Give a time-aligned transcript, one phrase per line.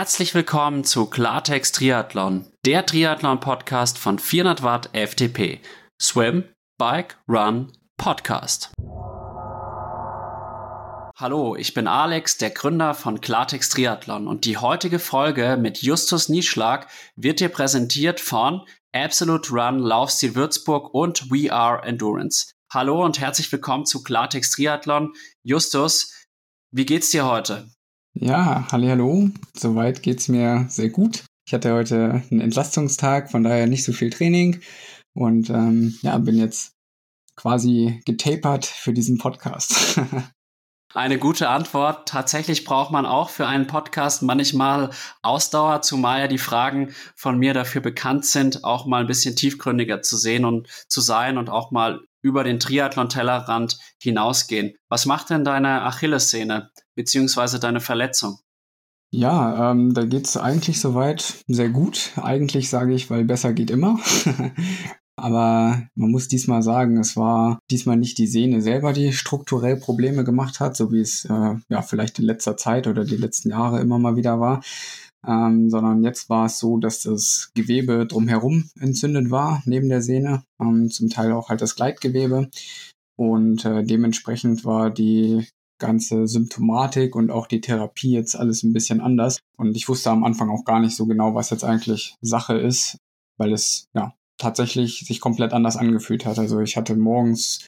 [0.00, 5.60] Herzlich willkommen zu Klartext Triathlon, der Triathlon-Podcast von 400 Watt FTP.
[6.00, 6.44] Swim,
[6.78, 8.72] Bike, Run, Podcast.
[11.18, 16.30] Hallo, ich bin Alex, der Gründer von Klartext Triathlon und die heutige Folge mit Justus
[16.30, 18.62] Nieschlag wird dir präsentiert von
[18.92, 22.52] Absolute Run, Laufstil Würzburg und We Are Endurance.
[22.72, 25.12] Hallo und herzlich willkommen zu Klartext Triathlon.
[25.42, 26.26] Justus,
[26.70, 27.68] wie geht's dir heute?
[28.14, 29.30] Ja, hallo.
[29.56, 31.24] Soweit geht's mir sehr gut.
[31.46, 34.60] Ich hatte heute einen Entlastungstag, von daher nicht so viel Training
[35.14, 36.72] und ähm, ja, bin jetzt
[37.36, 40.00] quasi getapert für diesen Podcast.
[40.92, 42.08] Eine gute Antwort.
[42.08, 44.90] Tatsächlich braucht man auch für einen Podcast manchmal
[45.22, 50.02] Ausdauer, zumal ja die Fragen von mir dafür bekannt sind, auch mal ein bisschen tiefgründiger
[50.02, 54.74] zu sehen und zu sein und auch mal über den Triathlon-Tellerrand hinausgehen.
[54.88, 58.38] Was macht denn deine Achillessehne beziehungsweise deine Verletzung?
[59.10, 62.12] Ja, ähm, da geht's eigentlich soweit sehr gut.
[62.16, 63.98] Eigentlich sage ich, weil besser geht immer.
[65.16, 70.24] Aber man muss diesmal sagen, es war diesmal nicht die Sehne selber, die strukturell Probleme
[70.24, 73.80] gemacht hat, so wie es äh, ja vielleicht in letzter Zeit oder die letzten Jahre
[73.80, 74.62] immer mal wieder war,
[75.26, 80.44] ähm, sondern jetzt war es so, dass das Gewebe drumherum entzündet war, neben der Sehne,
[80.60, 82.50] ähm, zum Teil auch halt das Gleitgewebe.
[83.16, 85.46] Und äh, dementsprechend war die
[85.80, 89.40] ganze Symptomatik und auch die Therapie jetzt alles ein bisschen anders.
[89.56, 92.98] Und ich wusste am Anfang auch gar nicht so genau, was jetzt eigentlich Sache ist,
[93.38, 96.38] weil es ja tatsächlich sich komplett anders angefühlt hat.
[96.38, 97.66] Also ich hatte morgens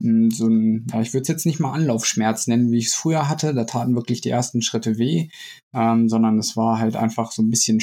[0.00, 2.94] hm, so ein, ja, ich würde es jetzt nicht mal Anlaufschmerz nennen, wie ich es
[2.94, 3.54] früher hatte.
[3.54, 5.28] Da taten wirklich die ersten Schritte weh,
[5.74, 7.80] ähm, sondern es war halt einfach so ein bisschen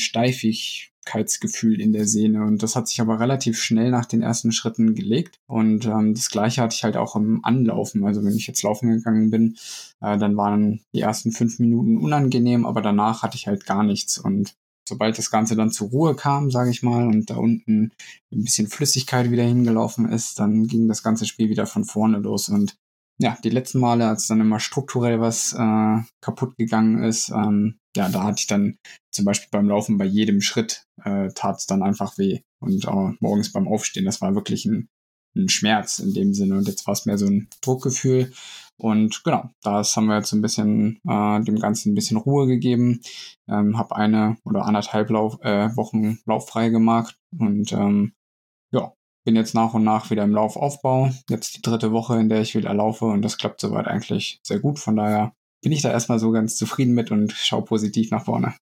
[1.06, 2.44] Steifigkeitsgefühl in der Sehne.
[2.44, 5.40] Und das hat sich aber relativ schnell nach den ersten Schritten gelegt.
[5.48, 8.06] Und ähm, das gleiche hatte ich halt auch im Anlaufen.
[8.06, 9.56] Also wenn ich jetzt laufen gegangen bin,
[10.02, 14.18] äh, dann waren die ersten fünf Minuten unangenehm, aber danach hatte ich halt gar nichts.
[14.18, 14.56] Und
[14.88, 17.92] sobald das Ganze dann zur Ruhe kam, sage ich mal, und da unten
[18.32, 22.50] ein bisschen Flüssigkeit wieder hingelaufen ist, dann ging das ganze Spiel wieder von vorne los.
[22.50, 22.76] Und
[23.18, 28.10] ja, die letzten Male, als dann immer strukturell was äh, kaputt gegangen ist, ähm, ja,
[28.10, 28.78] da hatte ich dann
[29.12, 32.42] zum Beispiel beim Laufen bei jedem Schritt äh, tat es dann einfach weh.
[32.60, 34.90] Und auch morgens beim Aufstehen, das war wirklich ein,
[35.36, 36.58] ein Schmerz in dem Sinne.
[36.58, 38.32] Und jetzt war es mehr so ein Druckgefühl.
[38.78, 43.02] Und genau, das haben wir jetzt ein bisschen äh, dem Ganzen ein bisschen Ruhe gegeben.
[43.48, 48.14] Ähm, habe eine oder anderthalb Lauf, äh, Wochen lauffrei gemacht und ähm,
[48.72, 48.94] ja,
[49.26, 51.12] bin jetzt nach und nach wieder im Laufaufbau.
[51.30, 54.60] Jetzt die dritte Woche, in der ich wieder laufe und das klappt soweit eigentlich sehr
[54.60, 54.80] gut.
[54.80, 55.34] Von daher
[55.66, 58.54] bin ich da erstmal so ganz zufrieden mit und schaue positiv nach vorne.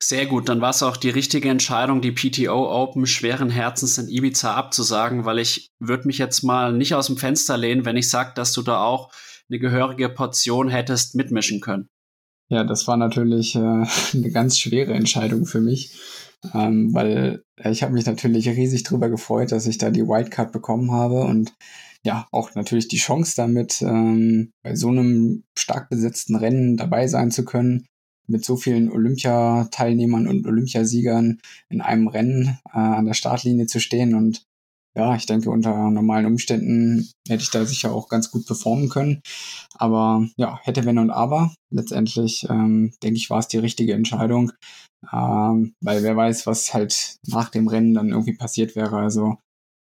[0.00, 4.08] Sehr gut, dann war es auch die richtige Entscheidung, die PTO Open schweren Herzens in
[4.08, 8.08] Ibiza abzusagen, weil ich würde mich jetzt mal nicht aus dem Fenster lehnen, wenn ich
[8.08, 9.12] sage, dass du da auch
[9.50, 11.88] eine gehörige Portion hättest mitmischen können.
[12.48, 13.58] Ja, das war natürlich äh,
[14.14, 15.92] eine ganz schwere Entscheidung für mich,
[16.54, 20.90] ähm, weil ich habe mich natürlich riesig drüber gefreut, dass ich da die Wildcard bekommen
[20.90, 21.52] habe und
[22.06, 27.32] ja, auch natürlich die Chance damit, ähm, bei so einem stark besetzten Rennen dabei sein
[27.32, 27.86] zu können,
[28.28, 34.14] mit so vielen Olympiateilnehmern und Olympiasiegern in einem Rennen äh, an der Startlinie zu stehen
[34.14, 34.44] und
[34.94, 39.20] ja, ich denke, unter normalen Umständen hätte ich da sicher auch ganz gut performen können.
[39.74, 41.52] Aber ja, hätte wenn und aber.
[41.70, 44.52] Letztendlich, ähm, denke ich, war es die richtige Entscheidung.
[45.12, 48.96] Ähm, weil wer weiß, was halt nach dem Rennen dann irgendwie passiert wäre.
[48.96, 49.36] Also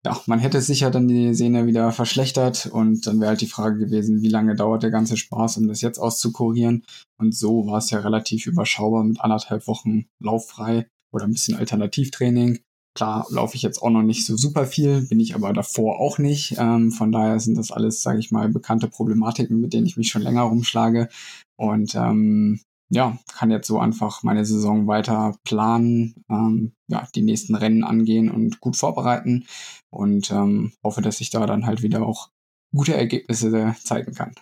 [0.05, 3.79] ja, man hätte sicher dann die Sehne wieder verschlechtert und dann wäre halt die Frage
[3.79, 6.85] gewesen, wie lange dauert der ganze Spaß, um das jetzt auszukurieren.
[7.19, 12.61] Und so war es ja relativ überschaubar mit anderthalb Wochen lauffrei oder ein bisschen Alternativtraining.
[12.97, 16.19] Klar laufe ich jetzt auch noch nicht so super viel, bin ich aber davor auch
[16.19, 16.57] nicht.
[16.59, 20.09] Ähm, von daher sind das alles, sage ich mal, bekannte Problematiken, mit denen ich mich
[20.09, 21.09] schon länger rumschlage.
[21.57, 27.55] Und ähm, ja, kann jetzt so einfach meine Saison weiter planen, ähm, ja, die nächsten
[27.55, 29.47] Rennen angehen und gut vorbereiten
[29.91, 32.31] und ähm, hoffe, dass ich da dann halt wieder auch
[32.75, 34.35] gute Ergebnisse zeigen kann.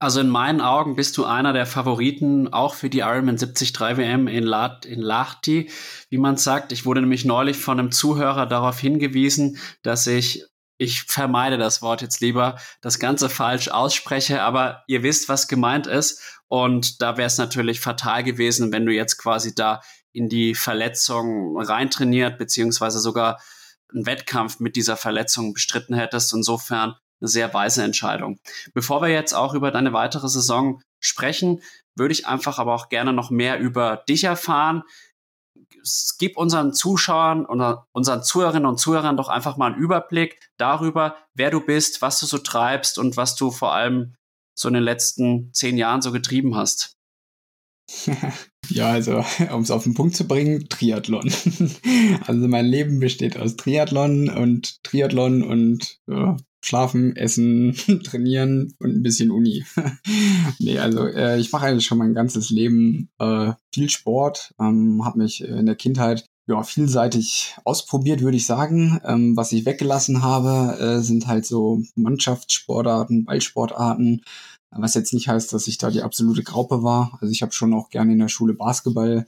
[0.00, 4.26] Also in meinen Augen bist du einer der Favoriten auch für die Ironman 73 WM
[4.26, 5.70] in, La in Lahti,
[6.10, 6.72] wie man sagt.
[6.72, 10.44] Ich wurde nämlich neulich von einem Zuhörer darauf hingewiesen, dass ich
[10.76, 15.86] ich vermeide das Wort jetzt lieber, das Ganze falsch ausspreche, aber ihr wisst, was gemeint
[15.86, 16.41] ist.
[16.52, 19.80] Und da wäre es natürlich fatal gewesen, wenn du jetzt quasi da
[20.12, 23.40] in die Verletzung reintrainiert, beziehungsweise sogar
[23.90, 26.34] einen Wettkampf mit dieser Verletzung bestritten hättest.
[26.34, 28.38] Insofern eine sehr weise Entscheidung.
[28.74, 31.62] Bevor wir jetzt auch über deine weitere Saison sprechen,
[31.96, 34.82] würde ich einfach aber auch gerne noch mehr über dich erfahren.
[36.18, 41.50] Gib unseren Zuschauern oder unseren Zuhörerinnen und Zuhörern doch einfach mal einen Überblick darüber, wer
[41.50, 44.16] du bist, was du so treibst und was du vor allem
[44.54, 46.96] so in den letzten zehn Jahren so getrieben hast.
[48.68, 51.32] ja, also um es auf den Punkt zu bringen, Triathlon.
[52.26, 59.02] also mein Leben besteht aus Triathlon und Triathlon und ja, Schlafen, Essen, Trainieren und ein
[59.02, 59.64] bisschen Uni.
[60.60, 65.18] nee, also äh, ich mache eigentlich schon mein ganzes Leben äh, viel Sport, ähm, habe
[65.18, 69.00] mich in der Kindheit ja, vielseitig ausprobiert, würde ich sagen.
[69.04, 74.22] Ähm, was ich weggelassen habe, äh, sind halt so Mannschaftssportarten, Ballsportarten,
[74.70, 77.18] was jetzt nicht heißt, dass ich da die absolute Graupe war.
[77.20, 79.26] Also ich habe schon auch gerne in der Schule Basketball,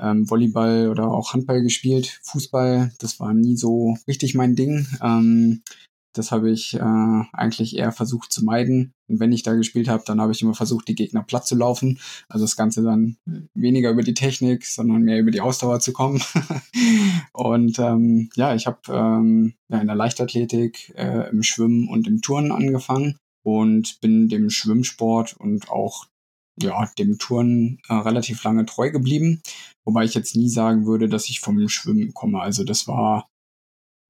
[0.00, 2.20] ähm, Volleyball oder auch Handball gespielt.
[2.22, 4.86] Fußball, das war nie so richtig mein Ding.
[5.02, 5.62] Ähm,
[6.12, 8.92] das habe ich äh, eigentlich eher versucht zu meiden.
[9.08, 11.56] Und wenn ich da gespielt habe, dann habe ich immer versucht, die Gegner platt zu
[11.56, 11.98] laufen.
[12.28, 13.16] Also das Ganze dann
[13.54, 16.20] weniger über die Technik, sondern mehr über die Ausdauer zu kommen.
[17.32, 22.22] und ähm, ja, ich habe ähm, ja, in der Leichtathletik, äh, im Schwimmen und im
[22.22, 26.06] Turnen angefangen und bin dem Schwimmsport und auch
[26.60, 29.40] ja, dem Touren äh, relativ lange treu geblieben.
[29.84, 32.40] Wobei ich jetzt nie sagen würde, dass ich vom Schwimmen komme.
[32.40, 33.29] Also das war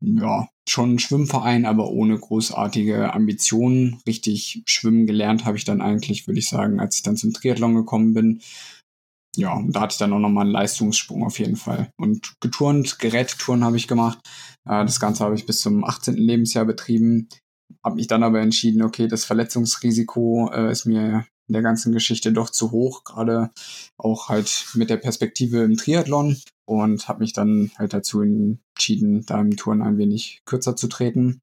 [0.03, 4.01] ja, schon ein Schwimmverein, aber ohne großartige Ambitionen.
[4.07, 7.75] Richtig schwimmen gelernt habe ich dann eigentlich, würde ich sagen, als ich dann zum Triathlon
[7.75, 8.41] gekommen bin.
[9.37, 11.93] Ja, und da hatte ich dann auch nochmal einen Leistungssprung auf jeden Fall.
[11.97, 14.19] Und geturnt, Gerätetouren habe ich gemacht.
[14.65, 16.15] Das Ganze habe ich bis zum 18.
[16.15, 17.29] Lebensjahr betrieben.
[17.85, 22.33] Habe mich dann aber entschieden, okay, das Verletzungsrisiko äh, ist mir in der ganzen Geschichte
[22.33, 23.51] doch zu hoch, gerade
[23.97, 26.37] auch halt mit der Perspektive im Triathlon
[26.71, 31.41] und habe mich dann halt dazu entschieden, da im Touren ein wenig kürzer zu treten.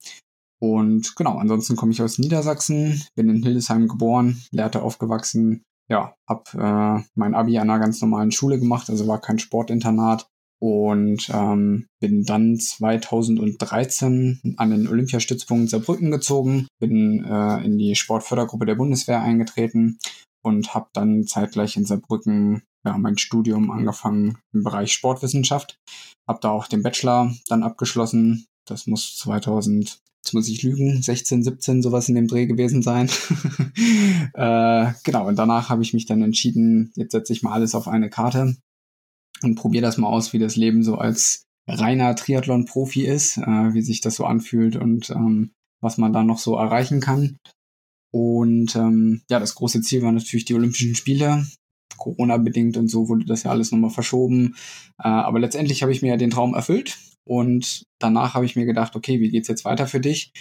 [0.62, 6.44] Und genau, ansonsten komme ich aus Niedersachsen, bin in Hildesheim geboren, Lehrte aufgewachsen, ja, habe
[6.54, 10.28] äh, mein Abi an einer ganz normalen Schule gemacht, also war kein Sportinternat
[10.62, 18.66] und ähm, bin dann 2013 an den Olympiastützpunkt Saarbrücken gezogen, bin äh, in die Sportfördergruppe
[18.66, 20.00] der Bundeswehr eingetreten
[20.42, 25.78] und habe dann zeitgleich in Saarbrücken ja, mein Studium angefangen im Bereich Sportwissenschaft,
[26.28, 28.46] habe da auch den Bachelor dann abgeschlossen.
[28.66, 33.08] Das muss 2000 jetzt muss ich lügen, 16, 17, sowas in dem Dreh gewesen sein.
[34.34, 37.88] äh, genau, und danach habe ich mich dann entschieden, jetzt setze ich mal alles auf
[37.88, 38.58] eine Karte
[39.42, 43.82] und probiere das mal aus, wie das Leben so als reiner Triathlon-Profi ist, äh, wie
[43.82, 45.52] sich das so anfühlt und ähm,
[45.82, 47.38] was man da noch so erreichen kann.
[48.12, 51.46] Und ähm, ja, das große Ziel war natürlich die Olympischen Spiele.
[51.98, 54.56] Corona-bedingt und so wurde das ja alles nochmal verschoben.
[55.00, 58.66] Äh, aber letztendlich habe ich mir ja den Traum erfüllt und danach habe ich mir
[58.66, 60.32] gedacht, okay, wie geht's jetzt weiter für dich?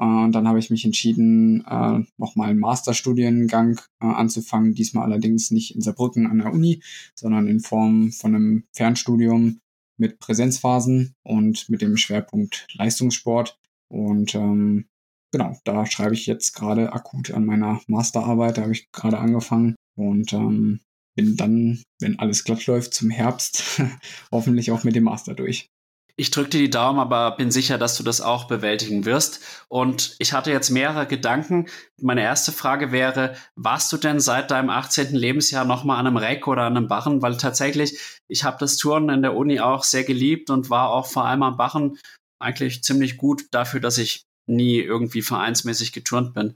[0.00, 4.74] Äh, und dann habe ich mich entschieden, äh, nochmal einen Masterstudiengang äh, anzufangen.
[4.74, 6.82] Diesmal allerdings nicht in Saarbrücken an der Uni,
[7.14, 9.60] sondern in Form von einem Fernstudium
[9.98, 13.58] mit Präsenzphasen und mit dem Schwerpunkt Leistungssport.
[13.92, 14.86] Und ähm,
[15.30, 18.56] genau, da schreibe ich jetzt gerade akut an meiner Masterarbeit.
[18.56, 20.80] Da habe ich gerade angefangen und ähm,
[21.16, 23.80] bin dann, wenn alles glatt läuft, zum Herbst
[24.32, 25.68] hoffentlich auch mit dem Master durch.
[26.16, 29.40] Ich drücke dir die Daumen, aber bin sicher, dass du das auch bewältigen wirst.
[29.68, 31.66] Und ich hatte jetzt mehrere Gedanken.
[31.98, 35.14] Meine erste Frage wäre, warst du denn seit deinem 18.
[35.14, 37.22] Lebensjahr nochmal an einem Reck oder an einem Barren?
[37.22, 41.06] Weil tatsächlich, ich habe das Touren in der Uni auch sehr geliebt und war auch
[41.06, 41.96] vor allem am Barren
[42.38, 46.54] eigentlich ziemlich gut dafür, dass ich nie irgendwie vereinsmäßig geturnt bin.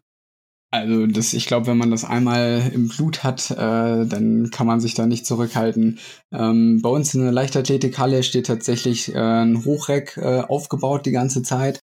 [0.74, 3.54] Also das, ich glaube, wenn man das einmal im Blut hat, äh,
[4.06, 6.00] dann kann man sich da nicht zurückhalten.
[6.32, 11.44] Ähm, bei uns in der Leichtathletikhalle steht tatsächlich äh, ein Hochreck äh, aufgebaut die ganze
[11.44, 11.78] Zeit.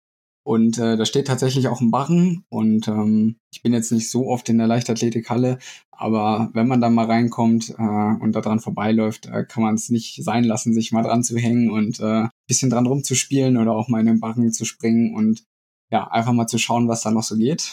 [0.43, 2.45] Und äh, da steht tatsächlich auch ein Barren.
[2.49, 5.59] Und ähm, ich bin jetzt nicht so oft in der Leichtathletikhalle,
[5.91, 9.91] aber wenn man da mal reinkommt äh, und da dran vorbeiläuft, äh, kann man es
[9.91, 13.87] nicht sein lassen, sich mal dran zu hängen und äh, bisschen dran rumzuspielen oder auch
[13.87, 15.13] mal in den Barren zu springen.
[15.13, 15.43] Und
[15.91, 17.71] ja, einfach mal zu schauen, was da noch so geht.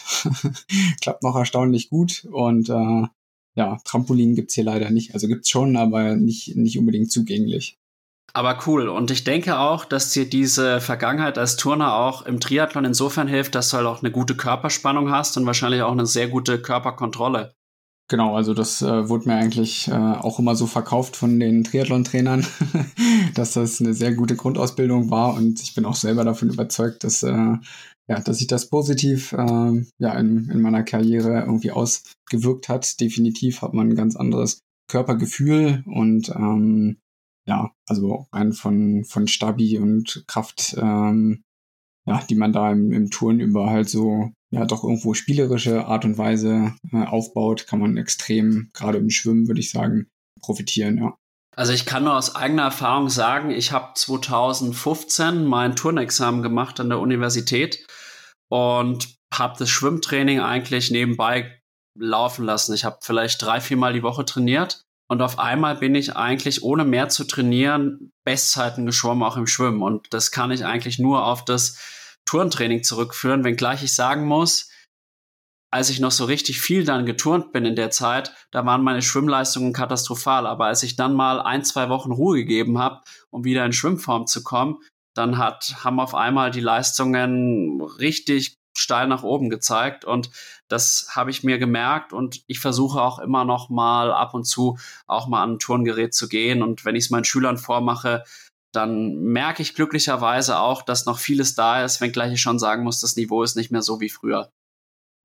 [1.01, 3.07] Klappt noch erstaunlich gut und äh,
[3.55, 5.13] ja, Trampolin gibt's hier leider nicht.
[5.13, 7.77] Also gibt's schon, aber nicht, nicht unbedingt zugänglich.
[8.33, 8.87] Aber cool.
[8.87, 13.55] Und ich denke auch, dass dir diese Vergangenheit als Turner auch im Triathlon insofern hilft,
[13.55, 17.53] dass du halt auch eine gute Körperspannung hast und wahrscheinlich auch eine sehr gute Körperkontrolle.
[18.09, 22.45] Genau, also das äh, wurde mir eigentlich äh, auch immer so verkauft von den Triathlon-Trainern,
[23.35, 27.23] dass das eine sehr gute Grundausbildung war und ich bin auch selber davon überzeugt, dass
[27.23, 27.55] äh,
[28.07, 32.99] ja, dass sich das positiv äh, ja, in, in meiner Karriere irgendwie ausgewirkt hat.
[32.99, 34.59] Definitiv hat man ein ganz anderes
[34.89, 36.97] Körpergefühl und ähm,
[37.45, 41.43] ja, also rein von, von Stabi und Kraft, ähm,
[42.05, 46.05] ja, die man da im, im Touren über halt so ja doch irgendwo spielerische Art
[46.05, 50.07] und Weise äh, aufbaut, kann man extrem, gerade im Schwimmen, würde ich sagen,
[50.41, 51.17] profitieren, ja.
[51.57, 56.89] Also ich kann nur aus eigener Erfahrung sagen, ich habe 2015 mein Turnexamen gemacht an
[56.89, 57.83] der Universität
[58.47, 61.59] und habe das Schwimmtraining eigentlich nebenbei
[61.99, 62.75] laufen lassen.
[62.75, 66.85] Ich habe vielleicht drei, viermal die Woche trainiert Und auf einmal bin ich eigentlich, ohne
[66.85, 69.81] mehr zu trainieren, Bestzeiten geschwommen, auch im Schwimmen.
[69.81, 71.79] Und das kann ich eigentlich nur auf das
[72.25, 74.69] Turntraining zurückführen, wenngleich ich sagen muss,
[75.69, 79.01] als ich noch so richtig viel dann geturnt bin in der Zeit, da waren meine
[79.01, 80.47] Schwimmleistungen katastrophal.
[80.47, 84.27] Aber als ich dann mal ein, zwei Wochen Ruhe gegeben habe, um wieder in Schwimmform
[84.27, 84.77] zu kommen,
[85.13, 90.29] dann hat, haben auf einmal die Leistungen richtig steil nach oben gezeigt und
[90.67, 94.77] das habe ich mir gemerkt und ich versuche auch immer noch mal ab und zu
[95.07, 98.23] auch mal an ein Turngerät zu gehen und wenn ich es meinen Schülern vormache,
[98.71, 102.99] dann merke ich glücklicherweise auch, dass noch vieles da ist, wenngleich ich schon sagen muss,
[102.99, 104.51] das Niveau ist nicht mehr so wie früher.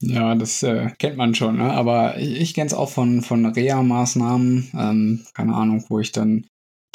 [0.05, 1.73] Ja, das äh, kennt man schon, ne?
[1.73, 6.47] aber ich, ich kenne es auch von, von Reha-Maßnahmen, ähm, keine Ahnung, wo ich dann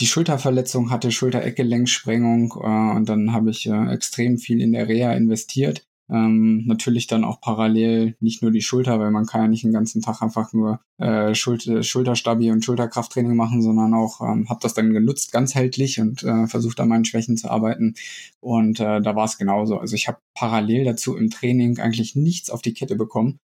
[0.02, 5.14] die Schulterverletzung hatte, Schulter-Eckgelenksprengung äh, und dann habe ich äh, extrem viel in der Reha
[5.14, 9.64] investiert ähm, natürlich dann auch parallel nicht nur die Schulter, weil man kann ja nicht
[9.64, 14.60] den ganzen Tag einfach nur äh, Schulter, Schulterstabi und Schulterkrafttraining machen, sondern auch ähm, habe
[14.62, 17.96] das dann genutzt ganzheitlich und äh, versucht an meinen Schwächen zu arbeiten.
[18.40, 19.78] Und äh, da war es genauso.
[19.80, 23.40] Also ich habe parallel dazu im Training eigentlich nichts auf die Kette bekommen.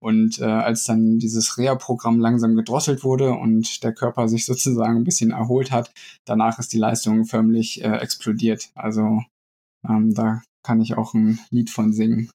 [0.00, 5.04] Und äh, als dann dieses Reha-Programm langsam gedrosselt wurde und der Körper sich sozusagen ein
[5.04, 5.92] bisschen erholt hat,
[6.24, 8.70] danach ist die Leistung förmlich äh, explodiert.
[8.74, 9.22] Also
[9.88, 12.30] ähm, da kann ich auch ein Lied von singen.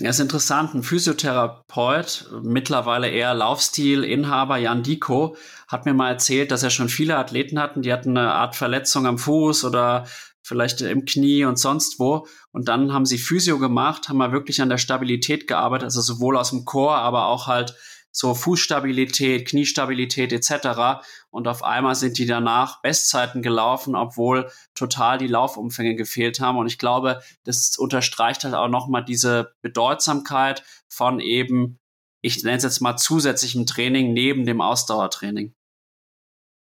[0.00, 0.74] Ja, ist interessant.
[0.74, 5.36] Ein Physiotherapeut, mittlerweile eher Laufstil-Inhaber Jan Diko,
[5.66, 9.06] hat mir mal erzählt, dass er schon viele Athleten hatten, die hatten eine Art Verletzung
[9.06, 10.06] am Fuß oder
[10.40, 12.28] vielleicht im Knie und sonst wo.
[12.52, 16.36] Und dann haben sie Physio gemacht, haben mal wirklich an der Stabilität gearbeitet, also sowohl
[16.36, 17.74] aus dem Chor, aber auch halt
[18.18, 21.04] so Fußstabilität, Kniestabilität etc.
[21.30, 26.58] Und auf einmal sind die danach Bestzeiten gelaufen, obwohl total die Laufumfänge gefehlt haben.
[26.58, 31.78] Und ich glaube, das unterstreicht halt auch nochmal diese Bedeutsamkeit von eben,
[32.20, 35.54] ich nenne es jetzt mal zusätzlichem Training neben dem Ausdauertraining.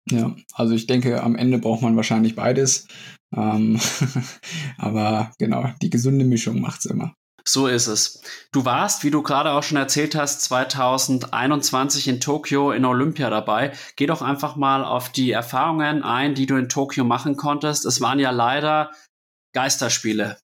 [0.10, 2.88] Ja, also ich denke, am Ende braucht man wahrscheinlich beides.
[3.36, 3.80] Ähm,
[4.80, 7.14] aber genau, die gesunde Mischung macht's immer.
[7.46, 8.22] So ist es.
[8.52, 13.74] Du warst, wie du gerade auch schon erzählt hast, 2021 in Tokio in Olympia dabei.
[13.98, 17.86] Geh doch einfach mal auf die Erfahrungen ein, die du in Tokio machen konntest.
[17.86, 18.92] Es waren ja leider
[19.54, 20.38] Geisterspiele.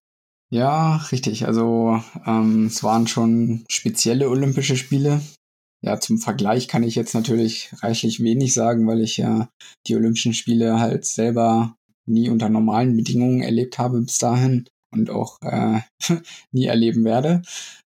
[0.51, 1.45] Ja, richtig.
[1.45, 5.21] Also ähm, es waren schon spezielle Olympische Spiele.
[5.81, 9.47] Ja, zum Vergleich kann ich jetzt natürlich reichlich wenig sagen, weil ich ja
[9.87, 11.75] die Olympischen Spiele halt selber
[12.05, 15.79] nie unter normalen Bedingungen erlebt habe bis dahin und auch äh,
[16.51, 17.41] nie erleben werde.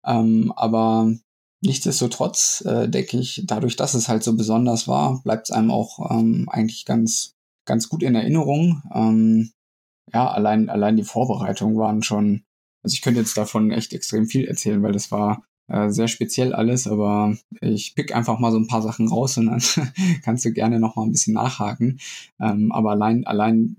[0.05, 1.13] Ähm, aber
[1.61, 6.11] nichtsdestotrotz äh, denke ich, dadurch, dass es halt so besonders war, bleibt es einem auch
[6.11, 7.35] ähm, eigentlich ganz,
[7.67, 8.83] ganz gut in Erinnerung.
[8.95, 9.53] Ähm,
[10.13, 12.45] ja, allein, allein die Vorbereitungen waren schon,
[12.83, 16.55] also ich könnte jetzt davon echt extrem viel erzählen, weil das war äh, sehr speziell
[16.55, 19.63] alles, aber ich pick einfach mal so ein paar Sachen raus und dann
[20.25, 22.01] kannst du gerne noch mal ein bisschen nachhaken.
[22.41, 23.77] Ähm, aber allein, allein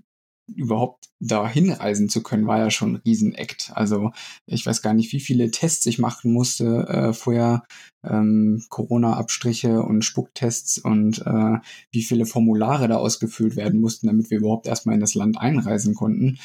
[0.54, 3.72] überhaupt dahin reisen zu können, war ja schon ein Riesenakt.
[3.74, 4.10] Also
[4.46, 7.64] ich weiß gar nicht, wie viele Tests ich machen musste äh, vorher,
[8.02, 11.58] ähm, Corona-Abstriche und Spucktests und äh,
[11.92, 15.94] wie viele Formulare da ausgefüllt werden mussten, damit wir überhaupt erstmal in das Land einreisen
[15.94, 16.38] konnten.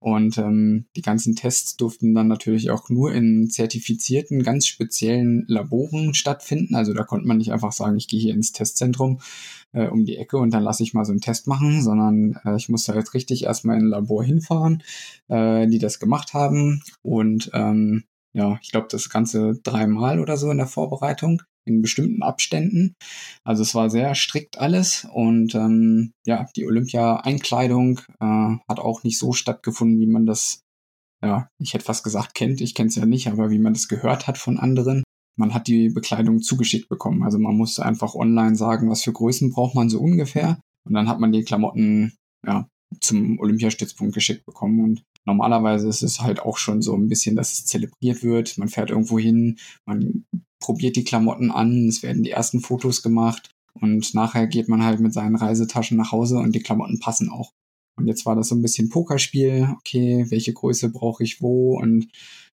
[0.00, 6.14] Und ähm, die ganzen Tests durften dann natürlich auch nur in zertifizierten, ganz speziellen Laboren
[6.14, 6.76] stattfinden.
[6.76, 9.20] Also da konnte man nicht einfach sagen, ich gehe hier ins Testzentrum
[9.72, 12.56] äh, um die Ecke und dann lasse ich mal so einen Test machen, sondern äh,
[12.56, 14.82] ich musste halt richtig erstmal in ein Labor hinfahren,
[15.28, 16.82] äh, die das gemacht haben.
[17.02, 22.22] Und ähm, ja, ich glaube, das Ganze dreimal oder so in der Vorbereitung in bestimmten
[22.22, 22.94] Abständen.
[23.44, 29.18] Also es war sehr strikt alles und ähm, ja, die Olympia-Einkleidung äh, hat auch nicht
[29.18, 30.60] so stattgefunden, wie man das,
[31.22, 33.88] ja, ich hätte fast gesagt kennt, ich kenne es ja nicht, aber wie man das
[33.88, 35.02] gehört hat von anderen.
[35.38, 37.22] Man hat die Bekleidung zugeschickt bekommen.
[37.22, 40.58] Also man musste einfach online sagen, was für Größen braucht man so ungefähr.
[40.84, 42.12] Und dann hat man die Klamotten
[42.44, 42.66] ja,
[43.00, 44.82] zum Olympiastützpunkt geschickt bekommen.
[44.82, 48.58] Und normalerweise ist es halt auch schon so ein bisschen, dass es zelebriert wird.
[48.58, 50.24] Man fährt irgendwo hin, man
[50.60, 55.00] probiert die Klamotten an, es werden die ersten Fotos gemacht und nachher geht man halt
[55.00, 57.52] mit seinen Reisetaschen nach Hause und die Klamotten passen auch.
[57.96, 59.74] Und jetzt war das so ein bisschen Pokerspiel.
[59.78, 61.76] Okay, welche Größe brauche ich wo?
[61.76, 62.08] Und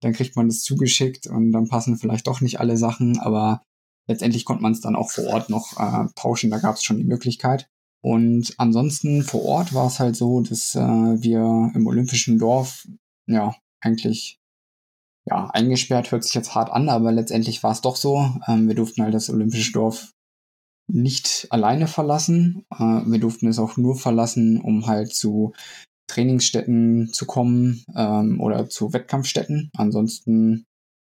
[0.00, 3.62] dann kriegt man das zugeschickt und dann passen vielleicht doch nicht alle Sachen, aber
[4.07, 6.50] letztendlich konnte man es dann auch vor Ort noch äh, tauschen.
[6.50, 7.69] Da gab es schon die Möglichkeit.
[8.02, 12.88] Und ansonsten vor Ort war es halt so, dass äh, wir im Olympischen Dorf
[13.26, 14.40] ja eigentlich
[15.29, 18.31] ja, eingesperrt hört sich jetzt hart an, aber letztendlich war es doch so.
[18.47, 20.12] Ähm, wir durften halt das Olympische Dorf
[20.89, 22.65] nicht alleine verlassen.
[22.71, 25.53] Äh, wir durften es auch nur verlassen, um halt zu
[26.09, 29.71] Trainingsstätten zu kommen ähm, oder zu Wettkampfstätten.
[29.77, 30.65] Ansonsten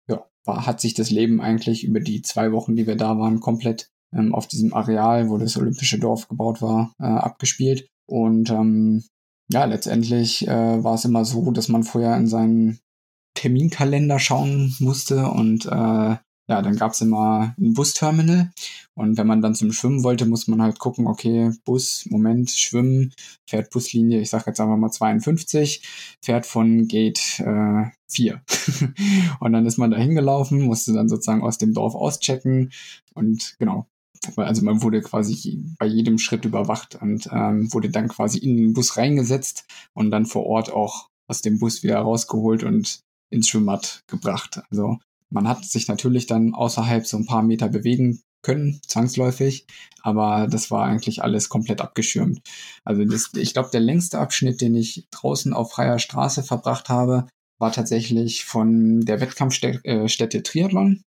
[0.08, 3.40] ja, war, hat sich das Leben eigentlich über die zwei Wochen, die wir da waren,
[3.40, 7.88] komplett ähm, auf diesem Areal, wo das Olympische Dorf gebaut war, äh, abgespielt.
[8.06, 9.04] Und ähm,
[9.50, 12.78] ja, letztendlich äh, war es immer so, dass man vorher in seinen
[13.42, 16.16] Terminkalender schauen musste und äh,
[16.48, 18.52] ja, dann gab es immer ein Busterminal.
[18.94, 23.12] Und wenn man dann zum Schwimmen wollte, muss man halt gucken, okay, Bus, Moment, Schwimmen,
[23.48, 25.82] fährt Buslinie, ich sage jetzt einfach mal 52,
[26.22, 28.42] fährt von Gate äh, 4.
[29.40, 32.70] und dann ist man da hingelaufen, musste dann sozusagen aus dem Dorf auschecken
[33.14, 33.88] und genau.
[34.36, 38.72] Also man wurde quasi bei jedem Schritt überwacht und ähm, wurde dann quasi in den
[38.72, 43.02] Bus reingesetzt und dann vor Ort auch aus dem Bus wieder rausgeholt und
[43.32, 44.60] ins Schwimmbad gebracht.
[44.70, 44.98] Also
[45.30, 49.66] man hat sich natürlich dann außerhalb so ein paar Meter bewegen können, zwangsläufig,
[50.02, 52.40] aber das war eigentlich alles komplett abgeschirmt.
[52.84, 57.28] Also das, ich glaube, der längste Abschnitt, den ich draußen auf freier Straße verbracht habe,
[57.58, 61.02] war tatsächlich von der Wettkampfstätte äh, Triathlon.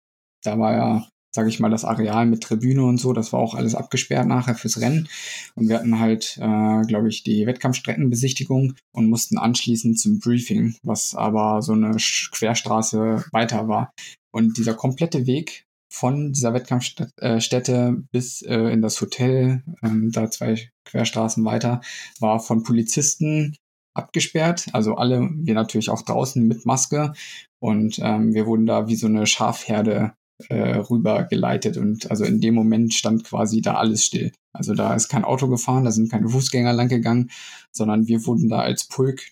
[0.42, 3.54] Da war ja sage ich mal, das Areal mit Tribüne und so, das war auch
[3.54, 5.08] alles abgesperrt nachher fürs Rennen.
[5.54, 11.14] Und wir hatten halt, äh, glaube ich, die Wettkampfstreckenbesichtigung und mussten anschließend zum Briefing, was
[11.14, 11.96] aber so eine
[12.32, 13.92] Querstraße weiter war.
[14.32, 20.30] Und dieser komplette Weg von dieser Wettkampfstätte äh, bis äh, in das Hotel, ähm, da
[20.30, 21.80] zwei Querstraßen weiter,
[22.20, 23.56] war von Polizisten
[23.94, 24.68] abgesperrt.
[24.72, 27.12] Also alle, wir natürlich auch draußen mit Maske.
[27.60, 30.12] Und ähm, wir wurden da wie so eine Schafherde
[30.48, 34.32] äh, rübergeleitet und also in dem Moment stand quasi da alles still.
[34.52, 37.30] Also da ist kein Auto gefahren, da sind keine Fußgänger lang gegangen,
[37.72, 39.22] sondern wir wurden da als Pulk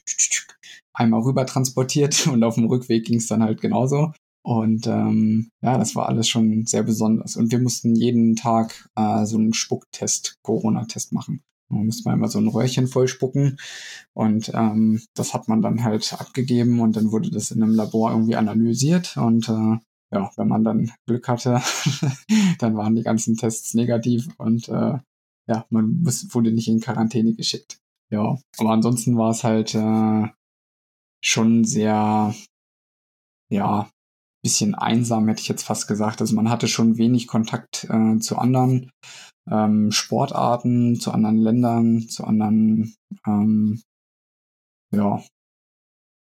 [0.93, 4.13] einmal rüber transportiert und auf dem Rückweg ging es dann halt genauso.
[4.43, 7.37] Und ähm, ja, das war alles schon sehr besonders.
[7.37, 11.43] Und wir mussten jeden Tag äh, so einen Spucktest, Corona-Test machen.
[11.71, 13.59] Man musste mal immer so ein Röhrchen voll spucken
[14.15, 18.11] und ähm, das hat man dann halt abgegeben und dann wurde das in einem Labor
[18.11, 19.77] irgendwie analysiert und äh,
[20.11, 21.61] ja, wenn man dann Glück hatte,
[22.59, 24.99] dann waren die ganzen Tests negativ und äh,
[25.47, 27.79] ja, man muss, wurde nicht in Quarantäne geschickt.
[28.11, 30.29] Ja, aber ansonsten war es halt äh,
[31.23, 32.35] schon sehr,
[33.51, 33.91] ja,
[34.43, 36.21] bisschen einsam, hätte ich jetzt fast gesagt.
[36.21, 38.91] Also man hatte schon wenig Kontakt äh, zu anderen
[39.51, 42.95] ähm, Sportarten, zu anderen Ländern, zu anderen,
[43.27, 43.83] ähm,
[44.93, 45.23] ja.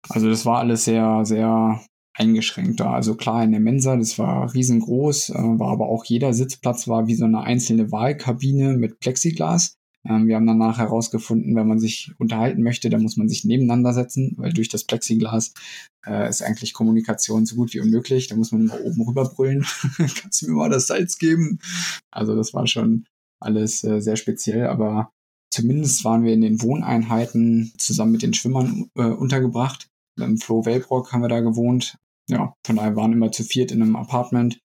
[0.10, 1.82] Also das war alles sehr, sehr
[2.14, 2.94] eingeschränkt da.
[2.94, 7.08] Also klar in der Mensa, das war riesengroß, äh, war aber auch jeder Sitzplatz war
[7.08, 9.76] wie so eine einzelne Wahlkabine mit Plexiglas.
[10.08, 13.94] Ähm, wir haben danach herausgefunden, wenn man sich unterhalten möchte, dann muss man sich nebeneinander
[13.94, 15.54] setzen, weil durch das Plexiglas
[16.06, 18.28] äh, ist eigentlich Kommunikation so gut wie unmöglich.
[18.28, 19.66] Da muss man immer oben rüber brüllen.
[19.98, 21.60] Kannst du mir mal das Salz geben?
[22.12, 23.06] Also das war schon
[23.40, 25.10] alles äh, sehr speziell, aber
[25.52, 29.88] zumindest waren wir in den Wohneinheiten zusammen mit den Schwimmern äh, untergebracht.
[30.20, 31.98] Im Flo Welbrock haben wir da gewohnt
[32.30, 34.60] ja, von daher waren immer zu viert in einem Apartment.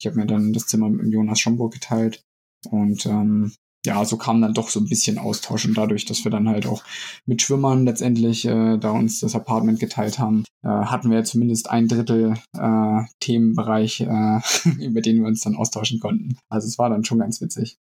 [0.00, 2.22] Ich habe mir dann das Zimmer mit Jonas Schomburg geteilt.
[2.70, 3.52] Und ähm,
[3.84, 6.66] ja, so kam dann doch so ein bisschen Austausch und dadurch, dass wir dann halt
[6.66, 6.84] auch
[7.26, 11.88] mit Schwimmern letztendlich äh, da uns das Apartment geteilt haben, äh, hatten wir zumindest ein
[11.88, 14.40] Drittel äh, Themenbereich, äh,
[14.78, 16.38] über den wir uns dann austauschen konnten.
[16.48, 17.76] Also es war dann schon ganz witzig.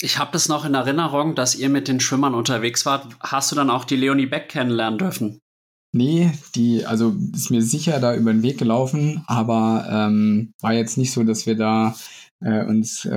[0.00, 3.14] Ich habe das noch in Erinnerung, dass ihr mit den Schwimmern unterwegs wart.
[3.20, 5.38] Hast du dann auch die Leonie Beck kennenlernen dürfen?
[5.94, 10.96] Nee, die, also ist mir sicher da über den Weg gelaufen, aber ähm, war jetzt
[10.96, 11.94] nicht so, dass wir da
[12.40, 13.10] äh, uns äh,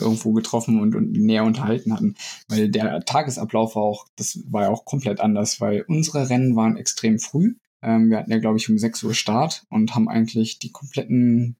[0.00, 2.16] irgendwo getroffen und, und näher unterhalten hatten.
[2.48, 6.76] Weil der Tagesablauf war auch, das war ja auch komplett anders, weil unsere Rennen waren
[6.76, 7.54] extrem früh.
[7.82, 11.56] Ähm, wir hatten ja, glaube ich, um 6 Uhr Start und haben eigentlich die kompletten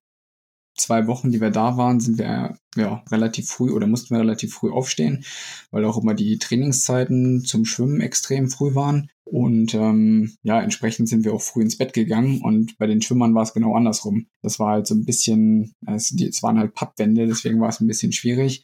[0.80, 4.54] zwei Wochen, die wir da waren, sind wir ja relativ früh oder mussten wir relativ
[4.54, 5.24] früh aufstehen,
[5.70, 9.10] weil auch immer die Trainingszeiten zum Schwimmen extrem früh waren.
[9.24, 13.34] Und ähm, ja, entsprechend sind wir auch früh ins Bett gegangen und bei den Schwimmern
[13.34, 14.26] war es genau andersrum.
[14.42, 17.86] Das war halt so ein bisschen, es, es waren halt Pappwände, deswegen war es ein
[17.86, 18.62] bisschen schwierig.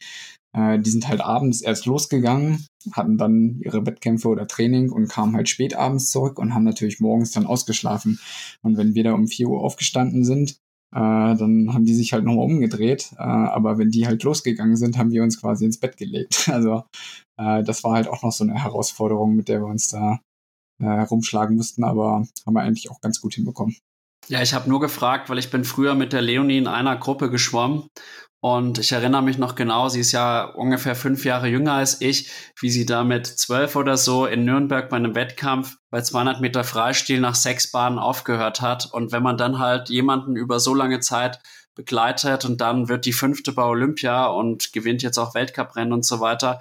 [0.55, 5.35] Äh, die sind halt abends erst losgegangen, hatten dann ihre Wettkämpfe oder Training und kamen
[5.35, 8.19] halt spät abends zurück und haben natürlich morgens dann ausgeschlafen.
[8.61, 10.57] Und wenn wir da um 4 Uhr aufgestanden sind,
[10.91, 13.11] dann haben die sich halt nochmal umgedreht.
[13.17, 16.49] Äh, aber wenn die halt losgegangen sind, haben wir uns quasi ins Bett gelegt.
[16.55, 16.83] Also
[17.37, 20.21] äh, das war halt auch noch so eine Herausforderung, mit der wir uns da
[20.81, 23.77] äh, rumschlagen mussten, aber haben wir eigentlich auch ganz gut hinbekommen.
[24.27, 27.29] Ja, ich habe nur gefragt, weil ich bin früher mit der Leonie in einer Gruppe
[27.29, 27.89] geschwommen
[28.47, 32.29] und ich erinnere mich noch genau, sie ist ja ungefähr fünf Jahre jünger als ich,
[32.59, 36.63] wie sie da mit zwölf oder so in Nürnberg bei einem Wettkampf bei 200 Meter
[36.63, 38.85] Freistil nach sechs Bahnen aufgehört hat.
[38.91, 41.39] Und wenn man dann halt jemanden über so lange Zeit
[41.73, 46.19] begleitet und dann wird die fünfte bei Olympia und gewinnt jetzt auch Weltcuprennen und so
[46.19, 46.59] weiter,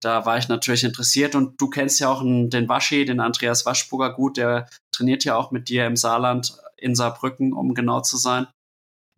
[0.00, 1.36] da war ich natürlich interessiert.
[1.36, 5.52] Und du kennst ja auch den Waschi, den Andreas Waschburger gut, der trainiert ja auch
[5.52, 8.46] mit dir im Saarland in Saarbrücken, um genau zu sein.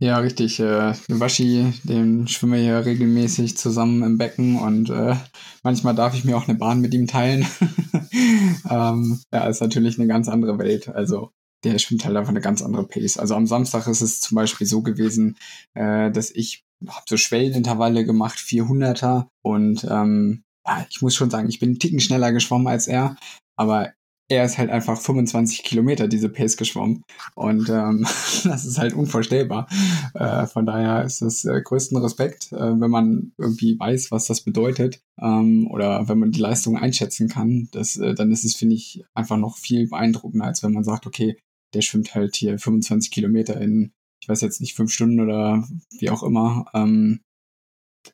[0.02, 0.58] Ja, richtig.
[0.58, 5.14] Äh, Waschi, den schwimme ich ja regelmäßig zusammen im Becken und äh,
[5.62, 7.46] manchmal darf ich mir auch eine Bahn mit ihm teilen.
[8.68, 10.88] ähm, ja, ist natürlich eine ganz andere Welt.
[10.88, 11.30] Also
[11.62, 13.16] der schwimmt halt einfach eine ganz andere Pace.
[13.16, 15.36] Also am Samstag ist es zum Beispiel so gewesen,
[15.74, 21.48] äh, dass ich habe so Schwellenintervalle gemacht, 400er und ähm, ja, ich muss schon sagen,
[21.48, 23.16] ich bin einen Ticken schneller geschwommen als er,
[23.56, 23.92] aber
[24.28, 27.04] er ist halt einfach 25 Kilometer diese Pace geschwommen.
[27.34, 28.02] Und ähm,
[28.44, 29.68] das ist halt unvorstellbar.
[30.14, 34.40] Äh, von daher ist das äh, größten Respekt, äh, wenn man irgendwie weiß, was das
[34.40, 37.68] bedeutet ähm, oder wenn man die Leistung einschätzen kann.
[37.72, 41.06] Das, äh, dann ist es, finde ich, einfach noch viel beeindruckender, als wenn man sagt,
[41.06, 41.36] okay,
[41.74, 45.66] der schwimmt halt hier 25 Kilometer in, ich weiß jetzt nicht, fünf Stunden oder
[45.98, 46.66] wie auch immer.
[46.74, 47.20] Ähm,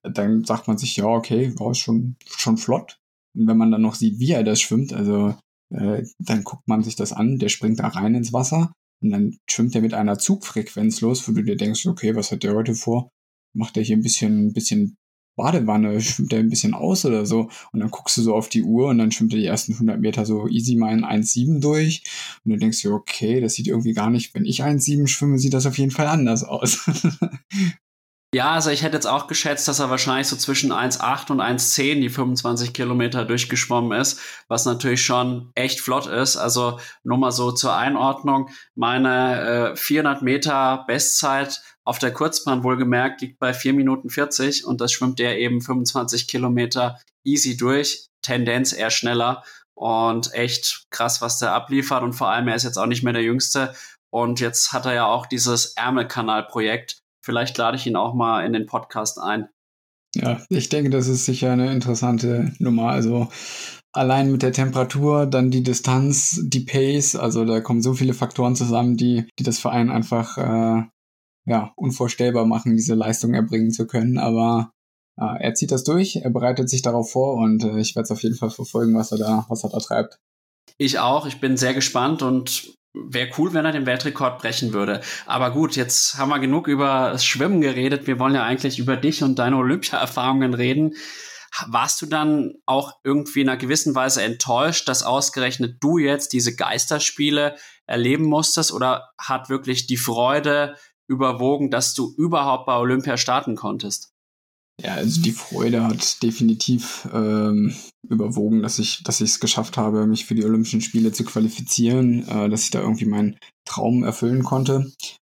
[0.02, 2.98] dann sagt man sich, ja, okay, war schon, schon flott.
[3.34, 5.34] Und wenn man dann noch sieht, wie er das schwimmt, also
[5.70, 9.38] äh, dann guckt man sich das an, der springt da rein ins Wasser und dann
[9.48, 12.74] schwimmt er mit einer Zugfrequenz los, wo du dir denkst, okay, was hat der heute
[12.74, 13.10] vor?
[13.54, 14.96] Macht er hier ein bisschen, ein bisschen
[15.36, 17.48] Badewanne, schwimmt er ein bisschen aus oder so?
[17.72, 20.00] Und dann guckst du so auf die Uhr und dann schwimmt er die ersten 100
[20.00, 22.02] Meter so easy mal in 1,7 durch.
[22.44, 25.54] Und du denkst dir, okay, das sieht irgendwie gar nicht, wenn ich 1,7 schwimme, sieht
[25.54, 26.90] das auf jeden Fall anders aus.
[28.34, 32.00] Ja, also ich hätte jetzt auch geschätzt, dass er wahrscheinlich so zwischen 1,8 und 1,10
[32.02, 36.36] die 25 Kilometer durchgeschwommen ist, was natürlich schon echt flott ist.
[36.36, 38.50] Also nur mal so zur Einordnung.
[38.74, 44.82] Meine äh, 400 Meter Bestzeit auf der Kurzbahn wohlgemerkt liegt bei 4 Minuten 40 und
[44.82, 49.42] das schwimmt er eben 25 Kilometer easy durch, Tendenz eher schneller
[49.74, 53.14] und echt krass, was der abliefert und vor allem er ist jetzt auch nicht mehr
[53.14, 53.74] der Jüngste
[54.10, 58.54] und jetzt hat er ja auch dieses Ärmelkanal-Projekt, Vielleicht lade ich ihn auch mal in
[58.54, 59.50] den Podcast ein.
[60.14, 62.88] Ja, ich denke, das ist sicher eine interessante Nummer.
[62.88, 63.28] Also
[63.92, 68.56] allein mit der Temperatur, dann die Distanz, die Pace, also da kommen so viele Faktoren
[68.56, 70.84] zusammen, die, die das Verein einfach äh,
[71.44, 74.16] ja, unvorstellbar machen, diese Leistung erbringen zu können.
[74.16, 74.70] Aber
[75.20, 78.10] äh, er zieht das durch, er bereitet sich darauf vor und äh, ich werde es
[78.10, 80.18] auf jeden Fall verfolgen, was er da, was er da treibt.
[80.78, 81.26] Ich auch.
[81.26, 82.77] Ich bin sehr gespannt und
[83.08, 85.00] wäre cool, wenn er den Weltrekord brechen würde.
[85.26, 88.06] Aber gut, jetzt haben wir genug über das Schwimmen geredet.
[88.06, 90.94] Wir wollen ja eigentlich über dich und deine Olympia-Erfahrungen reden.
[91.66, 96.54] Warst du dann auch irgendwie in einer gewissen Weise enttäuscht, dass ausgerechnet du jetzt diese
[96.54, 97.56] Geisterspiele
[97.86, 98.72] erleben musstest?
[98.72, 104.12] Oder hat wirklich die Freude überwogen, dass du überhaupt bei Olympia starten konntest?
[104.80, 107.74] Ja, also die Freude hat definitiv ähm,
[108.08, 112.26] überwogen, dass ich, dass ich es geschafft habe, mich für die Olympischen Spiele zu qualifizieren,
[112.28, 114.92] äh, dass ich da irgendwie meinen Traum erfüllen konnte.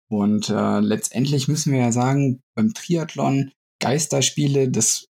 [0.09, 5.05] Und äh, letztendlich müssen wir ja sagen, beim Triathlon Geisterspiele, das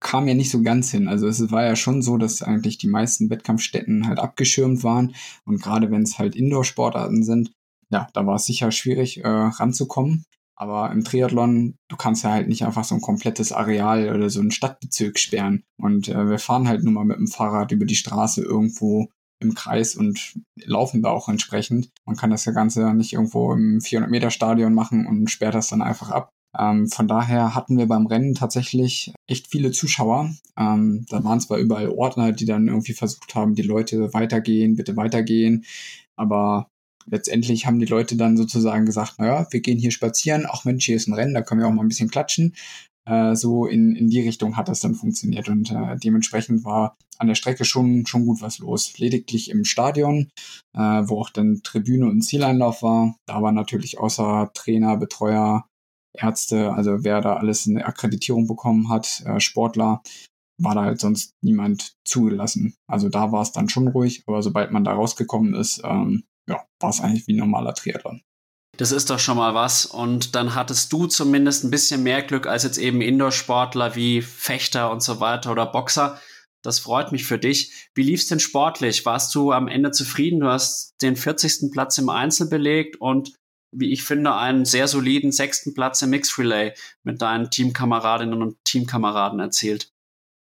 [0.00, 1.08] kam ja nicht so ganz hin.
[1.08, 5.14] Also es war ja schon so, dass eigentlich die meisten Wettkampfstätten halt abgeschirmt waren.
[5.44, 7.52] Und gerade wenn es halt Indoor-Sportarten sind,
[7.90, 10.24] ja, da war es sicher schwierig äh, ranzukommen.
[10.62, 14.38] Aber im Triathlon, du kannst ja halt nicht einfach so ein komplettes Areal oder so
[14.38, 15.64] einen Stadtbezirk sperren.
[15.76, 19.08] Und äh, wir fahren halt nur mal mit dem Fahrrad über die Straße irgendwo
[19.40, 21.90] im Kreis und laufen da auch entsprechend.
[22.06, 26.30] Man kann das Ganze nicht irgendwo im 400-Meter-Stadion machen und sperrt das dann einfach ab.
[26.56, 30.30] Ähm, von daher hatten wir beim Rennen tatsächlich echt viele Zuschauer.
[30.56, 34.96] Ähm, da waren zwar überall Ordner, die dann irgendwie versucht haben, die Leute weitergehen, bitte
[34.96, 35.64] weitergehen.
[36.14, 36.68] Aber
[37.06, 40.96] letztendlich haben die Leute dann sozusagen gesagt, naja, wir gehen hier spazieren, ach Mensch, hier
[40.96, 42.54] ist ein Rennen, da können wir auch mal ein bisschen klatschen.
[43.04, 47.28] Äh, so in, in die Richtung hat das dann funktioniert und äh, dementsprechend war an
[47.28, 48.98] der Strecke schon, schon gut was los.
[48.98, 50.30] Lediglich im Stadion,
[50.74, 55.66] äh, wo auch dann Tribüne und Zieleinlauf war, da war natürlich außer Trainer, Betreuer,
[56.14, 60.02] Ärzte, also wer da alles eine Akkreditierung bekommen hat, äh, Sportler,
[60.58, 62.74] war da halt sonst niemand zugelassen.
[62.86, 66.64] Also da war es dann schon ruhig, aber sobald man da rausgekommen ist, ähm, ja,
[66.80, 68.22] war es eigentlich wie ein normaler Triathlon.
[68.78, 69.86] Das ist doch schon mal was.
[69.86, 74.90] Und dann hattest du zumindest ein bisschen mehr Glück als jetzt eben Indoor-Sportler wie Fechter
[74.90, 76.20] und so weiter oder Boxer.
[76.62, 77.90] Das freut mich für dich.
[77.94, 79.04] Wie lief's denn sportlich?
[79.04, 80.40] Warst du am Ende zufrieden?
[80.40, 81.72] Du hast den 40.
[81.72, 83.34] Platz im Einzel belegt und
[83.74, 86.74] wie ich finde, einen sehr soliden sechsten Platz im Mixed Relay
[87.04, 89.90] mit deinen Teamkameradinnen und Teamkameraden erzielt.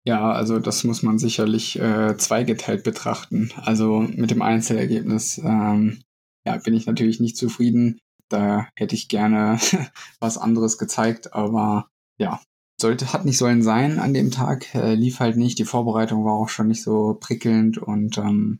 [0.05, 3.51] Ja, also das muss man sicherlich äh, zweigeteilt betrachten.
[3.57, 6.01] Also mit dem Einzelergebnis ähm,
[6.45, 7.99] ja, bin ich natürlich nicht zufrieden.
[8.29, 9.59] Da hätte ich gerne
[10.19, 12.41] was anderes gezeigt, aber ja,
[12.79, 15.59] sollte, hat nicht sollen sein an dem Tag, äh, lief halt nicht.
[15.59, 18.59] Die Vorbereitung war auch schon nicht so prickelnd und ähm,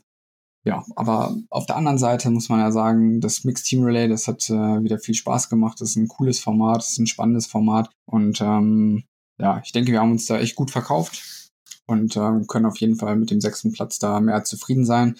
[0.65, 4.27] ja, aber auf der anderen Seite muss man ja sagen, das Mixed Team Relay, das
[4.27, 5.79] hat äh, wieder viel Spaß gemacht.
[5.79, 9.05] Das ist ein cooles Format, das ist ein spannendes Format und ähm,
[9.39, 11.51] ja, ich denke, wir haben uns da echt gut verkauft
[11.87, 15.15] und äh, können auf jeden Fall mit dem sechsten Platz da mehr zufrieden sein.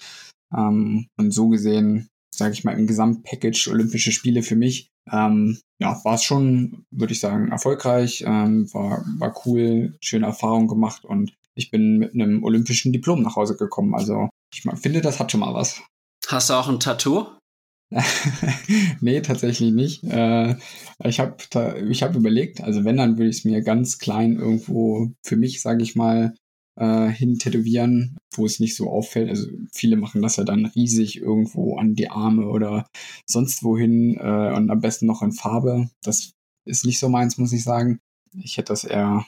[0.56, 5.98] Ähm, und so gesehen, sage ich mal, im Gesamtpackage Olympische Spiele für mich ähm, ja,
[6.04, 11.32] war es schon, würde ich sagen, erfolgreich, ähm, war, war cool, schöne Erfahrung gemacht und
[11.54, 13.94] ich bin mit einem olympischen Diplom nach Hause gekommen.
[13.94, 15.82] Also ich finde, das hat schon mal was.
[16.28, 17.26] Hast du auch ein Tattoo?
[19.00, 20.04] nee, tatsächlich nicht.
[20.04, 20.56] Äh,
[21.04, 21.36] ich habe
[21.90, 25.60] ich hab überlegt, also wenn, dann würde ich es mir ganz klein irgendwo für mich,
[25.60, 26.34] sage ich mal,
[26.76, 29.28] äh, hin tätowieren, wo es nicht so auffällt.
[29.28, 32.86] Also viele machen das ja dann riesig irgendwo an die Arme oder
[33.26, 35.90] sonst wohin äh, und am besten noch in Farbe.
[36.02, 36.32] Das
[36.64, 37.98] ist nicht so meins, muss ich sagen.
[38.38, 39.26] Ich hätte das eher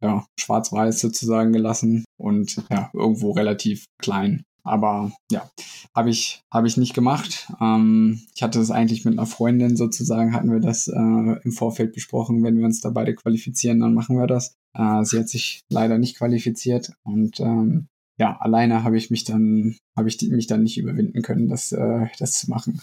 [0.00, 4.44] ja, schwarz-weiß sozusagen gelassen und ja, irgendwo relativ klein.
[4.68, 5.50] Aber ja,
[5.94, 7.48] habe ich, hab ich nicht gemacht.
[7.60, 11.92] Ähm, ich hatte das eigentlich mit einer Freundin sozusagen, hatten wir das äh, im Vorfeld
[11.92, 12.44] besprochen.
[12.44, 14.54] Wenn wir uns da beide qualifizieren, dann machen wir das.
[14.74, 19.76] Äh, sie hat sich leider nicht qualifiziert und ähm, ja, alleine habe ich mich dann,
[19.96, 22.82] habe ich mich dann nicht überwinden können, das, äh, das zu machen.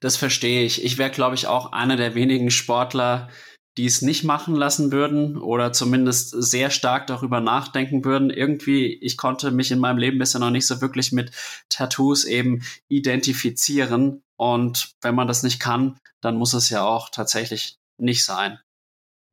[0.00, 0.84] Das verstehe ich.
[0.84, 3.28] Ich wäre, glaube ich, auch einer der wenigen Sportler,
[3.76, 8.30] die es nicht machen lassen würden oder zumindest sehr stark darüber nachdenken würden.
[8.30, 11.30] Irgendwie, ich konnte mich in meinem Leben bisher noch nicht so wirklich mit
[11.68, 14.22] Tattoos eben identifizieren.
[14.36, 18.58] Und wenn man das nicht kann, dann muss es ja auch tatsächlich nicht sein.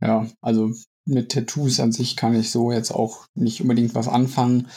[0.01, 0.71] Ja, also
[1.05, 4.69] mit Tattoos an sich kann ich so jetzt auch nicht unbedingt was anfangen.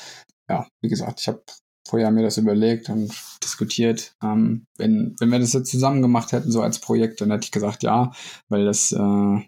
[0.48, 1.42] Ja, wie gesagt, ich habe
[1.86, 4.14] vorher mir das überlegt und diskutiert.
[4.22, 7.52] Ähm, wenn, wenn wir das jetzt zusammen gemacht hätten, so als Projekt, dann hätte ich
[7.52, 8.12] gesagt, ja,
[8.48, 9.40] weil das äh,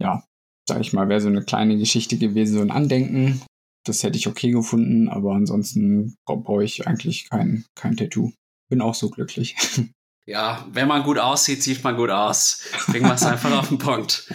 [0.00, 0.24] ja,
[0.68, 3.42] sag ich mal, wäre so eine kleine Geschichte gewesen, so ein Andenken.
[3.84, 8.32] Das hätte ich okay gefunden, aber ansonsten brauche ich eigentlich kein, kein Tattoo.
[8.68, 9.56] Bin auch so glücklich.
[10.28, 12.62] Ja, wenn man gut aussieht, sieht man gut aus.
[12.88, 14.30] Bringen wir es einfach auf den Punkt.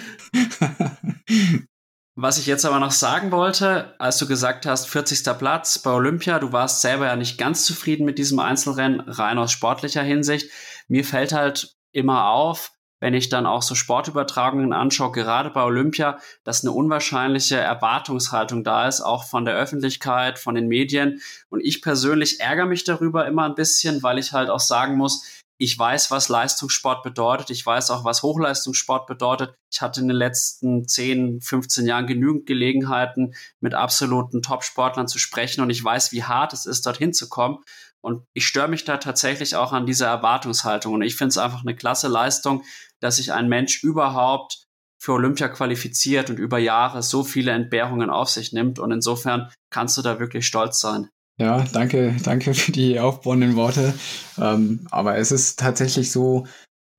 [2.15, 5.37] Was ich jetzt aber noch sagen wollte, als du gesagt hast, 40.
[5.37, 9.51] Platz bei Olympia, du warst selber ja nicht ganz zufrieden mit diesem Einzelrennen, rein aus
[9.51, 10.49] sportlicher Hinsicht.
[10.87, 12.71] Mir fällt halt immer auf,
[13.03, 18.87] wenn ich dann auch so Sportübertragungen anschaue, gerade bei Olympia, dass eine unwahrscheinliche Erwartungshaltung da
[18.87, 21.19] ist, auch von der Öffentlichkeit, von den Medien.
[21.49, 25.43] Und ich persönlich ärgere mich darüber immer ein bisschen, weil ich halt auch sagen muss,
[25.57, 27.49] ich weiß, was Leistungssport bedeutet.
[27.49, 29.53] Ich weiß auch, was Hochleistungssport bedeutet.
[29.69, 35.59] Ich hatte in den letzten 10, 15 Jahren genügend Gelegenheiten, mit absoluten Top-Sportlern zu sprechen.
[35.59, 37.57] Und ich weiß, wie hart es ist, dorthin zu kommen.
[38.03, 40.93] Und ich störe mich da tatsächlich auch an dieser Erwartungshaltung.
[40.93, 42.63] Und ich finde es einfach eine klasse Leistung,
[42.99, 44.65] dass sich ein Mensch überhaupt
[45.01, 48.79] für Olympia qualifiziert und über Jahre so viele Entbehrungen auf sich nimmt.
[48.79, 51.09] Und insofern kannst du da wirklich stolz sein.
[51.39, 53.93] Ja, danke, danke für die aufbauenden Worte.
[54.37, 56.45] Ähm, aber es ist tatsächlich so,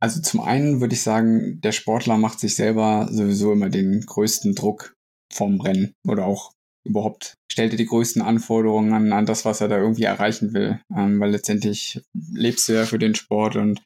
[0.01, 4.55] also zum einen würde ich sagen, der Sportler macht sich selber sowieso immer den größten
[4.55, 4.95] Druck
[5.33, 6.54] vom Rennen oder auch
[6.85, 10.81] überhaupt stellt er die größten Anforderungen an, an das, was er da irgendwie erreichen will.
[10.95, 13.83] Ähm, weil letztendlich lebst du ja für den Sport und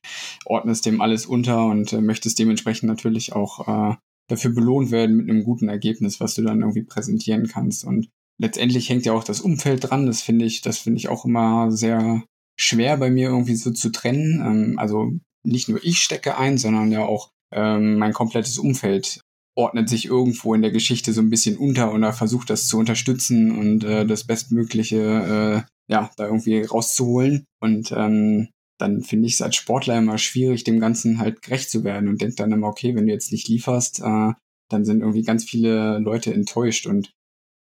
[0.47, 3.97] ordnest dem alles unter und äh, möchtest dementsprechend natürlich auch äh,
[4.29, 7.85] dafür belohnt werden mit einem guten Ergebnis, was du dann irgendwie präsentieren kannst.
[7.85, 8.09] Und
[8.41, 10.07] letztendlich hängt ja auch das Umfeld dran.
[10.07, 12.25] Das finde ich, das finde ich auch immer sehr
[12.59, 14.41] schwer bei mir irgendwie so zu trennen.
[14.41, 15.13] Ähm, also
[15.45, 19.21] nicht nur ich stecke ein, sondern ja auch ähm, mein komplettes Umfeld
[19.59, 23.59] ordnet sich irgendwo in der Geschichte so ein bisschen unter oder versucht das zu unterstützen
[23.59, 27.45] und äh, das Bestmögliche äh, ja da irgendwie rauszuholen.
[27.61, 31.83] Und ähm, dann finde ich es als Sportler immer schwierig, dem Ganzen halt gerecht zu
[31.83, 34.33] werden und denke dann immer, okay, wenn du jetzt nicht lieferst, äh,
[34.71, 37.11] dann sind irgendwie ganz viele Leute enttäuscht und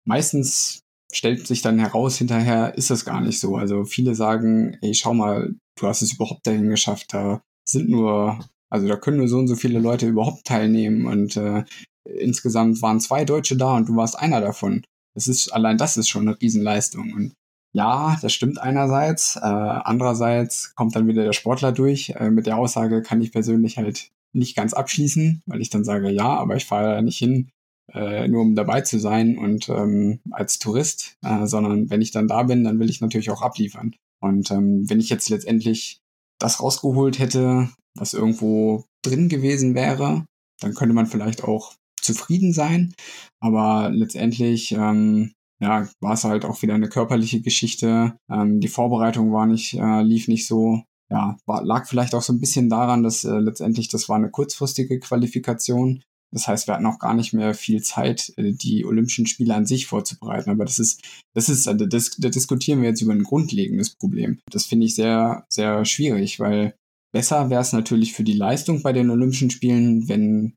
[0.05, 3.55] meistens stellt sich dann heraus, hinterher ist das gar nicht so.
[3.55, 8.39] Also viele sagen, ey, schau mal, du hast es überhaupt dahin geschafft, da sind nur
[8.69, 11.63] also da können nur so und so viele Leute überhaupt teilnehmen und äh,
[12.03, 14.83] insgesamt waren zwei Deutsche da und du warst einer davon.
[15.15, 17.33] Das ist allein das ist schon eine Riesenleistung und
[17.71, 19.35] ja, das stimmt einerseits.
[19.35, 22.09] Äh, andererseits kommt dann wieder der Sportler durch.
[22.11, 26.09] Äh, mit der Aussage kann ich persönlich halt nicht ganz abschließen, weil ich dann sage,
[26.09, 27.49] ja, aber ich fahre da nicht hin,
[27.93, 32.27] äh, nur um dabei zu sein und ähm, als Tourist, äh, sondern wenn ich dann
[32.27, 33.95] da bin, dann will ich natürlich auch abliefern.
[34.19, 36.01] Und ähm, wenn ich jetzt letztendlich
[36.39, 40.25] das rausgeholt hätte, was irgendwo drin gewesen wäre,
[40.61, 42.93] dann könnte man vielleicht auch zufrieden sein.
[43.41, 48.15] Aber letztendlich ähm, ja, war es halt auch wieder eine körperliche Geschichte.
[48.31, 50.83] Ähm, die Vorbereitung war nicht, äh, lief nicht so.
[51.11, 54.29] Ja, war, lag vielleicht auch so ein bisschen daran, dass äh, letztendlich das war eine
[54.29, 56.01] kurzfristige Qualifikation.
[56.31, 59.65] Das heißt, wir hatten auch gar nicht mehr viel Zeit, äh, die Olympischen Spiele an
[59.65, 60.49] sich vorzubereiten.
[60.49, 61.01] Aber das ist,
[61.33, 64.39] das ist, das, da diskutieren wir jetzt über ein grundlegendes Problem.
[64.51, 66.75] Das finde ich sehr, sehr schwierig, weil
[67.11, 70.53] Besser wäre es natürlich für die Leistung bei den Olympischen Spielen, wenn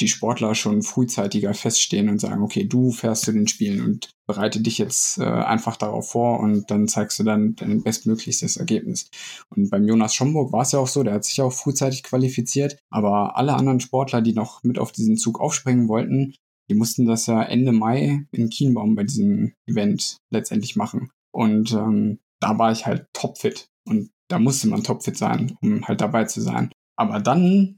[0.00, 4.60] die Sportler schon frühzeitiger feststehen und sagen, okay, du fährst zu den Spielen und bereite
[4.60, 9.10] dich jetzt äh, einfach darauf vor und dann zeigst du dann dein bestmöglichstes Ergebnis.
[9.48, 12.78] Und beim Jonas Schomburg war es ja auch so, der hat sich auch frühzeitig qualifiziert,
[12.90, 16.34] aber alle anderen Sportler, die noch mit auf diesen Zug aufspringen wollten,
[16.70, 21.10] die mussten das ja Ende Mai in Kienbaum bei diesem Event letztendlich machen.
[21.32, 23.68] Und ähm, da war ich halt topfit.
[23.86, 26.70] Und da musste man topfit sein, um halt dabei zu sein.
[26.96, 27.77] Aber dann,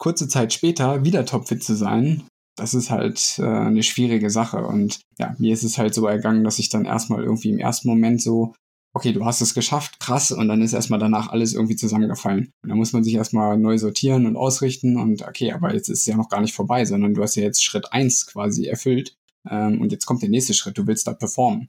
[0.00, 2.24] kurze Zeit später, wieder topfit zu sein,
[2.56, 4.66] das ist halt äh, eine schwierige Sache.
[4.66, 7.88] Und ja, mir ist es halt so ergangen, dass ich dann erstmal irgendwie im ersten
[7.88, 8.54] Moment so,
[8.92, 12.50] okay, du hast es geschafft, krass, und dann ist erstmal danach alles irgendwie zusammengefallen.
[12.62, 16.00] Und dann muss man sich erstmal neu sortieren und ausrichten und okay, aber jetzt ist
[16.00, 19.14] es ja noch gar nicht vorbei, sondern du hast ja jetzt Schritt eins quasi erfüllt.
[19.48, 21.68] Ähm, und jetzt kommt der nächste Schritt, du willst da performen.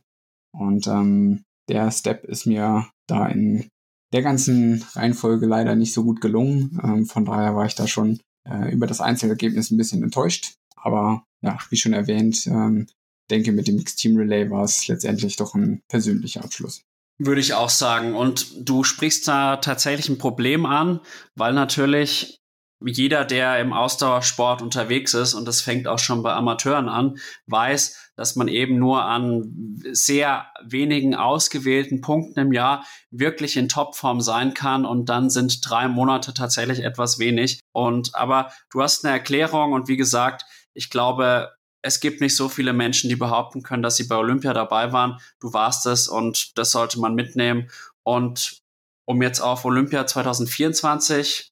[0.57, 3.69] Und ähm, der Step ist mir da in
[4.13, 6.79] der ganzen Reihenfolge leider nicht so gut gelungen.
[6.83, 10.55] Ähm, von daher war ich da schon äh, über das Einzelergebnis ein bisschen enttäuscht.
[10.75, 12.87] Aber ja, wie schon erwähnt, ähm,
[13.29, 16.83] denke mit dem Mixed Team Relay war es letztendlich doch ein persönlicher Abschluss.
[17.17, 18.15] Würde ich auch sagen.
[18.15, 20.99] Und du sprichst da tatsächlich ein Problem an,
[21.35, 22.40] weil natürlich
[22.83, 27.17] jeder, der im Ausdauersport unterwegs ist, und das fängt auch schon bei Amateuren an,
[27.47, 34.21] weiß, dass man eben nur an sehr wenigen ausgewählten Punkten im Jahr wirklich in Topform
[34.21, 37.59] sein kann und dann sind drei Monate tatsächlich etwas wenig.
[37.71, 42.47] Und aber du hast eine Erklärung und wie gesagt, ich glaube, es gibt nicht so
[42.47, 45.17] viele Menschen, die behaupten können, dass sie bei Olympia dabei waren.
[45.39, 47.69] Du warst es und das sollte man mitnehmen.
[48.03, 48.61] Und
[49.05, 51.50] um jetzt auf Olympia 2024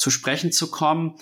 [0.00, 1.16] zu sprechen zu kommen,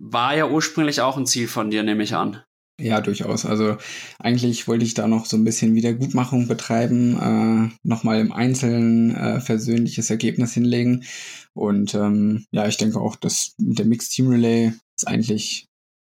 [0.00, 2.42] war ja ursprünglich auch ein Ziel von dir, nehme ich an.
[2.80, 3.46] Ja, durchaus.
[3.46, 3.76] Also
[4.18, 9.40] eigentlich wollte ich da noch so ein bisschen Wiedergutmachung betreiben, äh, nochmal im Einzelnen äh,
[9.40, 11.04] versöhnliches Ergebnis hinlegen.
[11.52, 15.66] Und ähm, ja, ich denke auch, dass der Mixed Team Relay ist eigentlich,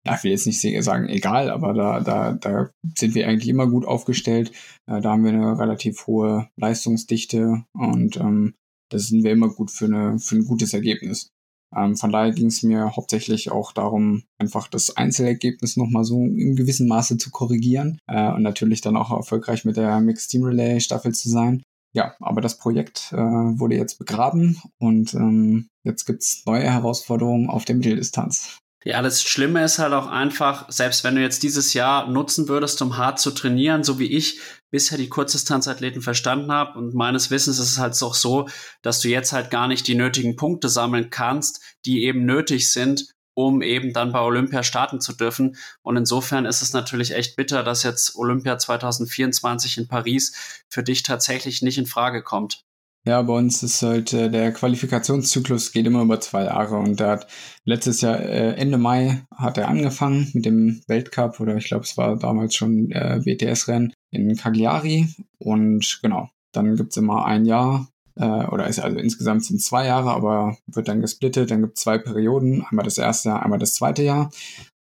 [0.07, 3.67] ja, ich will jetzt nicht sagen egal, aber da, da, da sind wir eigentlich immer
[3.67, 4.53] gut aufgestellt.
[4.87, 8.55] Äh, da haben wir eine relativ hohe Leistungsdichte und ähm,
[8.89, 11.33] das sind wir immer gut für, eine, für ein gutes Ergebnis.
[11.77, 16.57] Ähm, von daher ging es mir hauptsächlich auch darum, einfach das Einzelergebnis nochmal so in
[16.57, 20.81] gewissem Maße zu korrigieren äh, und natürlich dann auch erfolgreich mit der Mixed Team Relay
[20.81, 21.63] Staffel zu sein.
[21.95, 27.67] Ja, aber das Projekt äh, wurde jetzt begraben und ähm, jetzt gibt's neue Herausforderungen auf
[27.67, 28.59] der Mitteldistanz.
[28.85, 32.83] Ja, das Schlimme ist halt auch einfach, selbst wenn du jetzt dieses Jahr nutzen würdest,
[32.83, 34.41] um hart zu trainieren, so wie ich
[34.73, 38.49] bisher die Kurzdistanzathleten verstanden habe, und meines Wissens ist es halt auch so,
[38.83, 43.07] dass du jetzt halt gar nicht die nötigen Punkte sammeln kannst, die eben nötig sind,
[43.35, 45.57] um eben dann bei Olympia starten zu dürfen.
[45.83, 51.03] Und insofern ist es natürlich echt bitter, dass jetzt Olympia 2024 in Paris für dich
[51.03, 52.65] tatsächlich nicht in Frage kommt.
[53.05, 57.09] Ja, bei uns ist halt äh, der Qualifikationszyklus geht immer über zwei Jahre und der
[57.09, 57.27] hat
[57.65, 61.97] letztes Jahr äh, Ende Mai hat er angefangen mit dem Weltcup oder ich glaube es
[61.97, 68.25] war damals schon äh, WTS-Rennen in Cagliari und genau, dann gibt's immer ein Jahr äh,
[68.25, 72.65] oder ist also insgesamt sind zwei Jahre, aber wird dann gesplittet, dann gibt's zwei Perioden,
[72.71, 74.31] einmal das erste Jahr, einmal das zweite Jahr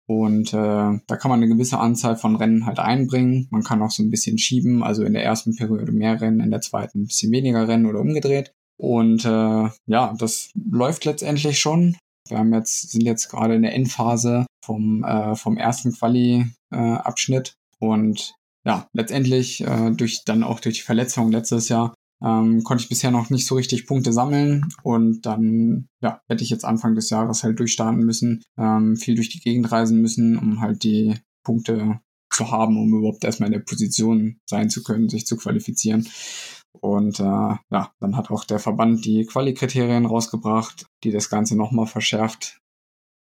[0.06, 0.56] und äh,
[1.06, 3.48] da kann man eine gewisse Anzahl von Rennen halt einbringen.
[3.50, 6.50] Man kann auch so ein bisschen schieben, also in der ersten Periode mehr Rennen, in
[6.50, 8.52] der zweiten ein bisschen weniger Rennen oder umgedreht.
[8.76, 11.96] Und äh, ja, das läuft letztendlich schon.
[12.28, 17.48] Wir haben jetzt, sind jetzt gerade in der Endphase vom, äh, vom ersten Quali-Abschnitt.
[17.80, 18.34] Äh, und
[18.66, 23.11] ja, letztendlich äh, durch dann auch durch die Verletzung letztes Jahr ähm, konnte ich bisher
[23.11, 27.42] noch nicht so richtig Punkte sammeln und dann ja, hätte ich jetzt Anfang des Jahres
[27.42, 32.00] halt durchstarten müssen, ähm, viel durch die Gegend reisen müssen, um halt die Punkte
[32.31, 36.09] zu haben, um überhaupt erstmal in der Position sein zu können, sich zu qualifizieren.
[36.81, 41.87] Und äh, ja, dann hat auch der Verband die Quali-Kriterien rausgebracht, die das Ganze nochmal
[41.87, 42.61] verschärft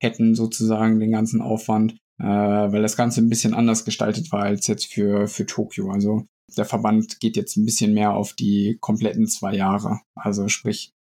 [0.02, 4.68] hätten, sozusagen den ganzen Aufwand, äh, weil das Ganze ein bisschen anders gestaltet war als
[4.68, 5.92] jetzt für, für Tokio.
[5.92, 10.02] Also der Verband geht jetzt ein bisschen mehr auf die kompletten zwei Jahre.
[10.16, 10.94] Also sprich,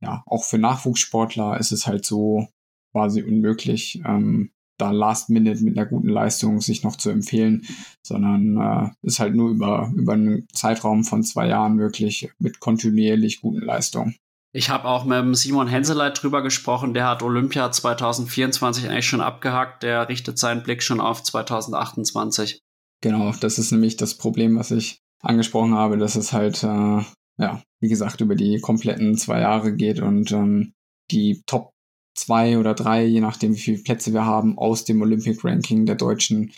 [0.00, 2.48] ja, auch für Nachwuchssportler ist es halt so
[2.92, 7.66] quasi unmöglich, ähm, da Last Minute mit einer guten Leistung sich noch zu empfehlen,
[8.04, 13.40] sondern äh, ist halt nur über, über einen Zeitraum von zwei Jahren möglich mit kontinuierlich
[13.40, 14.16] guten Leistungen.
[14.54, 19.82] Ich habe auch mit Simon Henseleit drüber gesprochen, der hat Olympia 2024 eigentlich schon abgehakt,
[19.82, 22.60] der richtet seinen Blick schon auf 2028.
[23.02, 27.02] Genau, das ist nämlich das Problem, was ich angesprochen habe, dass es halt, äh,
[27.38, 30.72] ja, wie gesagt, über die kompletten zwei Jahre geht und ähm,
[31.10, 31.72] die Top
[32.16, 35.96] zwei oder drei, je nachdem, wie viele Plätze wir haben, aus dem Olympic Ranking der
[35.96, 36.52] Deutschen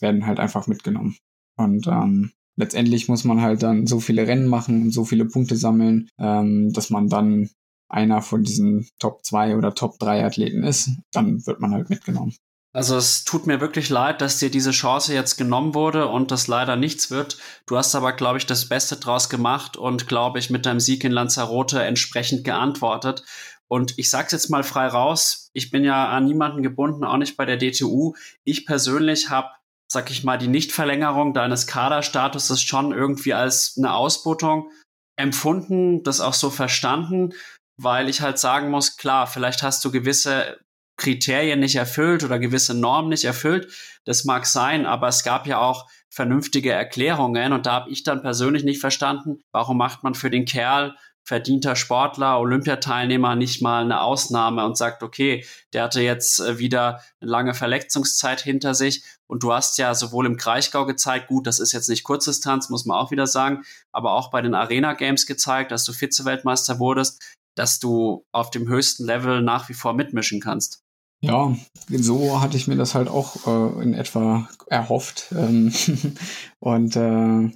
[0.00, 1.16] werden halt einfach mitgenommen.
[1.58, 5.56] Und ähm, letztendlich muss man halt dann so viele Rennen machen und so viele Punkte
[5.56, 7.50] sammeln, ähm, dass man dann
[7.90, 12.34] einer von diesen Top 2 oder Top 3 Athleten ist, dann wird man halt mitgenommen.
[12.72, 16.46] Also es tut mir wirklich leid, dass dir diese Chance jetzt genommen wurde und das
[16.46, 17.36] leider nichts wird.
[17.66, 21.02] Du hast aber, glaube ich, das Beste draus gemacht und, glaube ich, mit deinem Sieg
[21.02, 23.24] in Lanzarote entsprechend geantwortet.
[23.66, 27.36] Und ich sag's jetzt mal frei raus, ich bin ja an niemanden gebunden, auch nicht
[27.36, 28.14] bei der DTU.
[28.44, 29.48] Ich persönlich habe,
[29.90, 34.70] sag ich mal, die Nichtverlängerung deines Kaderstatuses schon irgendwie als eine Ausbeutung
[35.16, 37.32] empfunden, das auch so verstanden,
[37.76, 40.58] weil ich halt sagen muss, klar, vielleicht hast du gewisse
[41.00, 43.72] Kriterien nicht erfüllt oder gewisse Normen nicht erfüllt.
[44.04, 48.22] Das mag sein, aber es gab ja auch vernünftige Erklärungen und da habe ich dann
[48.22, 50.94] persönlich nicht verstanden, warum macht man für den Kerl
[51.24, 57.02] verdienter Sportler, Olympiateilnehmer nicht mal eine Ausnahme und sagt, okay, der hatte jetzt äh, wieder
[57.20, 61.60] eine lange Verletzungszeit hinter sich und du hast ja sowohl im Kraichgau gezeigt, gut, das
[61.60, 65.26] ist jetzt nicht Kurzdistanz, muss man auch wieder sagen, aber auch bei den Arena Games
[65.26, 67.22] gezeigt, dass du Vize-Weltmeister wurdest,
[67.54, 70.82] dass du auf dem höchsten Level nach wie vor mitmischen kannst.
[71.22, 71.54] Ja,
[71.90, 75.32] so hatte ich mir das halt auch äh, in etwa erhofft.
[75.36, 75.72] Ähm
[76.60, 77.50] und äh,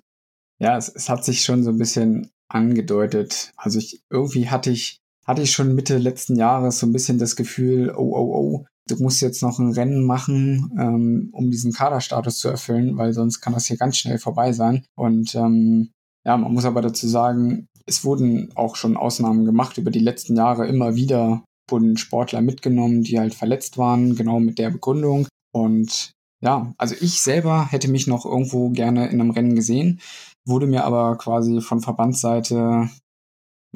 [0.59, 3.53] ja, es, es hat sich schon so ein bisschen angedeutet.
[3.57, 7.37] Also ich irgendwie hatte ich hatte ich schon Mitte letzten Jahres so ein bisschen das
[7.37, 12.39] Gefühl, oh oh oh, du musst jetzt noch ein Rennen machen, ähm, um diesen Kaderstatus
[12.39, 14.85] zu erfüllen, weil sonst kann das hier ganz schnell vorbei sein.
[14.95, 15.91] Und ähm,
[16.27, 20.37] ja, man muss aber dazu sagen, es wurden auch schon Ausnahmen gemacht über die letzten
[20.37, 25.27] Jahre immer wieder wurden Sportler mitgenommen, die halt verletzt waren, genau mit der Begründung.
[25.53, 26.13] Und
[26.43, 30.01] ja, also ich selber hätte mich noch irgendwo gerne in einem Rennen gesehen,
[30.47, 32.91] wurde mir aber quasi von Verbandsseite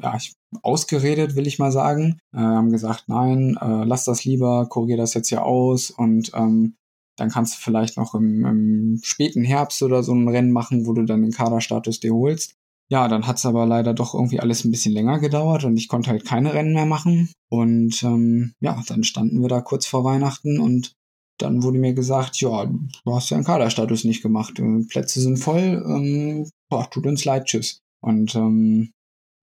[0.01, 2.19] ja, ich, ausgeredet, will ich mal sagen.
[2.33, 6.75] Äh, haben gesagt, nein, äh, lass das lieber, kurier das jetzt hier aus und ähm,
[7.17, 10.93] dann kannst du vielleicht noch im, im späten Herbst oder so ein Rennen machen, wo
[10.93, 12.55] du dann den Kaderstatus dir holst.
[12.91, 16.09] Ja, dann hat's aber leider doch irgendwie alles ein bisschen länger gedauert und ich konnte
[16.09, 17.31] halt keine Rennen mehr machen.
[17.49, 20.95] Und ähm, ja, dann standen wir da kurz vor Weihnachten und
[21.37, 24.59] dann wurde mir gesagt, ja, du hast ja einen Kaderstatus nicht gemacht.
[24.59, 27.79] Äh, Plätze sind voll, ähm, boah, tut uns leid, tschüss.
[28.01, 28.91] Und ähm,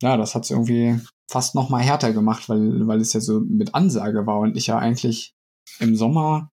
[0.03, 0.99] ja, das hat's irgendwie
[1.30, 4.66] fast noch mal härter gemacht, weil, weil es ja so mit Ansage war und ich
[4.66, 5.34] ja eigentlich
[5.78, 6.51] im Sommer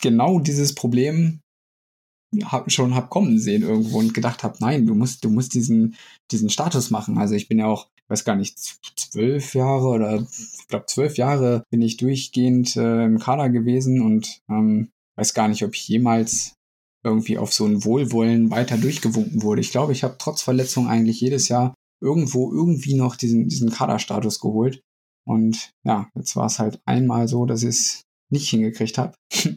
[0.00, 1.40] genau dieses Problem
[2.44, 5.96] hab, schon hab kommen sehen irgendwo und gedacht habe, nein, du musst, du musst diesen,
[6.30, 7.18] diesen Status machen.
[7.18, 8.58] Also ich bin ja auch, weiß gar nicht,
[8.96, 14.40] zwölf Jahre oder ich glaube zwölf Jahre bin ich durchgehend äh, im Kader gewesen und
[14.48, 16.54] ähm, weiß gar nicht, ob ich jemals
[17.02, 19.60] irgendwie auf so ein Wohlwollen weiter durchgewunken wurde.
[19.60, 24.40] Ich glaube, ich habe trotz Verletzung eigentlich jedes Jahr irgendwo irgendwie noch diesen, diesen Kaderstatus
[24.40, 24.80] geholt.
[25.26, 29.14] Und ja, jetzt war es halt einmal so, dass ich es nicht hingekriegt habe.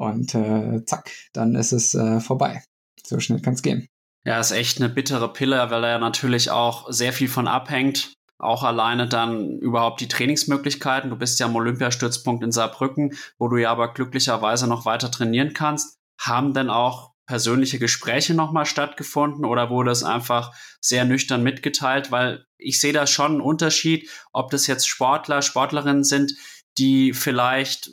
[0.00, 2.62] Und äh, zack, dann ist es äh, vorbei.
[3.04, 3.86] So schnell kann es gehen.
[4.24, 8.14] Ja, ist echt eine bittere Pille, weil er natürlich auch sehr viel von abhängt.
[8.38, 11.10] Auch alleine dann überhaupt die Trainingsmöglichkeiten.
[11.10, 15.52] Du bist ja am Olympiastützpunkt in Saarbrücken, wo du ja aber glücklicherweise noch weiter trainieren
[15.52, 15.98] kannst.
[16.18, 22.10] Haben denn auch persönliche Gespräche nochmal stattgefunden oder wurde es einfach sehr nüchtern mitgeteilt?
[22.10, 26.32] Weil ich sehe da schon einen Unterschied, ob das jetzt Sportler, Sportlerinnen sind,
[26.78, 27.90] die vielleicht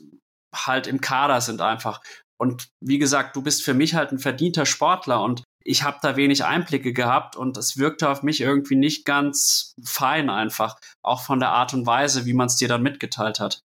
[0.66, 2.02] halt im Kader sind einfach.
[2.40, 6.16] Und wie gesagt, du bist für mich halt ein verdienter Sportler und ich habe da
[6.16, 11.40] wenig Einblicke gehabt und es wirkte auf mich irgendwie nicht ganz fein einfach, auch von
[11.40, 13.60] der Art und Weise, wie man es dir dann mitgeteilt hat.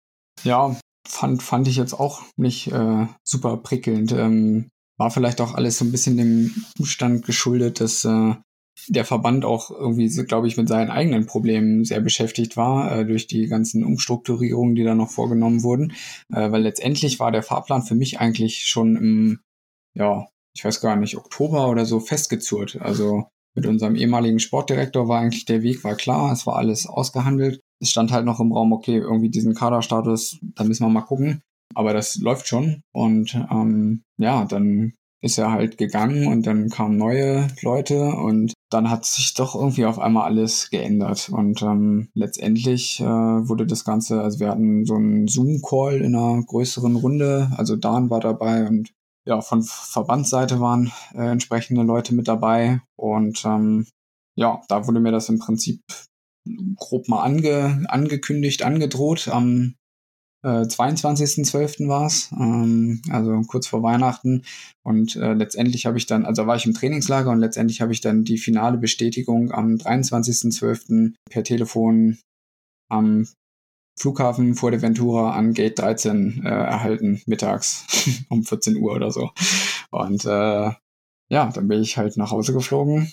[0.45, 0.76] Ja,
[1.09, 4.12] fand, fand ich jetzt auch nicht äh, super prickelnd.
[4.12, 8.34] Ähm, war vielleicht auch alles so ein bisschen dem Umstand geschuldet, dass äh,
[8.89, 13.26] der Verband auch irgendwie, glaube ich, mit seinen eigenen Problemen sehr beschäftigt war, äh, durch
[13.26, 15.93] die ganzen Umstrukturierungen, die da noch vorgenommen wurden.
[16.32, 19.41] Äh, weil letztendlich war der Fahrplan für mich eigentlich schon im,
[19.95, 22.78] ja, ich weiß gar nicht, Oktober oder so festgezurrt.
[22.80, 27.61] Also mit unserem ehemaligen Sportdirektor war eigentlich der Weg war klar, es war alles ausgehandelt.
[27.80, 31.43] Es stand halt noch im Raum, okay, irgendwie diesen Kaderstatus, da müssen wir mal gucken.
[31.74, 32.82] Aber das läuft schon.
[32.93, 38.91] Und ähm, ja, dann ist er halt gegangen und dann kamen neue Leute und dann
[38.91, 41.31] hat sich doch irgendwie auf einmal alles geändert.
[41.31, 46.43] Und ähm, letztendlich äh, wurde das Ganze, also wir hatten so einen Zoom-Call in einer
[46.45, 48.93] größeren Runde, also Dan war dabei und
[49.29, 52.81] ja, von Verbandsseite waren äh, entsprechende Leute mit dabei.
[52.97, 53.87] Und ähm,
[54.37, 55.83] ja, da wurde mir das im Prinzip
[56.77, 59.29] grob mal ange, angekündigt, angedroht.
[59.29, 59.75] Am
[60.45, 61.89] äh, 22.12.
[61.89, 64.45] war es, ähm, also kurz vor Weihnachten.
[64.82, 68.01] Und äh, letztendlich habe ich dann, also war ich im Trainingslager und letztendlich habe ich
[68.01, 71.14] dann die finale Bestätigung am 23.12.
[71.30, 72.18] per Telefon
[72.91, 73.26] am
[73.99, 77.84] Flughafen vor der Ventura an Gate 13 äh, erhalten, mittags
[78.28, 79.30] um 14 Uhr oder so.
[79.91, 80.70] Und äh,
[81.30, 83.12] ja, dann bin ich halt nach Hause geflogen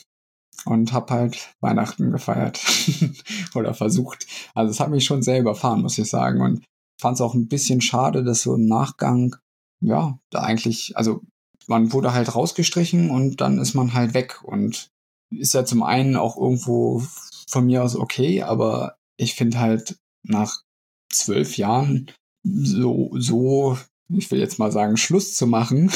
[0.66, 2.62] und habe halt Weihnachten gefeiert
[3.56, 4.28] oder versucht.
[4.54, 6.42] Also es hat mich schon sehr überfahren, muss ich sagen.
[6.42, 6.64] Und
[7.00, 9.36] fand es auch ein bisschen schade, dass so im Nachgang
[9.82, 11.22] ja, da eigentlich, also
[11.68, 14.90] man wurde halt rausgestrichen und dann ist man halt weg und
[15.32, 17.04] ist ja zum einen auch irgendwo
[17.48, 20.62] von mir aus okay, aber ich finde halt nach
[21.12, 22.12] zwölf Jahren
[22.44, 23.78] so, so,
[24.10, 25.92] ich will jetzt mal sagen, Schluss zu machen,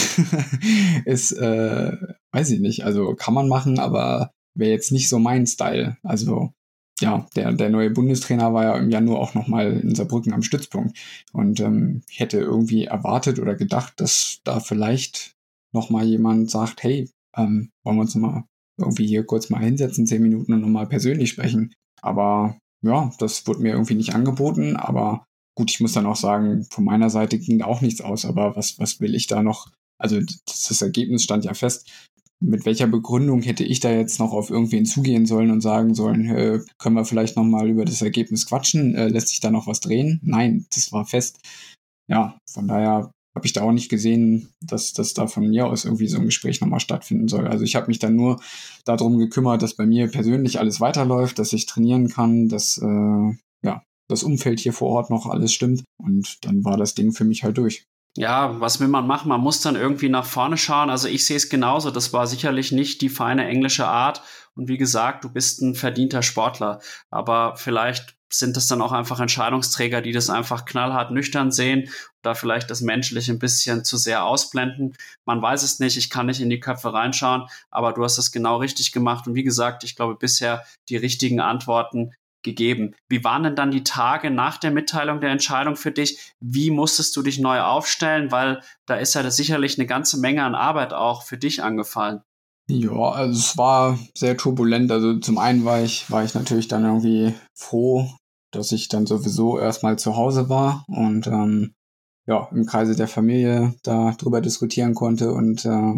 [1.06, 1.97] ist, äh,
[2.32, 5.97] weiß ich nicht, also kann man machen, aber wäre jetzt nicht so mein Style.
[6.04, 6.54] Also
[7.00, 10.97] ja, der, der neue Bundestrainer war ja im Januar auch nochmal in Saarbrücken am Stützpunkt.
[11.32, 15.34] Und ähm, ich hätte irgendwie erwartet oder gedacht, dass da vielleicht
[15.74, 18.43] nochmal jemand sagt, hey, ähm, wollen wir uns nochmal
[18.78, 21.74] irgendwie hier kurz mal hinsetzen, zehn Minuten und nochmal persönlich sprechen.
[22.02, 24.76] Aber ja, das wurde mir irgendwie nicht angeboten.
[24.76, 25.26] Aber
[25.56, 28.26] gut, ich muss dann auch sagen, von meiner Seite ging auch nichts aus.
[28.26, 29.70] Aber was, was will ich da noch?
[30.02, 31.89] Also das Ergebnis stand ja fest
[32.42, 36.30] mit welcher Begründung hätte ich da jetzt noch auf irgendwen zugehen sollen und sagen sollen,
[36.30, 38.96] äh, können wir vielleicht nochmal über das Ergebnis quatschen?
[38.96, 40.20] Äh, lässt sich da noch was drehen?
[40.24, 41.40] Nein, das war fest.
[42.08, 45.86] Ja, von daher habe ich da auch nicht gesehen, dass das da von mir aus
[45.86, 47.48] irgendwie so ein Gespräch nochmal stattfinden soll.
[47.48, 48.42] Also ich habe mich dann nur
[48.86, 53.84] darum gekümmert, dass bei mir persönlich alles weiterläuft, dass ich trainieren kann, dass äh, ja
[54.10, 55.84] das Umfeld hier vor Ort noch alles stimmt.
[56.02, 57.86] Und dann war das Ding für mich halt durch
[58.18, 59.30] ja, was will man machen?
[59.30, 60.89] Man muss dann irgendwie nach vorne schauen.
[60.89, 61.91] Also ich sehe es genauso.
[61.91, 64.22] Das war sicherlich nicht die feine englische Art.
[64.55, 66.82] Und wie gesagt, du bist ein verdienter Sportler.
[67.10, 71.89] Aber vielleicht sind das dann auch einfach Entscheidungsträger, die das einfach knallhart nüchtern sehen,
[72.22, 74.95] da vielleicht das Menschliche ein bisschen zu sehr ausblenden.
[75.26, 78.32] Man weiß es nicht, ich kann nicht in die Köpfe reinschauen, aber du hast es
[78.32, 79.28] genau richtig gemacht.
[79.28, 82.12] Und wie gesagt, ich glaube bisher die richtigen Antworten
[82.44, 82.96] gegeben.
[83.10, 86.34] Wie waren denn dann die Tage nach der Mitteilung der Entscheidung für dich?
[86.40, 88.32] Wie musstest du dich neu aufstellen?
[88.32, 92.22] Weil da ist ja sicherlich eine ganze Menge an Arbeit auch für dich angefallen.
[92.70, 94.92] Ja, also es war sehr turbulent.
[94.92, 98.08] Also zum einen war ich, war ich natürlich dann irgendwie froh,
[98.52, 101.74] dass ich dann sowieso erstmal zu Hause war und ähm,
[102.28, 105.94] ja, im Kreise der Familie da drüber diskutieren konnte und äh,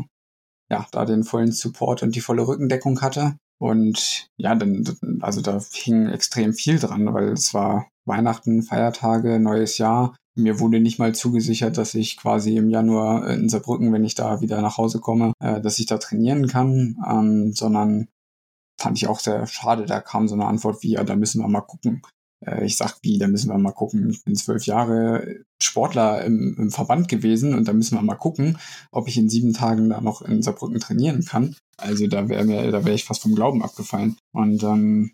[0.70, 3.36] ja, da den vollen Support und die volle Rückendeckung hatte.
[3.62, 4.84] Und ja, dann,
[5.22, 10.16] also da hing extrem viel dran, weil es war Weihnachten, Feiertage, neues Jahr.
[10.36, 14.42] Mir wurde nicht mal zugesichert, dass ich quasi im Januar in Saarbrücken, wenn ich da
[14.42, 18.08] wieder nach Hause komme, äh, dass ich da trainieren kann, ähm, sondern
[18.80, 19.86] fand ich auch sehr schade.
[19.86, 22.02] Da kam so eine Antwort wie, ja, da müssen wir mal gucken.
[22.46, 24.10] Äh, ich sag, wie, da müssen wir mal gucken.
[24.10, 28.58] Ich bin zwölf Jahre Sportler im, im Verband gewesen und da müssen wir mal gucken,
[28.92, 31.56] ob ich in sieben Tagen da noch in Saarbrücken trainieren kann.
[31.78, 34.18] Also da wäre mir, da wäre ich fast vom Glauben abgefallen.
[34.34, 35.12] Und ähm,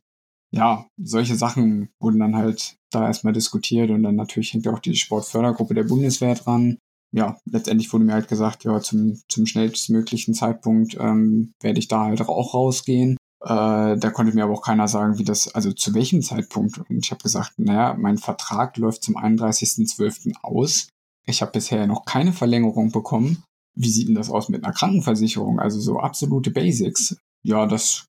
[0.52, 4.96] ja, solche Sachen wurden dann halt da erstmal diskutiert und dann natürlich hängt auch die
[4.96, 6.78] Sportfördergruppe der Bundeswehr dran.
[7.14, 12.06] Ja, letztendlich wurde mir halt gesagt, ja, zum, zum schnellstmöglichen Zeitpunkt ähm, werde ich da
[12.06, 13.18] halt auch rausgehen.
[13.42, 16.80] Äh, da konnte mir aber auch keiner sagen, wie das, also zu welchem Zeitpunkt.
[16.80, 20.34] Und ich habe gesagt, naja, mein Vertrag läuft zum 31.12.
[20.42, 20.90] aus.
[21.26, 23.44] Ich habe bisher noch keine Verlängerung bekommen.
[23.76, 25.60] Wie sieht denn das aus mit einer Krankenversicherung?
[25.60, 27.18] Also so absolute Basics.
[27.44, 28.06] Ja, das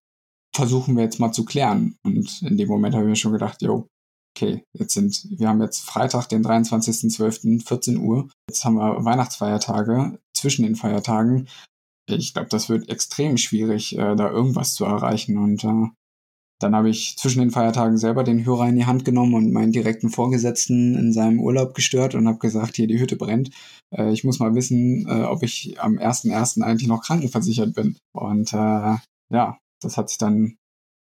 [0.54, 1.96] versuchen wir jetzt mal zu klären.
[2.04, 3.86] Und in dem Moment habe ich mir schon gedacht, jo,
[4.34, 8.28] okay, jetzt sind, wir haben jetzt Freitag, den 23.12., 14 Uhr.
[8.48, 10.18] Jetzt haben wir Weihnachtsfeiertage.
[10.34, 11.48] Zwischen den Feiertagen
[12.08, 15.38] ich glaube, das wird extrem schwierig, äh, da irgendwas zu erreichen.
[15.38, 15.88] Und äh,
[16.60, 19.72] dann habe ich zwischen den Feiertagen selber den Hörer in die Hand genommen und meinen
[19.72, 23.50] direkten Vorgesetzten in seinem Urlaub gestört und habe gesagt, hier die Hütte brennt.
[23.94, 26.62] Äh, ich muss mal wissen, äh, ob ich am 1.1.
[26.62, 27.96] eigentlich noch krankenversichert bin.
[28.12, 28.96] Und äh,
[29.30, 30.56] ja, das hat sich dann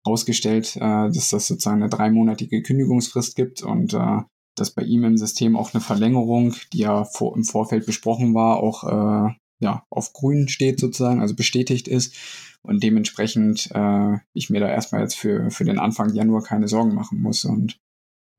[0.05, 4.21] herausgestellt, äh, dass das sozusagen eine dreimonatige Kündigungsfrist gibt und äh,
[4.57, 8.57] dass bei ihm im System auch eine Verlängerung, die ja vor, im Vorfeld besprochen war,
[8.57, 12.15] auch äh, ja, auf grün steht sozusagen, also bestätigt ist
[12.61, 16.93] und dementsprechend äh, ich mir da erstmal jetzt für, für den Anfang Januar keine Sorgen
[16.93, 17.45] machen muss.
[17.45, 17.79] Und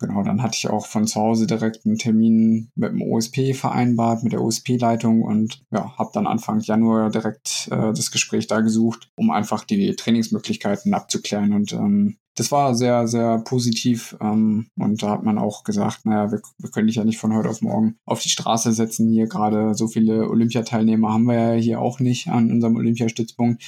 [0.00, 4.24] genau, dann hatte ich auch von zu Hause direkt einen Termin mit dem OSP vereinbart,
[4.24, 9.10] mit der OSP-Leitung und ja, habe dann Anfang Januar direkt äh, das Gespräch da gesucht,
[9.16, 11.52] um einfach die Trainingsmöglichkeiten abzuklären.
[11.52, 14.16] Und ähm, das war sehr, sehr positiv.
[14.20, 17.34] Ähm, und da hat man auch gesagt, naja, wir, wir können dich ja nicht von
[17.34, 19.10] heute auf morgen auf die Straße setzen.
[19.10, 23.62] Hier gerade so viele Olympiateilnehmer haben wir ja hier auch nicht an unserem Olympiastützpunkt.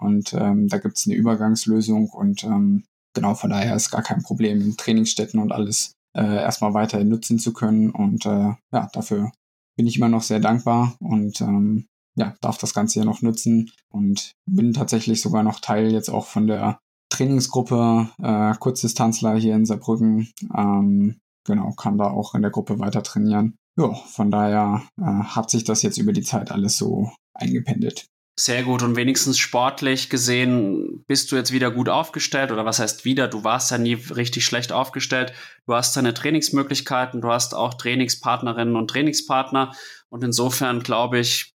[0.00, 4.22] Und ähm, da gibt es eine Übergangslösung und ähm, genau von daher ist gar kein
[4.22, 7.90] Problem, Trainingsstätten und alles äh, erstmal weiterhin nutzen zu können.
[7.90, 9.32] Und äh, ja, dafür
[9.76, 13.70] bin ich immer noch sehr dankbar und ähm, ja, darf das Ganze ja noch nutzen
[13.90, 16.78] und bin tatsächlich sogar noch Teil jetzt auch von der
[17.12, 20.32] Trainingsgruppe, äh, Kurzdistanzler hier in Saarbrücken.
[20.56, 23.56] Ähm, genau, kann da auch in der Gruppe weiter trainieren.
[23.76, 28.06] Ja, von daher äh, hat sich das jetzt über die Zeit alles so eingependelt.
[28.38, 33.04] Sehr gut und wenigstens sportlich gesehen bist du jetzt wieder gut aufgestellt oder was heißt
[33.04, 33.28] wieder?
[33.28, 35.34] Du warst ja nie richtig schlecht aufgestellt.
[35.66, 39.74] Du hast deine Trainingsmöglichkeiten, du hast auch Trainingspartnerinnen und Trainingspartner
[40.08, 41.52] Und insofern glaube ich,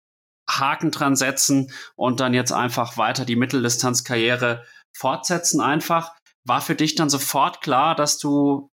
[0.48, 6.14] Haken dran setzen und dann jetzt einfach weiter die Mitteldistanzkarriere fortsetzen einfach.
[6.44, 8.68] War für dich dann sofort klar, dass du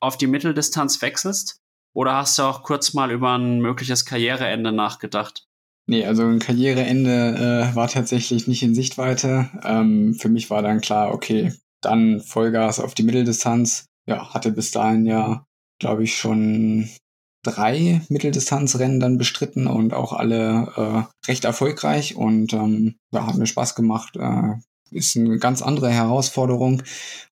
[0.00, 1.58] auf die Mitteldistanz wechselst?
[1.94, 5.46] Oder hast du auch kurz mal über ein mögliches Karriereende nachgedacht?
[5.86, 9.50] Nee, also ein Karriereende äh, war tatsächlich nicht in Sichtweite.
[9.64, 13.86] Ähm, für mich war dann klar, okay, dann Vollgas auf die Mitteldistanz.
[14.06, 15.44] Ja, hatte bis dahin ja,
[15.80, 16.88] glaube ich, schon
[17.44, 23.46] drei Mitteldistanzrennen dann bestritten und auch alle äh, recht erfolgreich und ähm, ja, hat mir
[23.46, 24.16] Spaß gemacht.
[24.16, 24.54] Äh,
[24.92, 26.82] ist eine ganz andere Herausforderung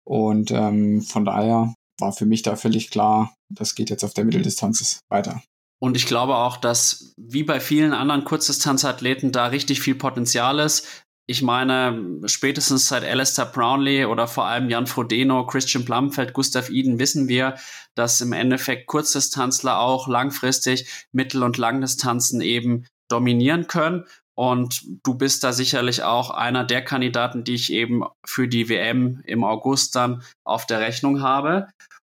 [0.03, 4.25] und ähm, von daher war für mich da völlig klar, das geht jetzt auf der
[4.25, 5.41] Mitteldistanz weiter.
[5.79, 11.05] Und ich glaube auch, dass wie bei vielen anderen Kurzdistanzathleten da richtig viel Potenzial ist.
[11.27, 16.99] Ich meine, spätestens seit Alistair Brownlee oder vor allem Jan Frodeno, Christian Plumfeld, Gustav Iden
[16.99, 17.55] wissen wir,
[17.95, 24.05] dass im Endeffekt Kurzdistanzler auch langfristig Mittel- und Langdistanzen eben dominieren können.
[24.35, 29.21] Und du bist da sicherlich auch einer der Kandidaten, die ich eben für die WM
[29.25, 31.67] im August dann auf der Rechnung habe.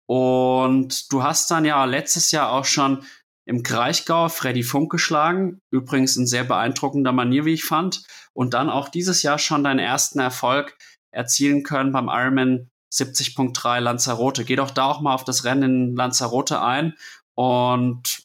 [0.07, 3.03] Und du hast dann ja letztes Jahr auch schon
[3.45, 5.59] im Kraichgau Freddy Funk geschlagen.
[5.71, 8.03] Übrigens in sehr beeindruckender Manier, wie ich fand.
[8.33, 10.77] Und dann auch dieses Jahr schon deinen ersten Erfolg
[11.11, 14.45] erzielen können beim Ironman 70.3 Lanzarote.
[14.45, 16.93] Geh doch da auch mal auf das Rennen in Lanzarote ein.
[17.35, 18.23] Und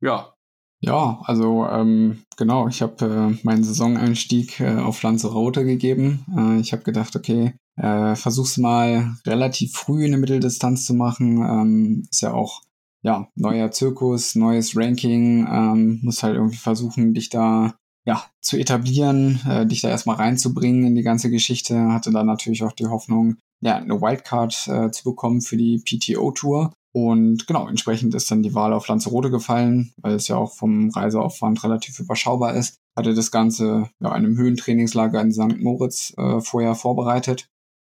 [0.00, 0.34] ja.
[0.80, 6.24] Ja, also ähm, genau, ich habe äh, meinen Saisoneinstieg äh, auf Lanzarote gegeben.
[6.36, 11.38] Äh, ich habe gedacht, okay, äh, versuch's mal relativ früh eine Mitteldistanz zu machen.
[11.38, 12.62] Ähm, ist ja auch
[13.02, 17.74] ja, neuer Zirkus, neues Ranking, ähm, muss halt irgendwie versuchen, dich da
[18.04, 21.92] ja, zu etablieren, äh, dich da erstmal reinzubringen in die ganze Geschichte.
[21.92, 26.72] Hatte da natürlich auch die Hoffnung, ja, eine Wildcard äh, zu bekommen für die PTO-Tour.
[26.94, 30.90] Und genau, entsprechend ist dann die Wahl auf Lanzarote gefallen, weil es ja auch vom
[30.90, 32.78] Reiseaufwand relativ überschaubar ist.
[32.96, 35.58] Hatte das Ganze ja, in einem Höhentrainingslager in St.
[35.58, 37.48] Moritz äh, vorher vorbereitet.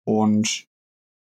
[0.04, 0.66] Und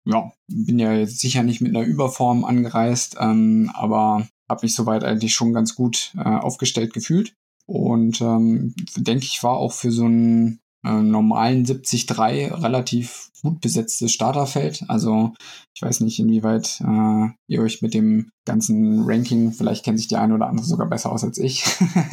[0.04, 5.04] ja, bin ja jetzt sicher nicht mit einer Überform angereist, ähm, aber habe mich soweit
[5.04, 7.34] eigentlich schon ganz gut äh, aufgestellt gefühlt.
[7.66, 14.84] Und ähm, denke ich, war auch für so äh, normalen 73 relativ gut besetztes Starterfeld.
[14.88, 15.32] Also
[15.74, 20.16] ich weiß nicht, inwieweit äh, ihr euch mit dem ganzen Ranking, vielleicht kennt sich die
[20.16, 21.64] eine oder andere sogar besser aus als ich,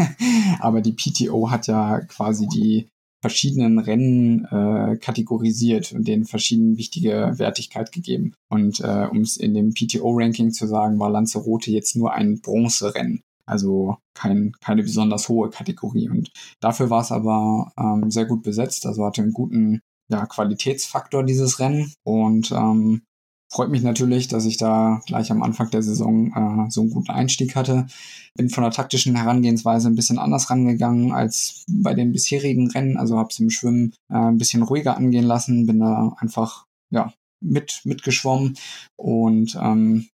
[0.59, 2.89] aber die PTO hat ja quasi die
[3.21, 8.33] verschiedenen Rennen äh, kategorisiert und denen verschiedene wichtige Wertigkeit gegeben.
[8.49, 13.21] Und äh, um es in dem PTO-Ranking zu sagen, war Lanzarote jetzt nur ein Bronzerennen.
[13.49, 16.09] Also kein, keine besonders hohe Kategorie.
[16.09, 18.85] Und dafür war es aber ähm, sehr gut besetzt.
[18.85, 21.93] Also hatte einen guten ja, Qualitätsfaktor dieses Rennen.
[22.03, 23.03] Und ähm,
[23.51, 27.11] freut mich natürlich, dass ich da gleich am Anfang der Saison äh, so einen guten
[27.11, 27.87] Einstieg hatte.
[28.35, 32.97] Bin von der taktischen Herangehensweise ein bisschen anders rangegangen als bei den bisherigen Rennen.
[32.97, 37.13] Also habe es im Schwimmen äh, ein bisschen ruhiger angehen lassen, bin da einfach ja
[37.41, 38.57] mit mitgeschwommen
[38.97, 40.09] und ähm,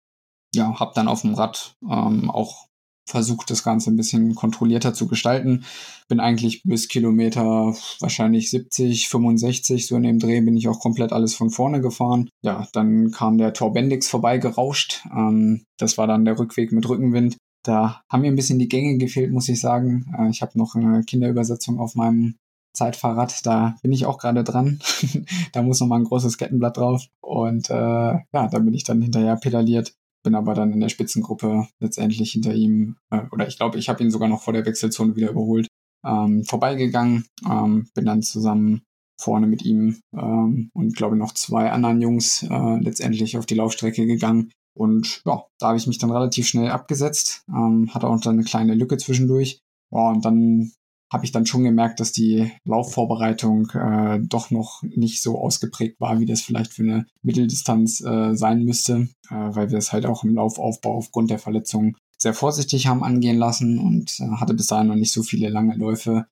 [0.54, 2.68] ja habe dann auf dem Rad ähm, auch
[3.06, 5.64] versucht, das Ganze ein bisschen kontrollierter zu gestalten.
[6.08, 11.14] Bin eigentlich bis Kilometer wahrscheinlich 70, 65, so in dem Dreh bin ich auch komplett
[11.14, 12.30] alles von vorne gefahren.
[12.41, 15.06] Ja, dann kam der Tor Bendix vorbeigerauscht.
[15.16, 17.38] Ähm, das war dann der Rückweg mit Rückenwind.
[17.64, 20.06] Da haben mir ein bisschen die Gänge gefehlt, muss ich sagen.
[20.18, 22.36] Äh, ich habe noch eine Kinderübersetzung auf meinem
[22.74, 24.80] Zeitfahrrad, da bin ich auch gerade dran.
[25.53, 27.06] da muss noch mal ein großes Kettenblatt drauf.
[27.22, 29.93] Und äh, ja, da bin ich dann hinterher pedaliert
[30.26, 34.03] bin aber dann in der Spitzengruppe letztendlich hinter ihm, äh, oder ich glaube, ich habe
[34.03, 35.67] ihn sogar noch vor der Wechselzone wieder überholt,
[36.05, 38.82] ähm, vorbeigegangen, ähm, bin dann zusammen
[39.21, 44.05] vorne mit ihm ähm, und glaube noch zwei anderen Jungs äh, letztendlich auf die Laufstrecke
[44.05, 44.51] gegangen.
[44.78, 48.43] Und ja, da habe ich mich dann relativ schnell abgesetzt, ähm, hatte auch dann eine
[48.43, 49.59] kleine Lücke zwischendurch.
[49.93, 50.73] Ja, und dann
[51.12, 56.20] habe ich dann schon gemerkt, dass die Laufvorbereitung äh, doch noch nicht so ausgeprägt war,
[56.20, 60.24] wie das vielleicht für eine Mitteldistanz äh, sein müsste, äh, weil wir es halt auch
[60.24, 64.88] im Laufaufbau aufgrund der Verletzung sehr vorsichtig haben angehen lassen und äh, hatte bis dahin
[64.88, 66.26] noch nicht so viele lange Läufe.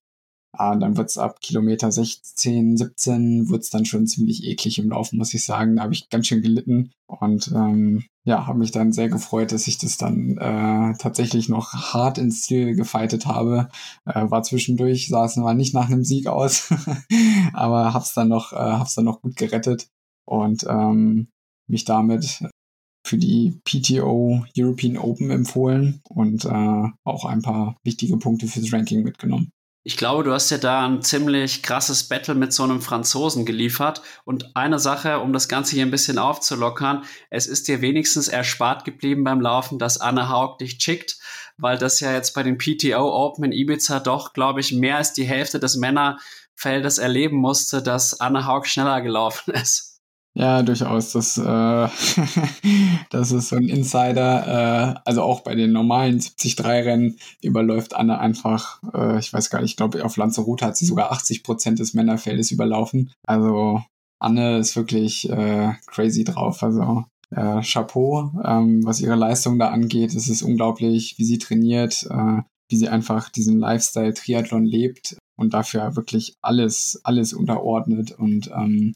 [0.56, 5.34] Ah, dann wird's ab Kilometer 16, 17 wird's dann schon ziemlich eklig im Laufen, muss
[5.34, 5.78] ich sagen.
[5.78, 9.66] Da habe ich ganz schön gelitten und ähm, ja, habe mich dann sehr gefreut, dass
[9.66, 13.70] ich das dann äh, tatsächlich noch hart ins Ziel gefeitet habe.
[14.06, 16.72] Äh, war zwischendurch, es mal nicht nach einem Sieg aus,
[17.54, 19.88] aber hab's dann noch, äh, hab's dann noch gut gerettet
[20.26, 21.30] und ähm,
[21.68, 22.43] mich damit
[23.06, 29.04] für die PTO European Open empfohlen und äh, auch ein paar wichtige Punkte fürs Ranking
[29.04, 29.49] mitgenommen.
[29.86, 34.01] Ich glaube, du hast ja da ein ziemlich krasses Battle mit so einem Franzosen geliefert.
[34.23, 38.86] Und eine Sache, um das Ganze hier ein bisschen aufzulockern, es ist dir wenigstens erspart
[38.86, 41.17] geblieben beim Laufen, dass Anne Haug dich schickt,
[41.57, 45.11] weil das ja jetzt bei den PTO Open in Ibiza doch, glaube ich, mehr als
[45.11, 49.92] die Hälfte des Männerfeldes erleben musste, dass Anne Haug schneller gelaufen ist.
[50.36, 51.11] Ja, durchaus.
[51.11, 51.41] Das, äh,
[53.11, 54.95] das ist so ein Insider.
[54.95, 59.71] Äh, also auch bei den normalen 73-Rennen überläuft Anne einfach, äh, ich weiß gar nicht,
[59.71, 63.11] ich glaube, auf Lanzarote hat sie sogar 80 Prozent des Männerfeldes überlaufen.
[63.27, 63.84] Also
[64.19, 66.63] Anne ist wirklich äh, crazy drauf.
[66.63, 67.05] Also
[67.36, 70.15] äh, Chapeau, ähm, was ihre Leistung da angeht.
[70.15, 75.53] Es ist unglaublich, wie sie trainiert, äh, wie sie einfach diesen Lifestyle Triathlon lebt und
[75.53, 78.95] dafür wirklich alles, alles unterordnet und ähm,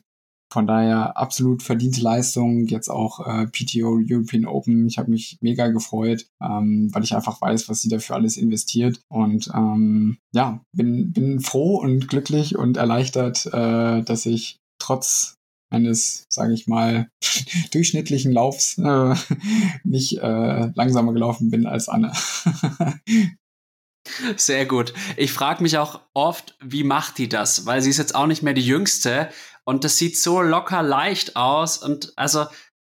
[0.52, 4.88] von daher absolut verdiente Leistung, jetzt auch äh, PTO European Open.
[4.88, 9.02] Ich habe mich mega gefreut, ähm, weil ich einfach weiß, was sie dafür alles investiert.
[9.10, 15.36] Und ähm, ja, bin, bin froh und glücklich und erleichtert, äh, dass ich trotz
[15.70, 17.10] eines, sage ich mal,
[17.72, 19.16] durchschnittlichen Laufs äh,
[19.84, 22.14] nicht äh, langsamer gelaufen bin als Anne.
[24.38, 24.94] Sehr gut.
[25.18, 27.66] Ich frage mich auch oft, wie macht die das?
[27.66, 29.30] Weil sie ist jetzt auch nicht mehr die Jüngste
[29.68, 32.46] und das sieht so locker leicht aus und also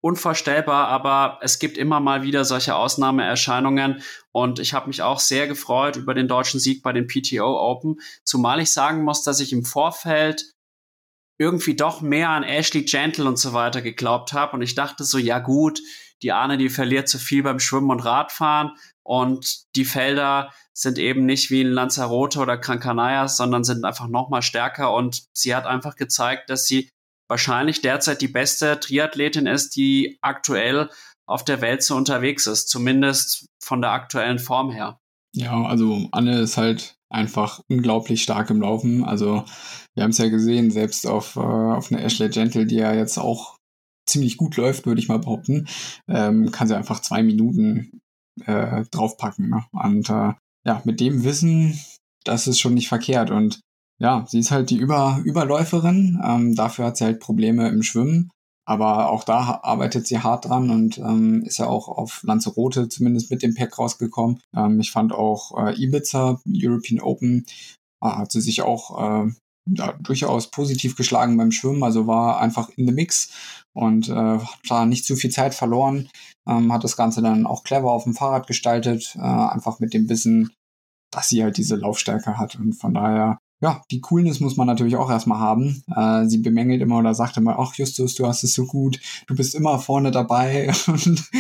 [0.01, 4.03] unvorstellbar, aber es gibt immer mal wieder solche Ausnahmeerscheinungen.
[4.33, 8.01] Und ich habe mich auch sehr gefreut über den deutschen Sieg bei den PTO Open,
[8.25, 10.51] zumal ich sagen muss, dass ich im Vorfeld
[11.39, 14.57] irgendwie doch mehr an Ashley Gentle und so weiter geglaubt habe.
[14.57, 15.79] Und ich dachte so, ja gut,
[16.23, 18.71] die Ahne, die verliert zu viel beim Schwimmen und Radfahren
[19.05, 24.09] und die Felder sind eben nicht wie in Lanzarote oder Gran Canaria, sondern sind einfach
[24.09, 26.89] noch mal stärker und sie hat einfach gezeigt, dass sie
[27.29, 30.91] wahrscheinlich derzeit die beste Triathletin ist, die aktuell
[31.27, 34.99] auf der Welt so unterwegs ist, zumindest von der aktuellen Form her.
[35.35, 39.05] Ja, also Anne ist halt einfach unglaublich stark im Laufen.
[39.05, 39.45] Also
[39.95, 43.19] wir haben es ja gesehen, selbst auf, äh, auf eine Ashley Gentle, die ja jetzt
[43.19, 43.57] auch
[44.07, 45.69] ziemlich gut läuft, würde ich mal behaupten,
[46.09, 48.02] ähm, kann sie einfach zwei Minuten
[48.47, 49.49] äh, draufpacken.
[49.49, 49.65] Ne?
[49.73, 50.33] Und äh,
[50.65, 51.79] ja, mit dem Wissen,
[52.25, 53.31] das ist schon nicht verkehrt.
[53.31, 53.61] Und
[54.01, 56.21] ja, sie ist halt die Über Überläuferin.
[56.25, 58.31] Ähm, dafür hat sie halt Probleme im Schwimmen.
[58.65, 63.31] Aber auch da arbeitet sie hart dran und ähm, ist ja auch auf Lanzarote zumindest
[63.31, 64.41] mit dem Pack rausgekommen.
[64.57, 67.45] Ähm, ich fand auch äh, Ibiza, European Open,
[68.03, 69.33] äh, hat sie sich auch äh,
[69.69, 73.33] ja, durchaus positiv geschlagen beim Schwimmen, also war einfach in the mix
[73.75, 76.09] und äh, hat da nicht zu viel Zeit verloren,
[76.47, 80.09] ähm, hat das Ganze dann auch clever auf dem Fahrrad gestaltet, äh, einfach mit dem
[80.09, 80.51] Wissen,
[81.11, 84.97] dass sie halt diese Laufstärke hat und von daher ja, die Coolness muss man natürlich
[84.97, 85.85] auch erstmal haben.
[85.95, 89.37] Äh, sie bemängelt immer oder sagt immer, ach Justus, du hast es so gut, du
[89.37, 90.73] bist immer vorne dabei.
[90.89, 91.31] Und,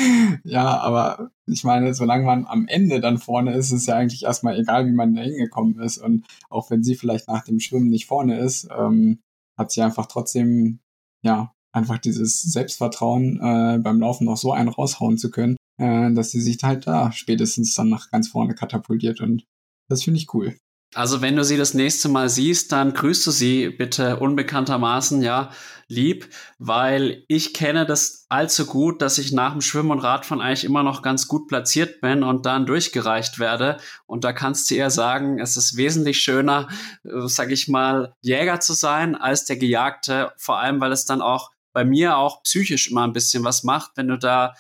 [0.44, 4.56] ja, aber ich meine, solange man am Ende dann vorne ist, ist ja eigentlich erstmal
[4.56, 5.98] egal, wie man da hingekommen ist.
[5.98, 9.18] Und auch wenn sie vielleicht nach dem Schwimmen nicht vorne ist, ähm,
[9.58, 10.78] hat sie einfach trotzdem,
[11.22, 16.30] ja, einfach dieses Selbstvertrauen äh, beim Laufen noch so einen raushauen zu können, äh, dass
[16.30, 19.20] sie sich halt da spätestens dann nach ganz vorne katapultiert.
[19.20, 19.44] Und
[19.88, 20.56] das finde ich cool.
[20.94, 25.50] Also wenn du sie das nächste Mal siehst, dann grüßt du sie bitte unbekanntermaßen, ja,
[25.88, 30.64] lieb, weil ich kenne das allzu gut, dass ich nach dem Schwimmen und Radfahren eigentlich
[30.64, 33.78] immer noch ganz gut platziert bin und dann durchgereicht werde.
[34.06, 36.68] Und da kannst du eher sagen, es ist wesentlich schöner,
[37.04, 41.22] äh, sag ich mal, Jäger zu sein als der Gejagte, vor allem weil es dann
[41.22, 44.54] auch bei mir auch psychisch immer ein bisschen was macht, wenn du da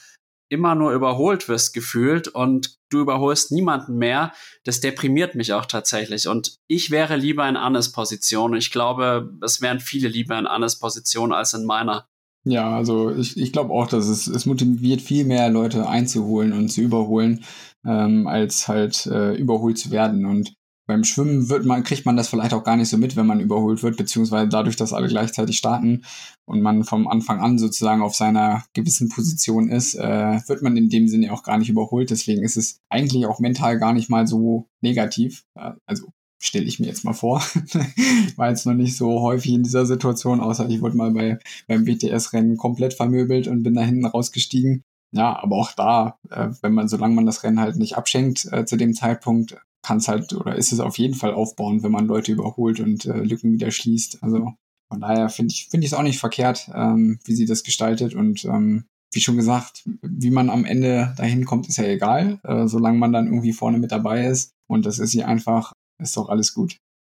[0.52, 4.32] immer nur überholt wirst gefühlt und du überholst niemanden mehr,
[4.64, 6.28] das deprimiert mich auch tatsächlich.
[6.28, 8.54] Und ich wäre lieber in Annes Position.
[8.54, 12.06] Ich glaube, es wären viele lieber in Annes Position als in meiner.
[12.44, 16.68] Ja, also ich, ich glaube auch, dass es, es motiviert viel mehr Leute einzuholen und
[16.68, 17.44] zu überholen,
[17.86, 20.26] ähm, als halt äh, überholt zu werden.
[20.26, 20.52] Und
[20.86, 23.40] beim Schwimmen wird man, kriegt man das vielleicht auch gar nicht so mit, wenn man
[23.40, 26.04] überholt wird, beziehungsweise dadurch, dass alle gleichzeitig starten
[26.44, 30.88] und man vom Anfang an sozusagen auf seiner gewissen Position ist, äh, wird man in
[30.88, 32.10] dem Sinne auch gar nicht überholt.
[32.10, 35.44] Deswegen ist es eigentlich auch mental gar nicht mal so negativ.
[35.86, 36.08] Also
[36.42, 37.42] stelle ich mir jetzt mal vor.
[37.54, 41.38] ich war jetzt noch nicht so häufig in dieser Situation, außer ich wurde mal bei,
[41.68, 44.82] beim WTS-Rennen komplett vermöbelt und bin da hinten rausgestiegen.
[45.14, 48.64] Ja, aber auch da, äh, wenn man, solange man das Rennen halt nicht abschenkt äh,
[48.64, 52.06] zu dem Zeitpunkt, kann es halt oder ist es auf jeden Fall aufbauen, wenn man
[52.06, 54.22] Leute überholt und äh, Lücken wieder schließt.
[54.22, 54.54] Also
[54.88, 58.14] von daher finde ich finde ich es auch nicht verkehrt, ähm, wie sie das gestaltet
[58.14, 62.66] und ähm, wie schon gesagt, wie man am Ende dahin kommt, ist ja egal, äh,
[62.66, 66.28] solange man dann irgendwie vorne mit dabei ist und das ist sie einfach, ist doch
[66.28, 66.76] alles gut.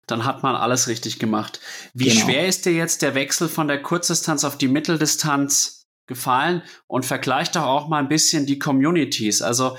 [0.07, 1.61] Dann hat man alles richtig gemacht.
[1.93, 2.21] Wie genau.
[2.21, 6.61] schwer ist dir jetzt der Wechsel von der Kurzdistanz auf die Mitteldistanz gefallen?
[6.87, 9.41] Und vergleich doch auch mal ein bisschen die Communities.
[9.41, 9.77] Also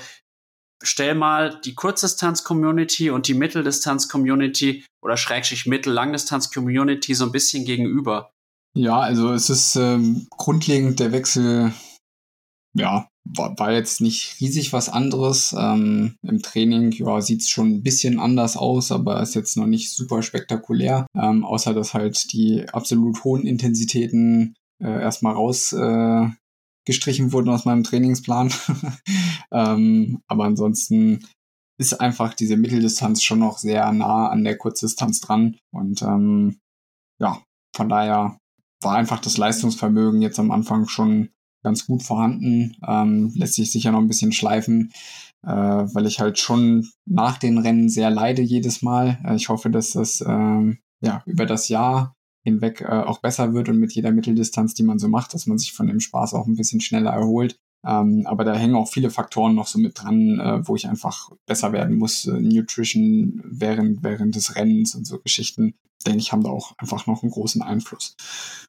[0.83, 8.31] stell mal die Kurzdistanz-Community und die Mitteldistanz-Community oder Schrägstrich Mittel-Langdistanz-Community so ein bisschen gegenüber.
[8.75, 11.71] Ja, also es ist ähm, grundlegend der Wechsel,
[12.73, 15.55] ja, war, war jetzt nicht riesig was anderes.
[15.57, 19.65] Ähm, Im Training ja, sieht es schon ein bisschen anders aus, aber ist jetzt noch
[19.65, 21.07] nicht super spektakulär.
[21.15, 26.29] Ähm, außer dass halt die absolut hohen Intensitäten äh, erstmal raus äh,
[26.87, 28.53] wurden aus meinem Trainingsplan.
[29.51, 31.25] ähm, aber ansonsten
[31.77, 35.57] ist einfach diese Mitteldistanz schon noch sehr nah an der Kurzdistanz dran.
[35.73, 36.59] Und ähm,
[37.19, 37.41] ja,
[37.75, 38.37] von daher
[38.81, 41.29] war einfach das Leistungsvermögen jetzt am Anfang schon
[41.63, 42.77] ganz gut vorhanden.
[42.87, 44.93] Ähm, lässt sich sicher noch ein bisschen schleifen,
[45.43, 49.19] äh, weil ich halt schon nach den Rennen sehr leide jedes Mal.
[49.25, 52.13] Äh, ich hoffe, dass das ähm, ja über das Jahr
[52.45, 55.57] hinweg äh, auch besser wird und mit jeder Mitteldistanz, die man so macht, dass man
[55.57, 57.57] sich von dem Spaß auch ein bisschen schneller erholt.
[57.85, 61.31] Ähm, aber da hängen auch viele Faktoren noch so mit dran, äh, wo ich einfach
[61.45, 62.25] besser werden muss.
[62.25, 65.75] Äh, Nutrition während, während des Rennens und so Geschichten,
[66.05, 68.15] denke ich, haben da auch einfach noch einen großen Einfluss.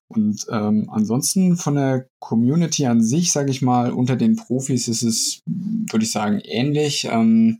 [0.08, 5.02] Und ähm, ansonsten von der Community an sich, sage ich mal, unter den Profis ist
[5.02, 7.08] es, würde ich sagen, ähnlich.
[7.10, 7.58] Ähm,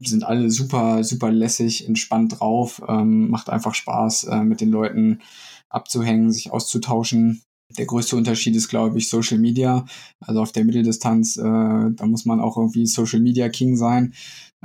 [0.00, 5.20] sind alle super, super lässig, entspannt drauf, ähm, macht einfach Spaß, äh, mit den Leuten
[5.68, 7.42] abzuhängen, sich auszutauschen.
[7.76, 9.84] Der größte Unterschied ist, glaube ich, Social Media.
[10.20, 14.14] Also auf der Mitteldistanz, äh, da muss man auch irgendwie Social Media King sein.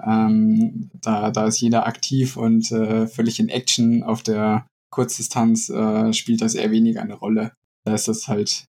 [0.02, 4.04] Ähm, da, da ist jeder aktiv und äh, völlig in Action.
[4.04, 7.52] Auf der Kurzdistanz äh, spielt das eher weniger eine Rolle.
[7.84, 8.66] Da ist das halt,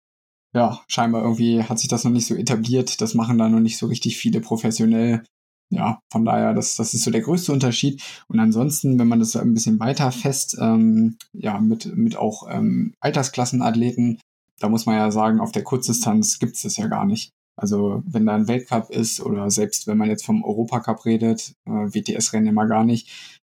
[0.53, 3.01] ja, scheinbar irgendwie hat sich das noch nicht so etabliert.
[3.01, 5.23] Das machen da noch nicht so richtig viele professionell
[5.71, 8.03] ja, von daher, das, das ist so der größte Unterschied.
[8.29, 12.95] Und ansonsten, wenn man das ein bisschen weiter fest, ähm, ja, mit, mit auch ähm,
[13.01, 14.21] Altersklassenathleten,
[14.61, 17.31] da muss man ja sagen, auf der Kurzdistanz gibt es das ja gar nicht.
[17.57, 21.71] Also wenn da ein Weltcup ist oder selbst wenn man jetzt vom Europacup redet, äh,
[21.71, 23.09] WTS-Rennen immer gar nicht,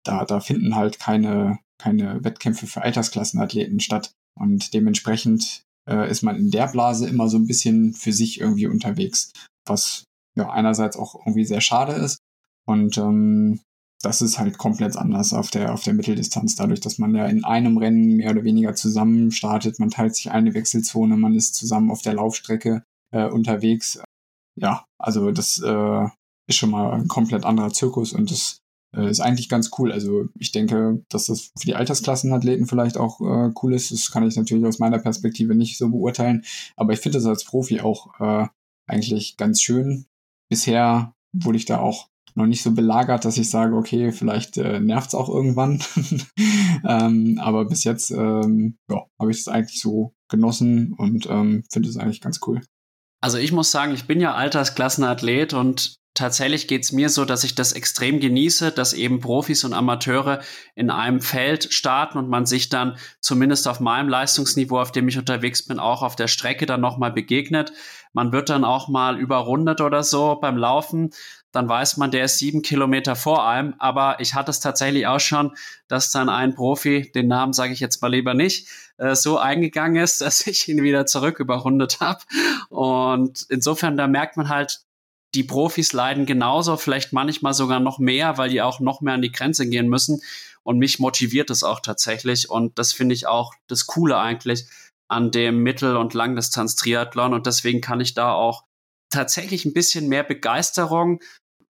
[0.05, 4.11] da, da finden halt keine, keine Wettkämpfe für Altersklassenathleten statt.
[4.39, 8.67] Und dementsprechend äh, ist man in der Blase immer so ein bisschen für sich irgendwie
[8.67, 9.33] unterwegs,
[9.65, 10.05] was
[10.35, 12.19] ja einerseits auch irgendwie sehr schade ist.
[12.65, 13.61] Und ähm,
[14.01, 17.43] das ist halt komplett anders auf der, auf der Mitteldistanz, dadurch, dass man ja in
[17.43, 19.79] einem Rennen mehr oder weniger zusammen startet.
[19.79, 24.01] Man teilt sich eine Wechselzone, man ist zusammen auf der Laufstrecke äh, unterwegs.
[24.55, 26.07] Ja, also das äh,
[26.47, 28.59] ist schon mal ein komplett anderer Zirkus und das
[28.95, 29.91] äh, ist eigentlich ganz cool.
[29.91, 33.91] Also ich denke, dass das für die Altersklassenathleten vielleicht auch äh, cool ist.
[33.91, 36.43] Das kann ich natürlich aus meiner Perspektive nicht so beurteilen.
[36.75, 38.47] Aber ich finde das als Profi auch äh,
[38.87, 40.05] eigentlich ganz schön,
[40.49, 44.79] bisher wurde ich da auch noch nicht so belagert, dass ich sage, okay, vielleicht äh,
[44.79, 45.83] nervt es auch irgendwann.
[46.87, 51.89] ähm, aber bis jetzt ähm, ja, habe ich es eigentlich so genossen und ähm, finde
[51.89, 52.61] es eigentlich ganz cool.
[53.21, 57.43] Also ich muss sagen, ich bin ja Altersklassenathlet und tatsächlich geht es mir so, dass
[57.43, 60.41] ich das extrem genieße, dass eben Profis und Amateure
[60.75, 65.17] in einem Feld starten und man sich dann zumindest auf meinem Leistungsniveau, auf dem ich
[65.17, 67.73] unterwegs bin, auch auf der Strecke dann nochmal begegnet.
[68.13, 71.11] Man wird dann auch mal überrundet oder so beim Laufen.
[71.51, 73.75] Dann weiß man, der ist sieben Kilometer vor einem.
[73.79, 75.55] Aber ich hatte es tatsächlich auch schon,
[75.87, 80.01] dass dann ein Profi, den Namen sage ich jetzt mal lieber nicht, äh, so eingegangen
[80.01, 82.19] ist, dass ich ihn wieder zurück überrundet habe.
[82.69, 84.81] Und insofern, da merkt man halt,
[85.35, 89.21] die Profis leiden genauso, vielleicht manchmal sogar noch mehr, weil die auch noch mehr an
[89.21, 90.21] die Grenze gehen müssen.
[90.63, 92.49] Und mich motiviert es auch tatsächlich.
[92.49, 94.65] Und das finde ich auch das Coole eigentlich,
[95.09, 97.33] an dem Mittel- und Langdistanz-Triathlon.
[97.33, 98.63] Und deswegen kann ich da auch
[99.09, 101.19] tatsächlich ein bisschen mehr Begeisterung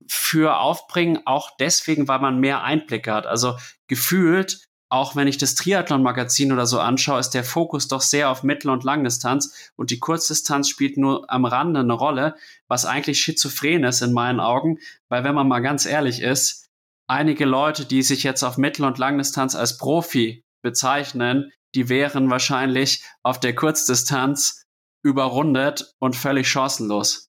[0.07, 3.25] für aufbringen, auch deswegen, weil man mehr Einblicke hat.
[3.25, 3.57] Also
[3.87, 8.43] gefühlt, auch wenn ich das Triathlon-Magazin oder so anschaue, ist der Fokus doch sehr auf
[8.43, 9.71] Mittel- und Langdistanz.
[9.75, 12.35] Und die Kurzdistanz spielt nur am Rande eine Rolle,
[12.67, 14.79] was eigentlich schizophren ist in meinen Augen,
[15.09, 16.69] weil wenn man mal ganz ehrlich ist,
[17.07, 23.03] einige Leute, die sich jetzt auf Mittel- und Langdistanz als Profi bezeichnen, die wären wahrscheinlich
[23.23, 24.63] auf der Kurzdistanz
[25.03, 27.27] überrundet und völlig chancenlos.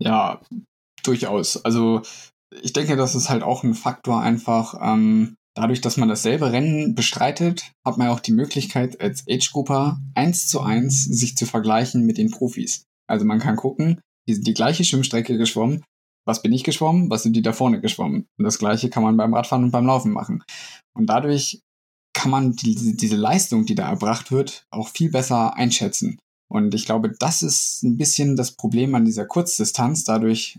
[0.00, 0.40] Ja,
[1.02, 1.64] durchaus.
[1.64, 2.02] Also
[2.62, 4.74] ich denke, das ist halt auch ein Faktor einfach.
[4.80, 10.48] Ähm, dadurch, dass man dasselbe Rennen bestreitet, hat man auch die Möglichkeit, als Age-Grupper eins
[10.48, 12.84] zu eins sich zu vergleichen mit den Profis.
[13.08, 15.82] Also man kann gucken, die sind die gleiche Schwimmstrecke geschwommen.
[16.26, 17.10] Was bin ich geschwommen?
[17.10, 18.26] Was sind die da vorne geschwommen?
[18.38, 20.44] Und das gleiche kann man beim Radfahren und beim Laufen machen.
[20.94, 21.62] Und dadurch
[22.14, 26.18] kann man die, diese Leistung, die da erbracht wird, auch viel besser einschätzen.
[26.50, 30.58] Und ich glaube, das ist ein bisschen das Problem an dieser Kurzdistanz, dadurch,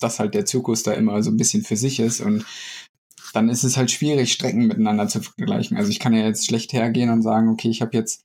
[0.00, 2.44] dass halt der Zirkus da immer so ein bisschen für sich ist und
[3.34, 5.76] dann ist es halt schwierig, Strecken miteinander zu vergleichen.
[5.76, 8.24] Also ich kann ja jetzt schlecht hergehen und sagen, okay, ich habe jetzt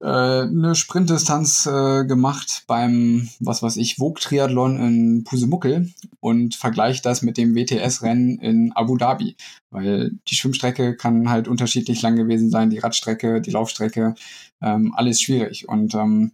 [0.00, 7.22] äh, eine Sprintdistanz äh, gemacht beim, was weiß ich, Vogue-Triathlon in Pusemuckel und vergleiche das
[7.22, 9.36] mit dem WTS-Rennen in Abu Dhabi.
[9.70, 14.14] Weil die Schwimmstrecke kann halt unterschiedlich lang gewesen sein, die Radstrecke, die Laufstrecke,
[14.62, 15.68] ähm, alles schwierig.
[15.68, 16.32] Und ähm,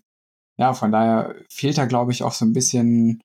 [0.59, 3.21] ja, von daher fehlt da, glaube ich, auch so ein bisschen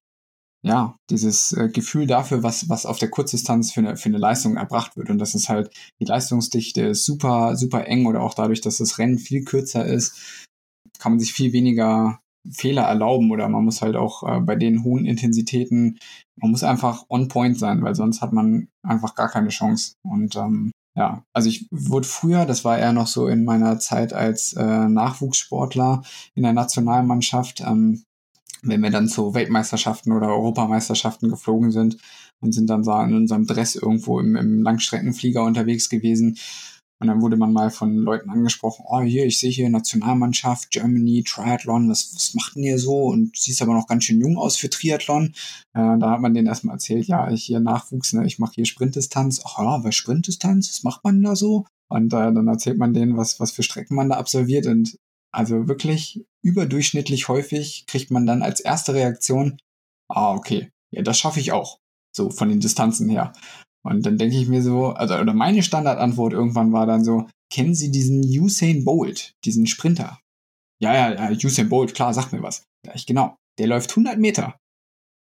[0.63, 4.57] ja, dieses äh, Gefühl dafür, was, was auf der Kurzdistanz für eine, für eine Leistung
[4.57, 5.09] erbracht wird.
[5.09, 8.99] Und das ist halt, die Leistungsdichte ist super, super eng oder auch dadurch, dass das
[8.99, 10.45] Rennen viel kürzer ist,
[10.99, 14.83] kann man sich viel weniger Fehler erlauben oder man muss halt auch äh, bei den
[14.83, 15.99] hohen Intensitäten,
[16.39, 19.93] man muss einfach on point sein, weil sonst hat man einfach gar keine Chance.
[20.03, 24.13] Und ähm, ja, also ich wurde früher, das war eher noch so in meiner Zeit
[24.13, 26.03] als äh, Nachwuchssportler
[26.35, 28.03] in der Nationalmannschaft, ähm,
[28.61, 31.97] wenn wir dann zu Weltmeisterschaften oder Europameisterschaften geflogen sind
[32.41, 36.37] und sind dann so in unserem Dress irgendwo im, im Langstreckenflieger unterwegs gewesen.
[37.01, 41.23] Und dann wurde man mal von Leuten angesprochen, oh hier, ich sehe hier Nationalmannschaft, Germany,
[41.23, 43.05] Triathlon, was, was macht denn ihr so?
[43.05, 45.33] Und siehst aber noch ganz schön jung aus für Triathlon.
[45.73, 48.65] Äh, da hat man denen erstmal erzählt, ja, ich hier Nachwuchs, ne, ich mache hier
[48.65, 49.41] Sprintdistanz.
[49.43, 50.69] Ach ja, was Sprintdistanz?
[50.69, 51.65] Was macht man da so?
[51.89, 54.67] Und äh, dann erzählt man denen, was, was für Strecken man da absolviert.
[54.67, 54.95] Und
[55.31, 59.57] also wirklich überdurchschnittlich häufig kriegt man dann als erste Reaktion,
[60.09, 61.79] ah, okay, ja, das schaffe ich auch.
[62.15, 63.33] So von den Distanzen her.
[63.83, 67.73] Und dann denke ich mir so, also, oder meine Standardantwort irgendwann war dann so, kennen
[67.73, 70.19] Sie diesen Usain Bolt, diesen Sprinter?
[70.79, 72.63] Ja, ja, ja, Usain Bolt, klar, sag mir was.
[72.85, 73.35] Ja, ich genau.
[73.57, 74.57] Der läuft 100 Meter.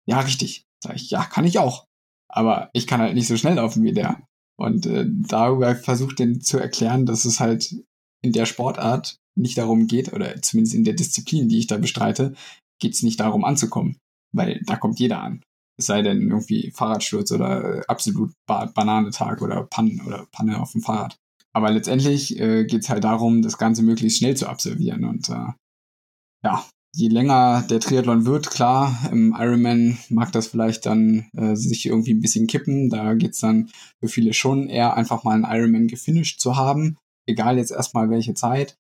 [0.07, 0.65] Ja, richtig.
[0.83, 1.87] Sag ich, ja, kann ich auch.
[2.29, 4.21] Aber ich kann halt nicht so schnell laufen wie der.
[4.57, 7.75] Und äh, darüber versucht den zu erklären, dass es halt
[8.23, 12.35] in der Sportart nicht darum geht, oder zumindest in der Disziplin, die ich da bestreite,
[12.81, 13.97] geht es nicht darum anzukommen,
[14.35, 15.43] weil da kommt jeder an.
[15.79, 20.73] Es sei denn irgendwie Fahrradsturz oder äh, absolut ba Bananetag oder Pannen oder Panne auf
[20.73, 21.17] dem Fahrrad.
[21.53, 25.05] Aber letztendlich äh, geht es halt darum, das Ganze möglichst schnell zu absolvieren.
[25.05, 25.53] Und äh,
[26.45, 26.65] ja,
[26.95, 32.15] je länger der Triathlon wird, klar, im Ironman mag das vielleicht dann äh, sich irgendwie
[32.15, 32.89] ein bisschen kippen.
[32.89, 33.71] Da geht es dann
[34.01, 36.97] für viele schon eher einfach mal einen Ironman gefinisht zu haben.
[37.27, 38.77] Egal jetzt erstmal welche Zeit.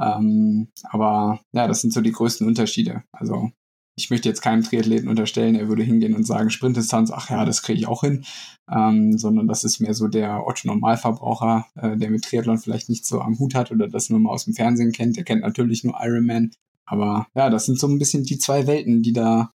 [0.00, 3.02] Ähm, aber ja, das sind so die größten Unterschiede.
[3.12, 3.50] Also
[3.98, 7.62] ich möchte jetzt keinem Triathleten unterstellen, er würde hingehen und sagen, Sprintdistanz, ach ja, das
[7.62, 8.24] kriege ich auch hin,
[8.70, 13.22] ähm, sondern das ist mehr so der Otto-Normalverbraucher, äh, der mit Triathlon vielleicht nicht so
[13.22, 15.16] am Hut hat oder das nur mal aus dem Fernsehen kennt.
[15.16, 16.50] Der kennt natürlich nur Ironman.
[16.84, 19.50] Aber ja, das sind so ein bisschen die zwei Welten, die da,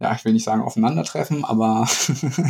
[0.00, 1.88] ja, ich will nicht sagen aufeinandertreffen, aber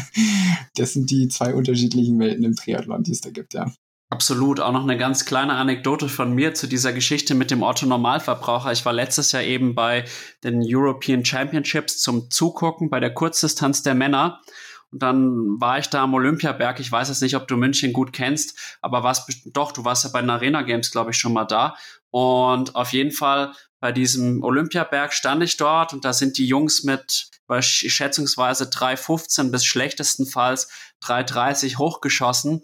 [0.75, 3.73] das sind die zwei unterschiedlichen Welten im Triathlon, die es da gibt, ja.
[4.11, 4.59] Absolut.
[4.59, 8.73] Auch noch eine ganz kleine Anekdote von mir zu dieser Geschichte mit dem Otto Normalverbraucher.
[8.73, 10.05] Ich war letztes Jahr eben bei
[10.43, 14.41] den European Championships zum Zugucken bei der Kurzdistanz der Männer.
[14.91, 16.81] Und dann war ich da am Olympiaberg.
[16.81, 20.11] Ich weiß jetzt nicht, ob du München gut kennst, aber warst doch, du warst ja
[20.11, 21.77] bei den Arena Games, glaube ich, schon mal da.
[22.11, 26.83] Und auf jeden Fall bei diesem Olympiaberg stand ich dort und da sind die Jungs
[26.83, 27.31] mit
[27.61, 30.69] schätzungsweise 3,15 bis schlechtestenfalls
[31.03, 32.63] 3,30 hochgeschossen.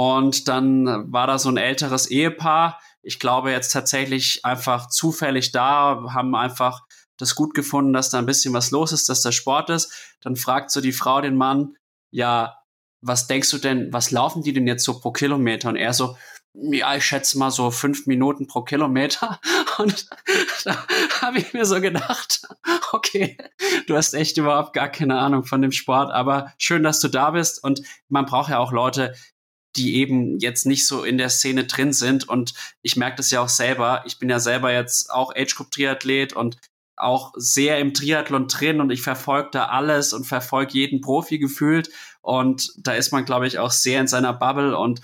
[0.00, 2.80] Und dann war da so ein älteres Ehepaar.
[3.02, 6.86] Ich glaube jetzt tatsächlich einfach zufällig da, haben einfach
[7.18, 9.92] das gut gefunden, dass da ein bisschen was los ist, dass der Sport ist.
[10.22, 11.76] Dann fragt so die Frau den Mann,
[12.10, 12.56] ja,
[13.02, 15.68] was denkst du denn, was laufen die denn jetzt so pro Kilometer?
[15.68, 16.16] Und er so,
[16.54, 19.38] ja, ich schätze mal so fünf Minuten pro Kilometer.
[19.76, 20.08] Und
[20.64, 20.82] da
[21.20, 22.48] habe ich mir so gedacht,
[22.92, 23.36] okay,
[23.86, 27.32] du hast echt überhaupt gar keine Ahnung von dem Sport, aber schön, dass du da
[27.32, 27.62] bist.
[27.62, 29.14] Und man braucht ja auch Leute,
[29.76, 32.28] die eben jetzt nicht so in der Szene drin sind.
[32.28, 34.02] Und ich merke das ja auch selber.
[34.06, 36.58] Ich bin ja selber jetzt auch Age-Group-Triathlet und
[36.96, 41.90] auch sehr im Triathlon drin und ich verfolge da alles und verfolge jeden Profi gefühlt.
[42.20, 45.00] Und da ist man, glaube ich, auch sehr in seiner Bubble und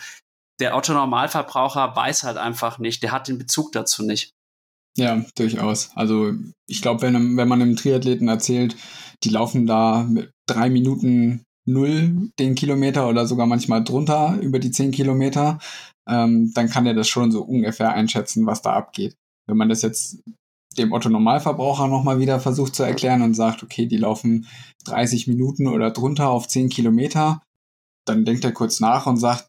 [0.60, 4.32] der Otto-Normalverbraucher weiß halt einfach nicht, der hat den Bezug dazu nicht.
[4.96, 5.90] Ja, durchaus.
[5.94, 6.32] Also
[6.66, 8.76] ich glaube, wenn, wenn man einem Triathleten erzählt,
[9.22, 14.70] die laufen da mit drei Minuten null den Kilometer oder sogar manchmal drunter über die
[14.70, 15.58] zehn Kilometer,
[16.08, 19.16] ähm, dann kann er das schon so ungefähr einschätzen, was da abgeht.
[19.46, 20.22] Wenn man das jetzt
[20.78, 24.46] dem Otto Normalverbraucher nochmal wieder versucht zu erklären und sagt, okay, die laufen
[24.84, 27.42] 30 Minuten oder drunter auf 10 Kilometer,
[28.06, 29.48] dann denkt er kurz nach und sagt,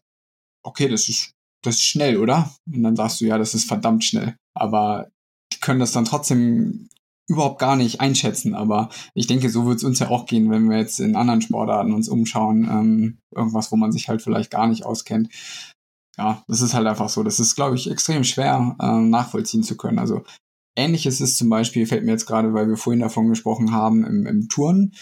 [0.64, 2.52] okay, das ist, das ist schnell, oder?
[2.66, 4.36] Und dann sagst du, ja, das ist verdammt schnell.
[4.54, 5.08] Aber
[5.52, 6.88] die können das dann trotzdem
[7.28, 10.68] überhaupt gar nicht einschätzen, aber ich denke, so wird es uns ja auch gehen, wenn
[10.68, 14.66] wir jetzt in anderen Sportarten uns umschauen, ähm, irgendwas, wo man sich halt vielleicht gar
[14.66, 15.28] nicht auskennt.
[16.16, 17.22] Ja, das ist halt einfach so.
[17.22, 19.98] Das ist, glaube ich, extrem schwer ähm, nachvollziehen zu können.
[19.98, 20.24] Also
[20.76, 24.26] ähnliches ist zum Beispiel, fällt mir jetzt gerade, weil wir vorhin davon gesprochen haben, im,
[24.26, 24.94] im Touren.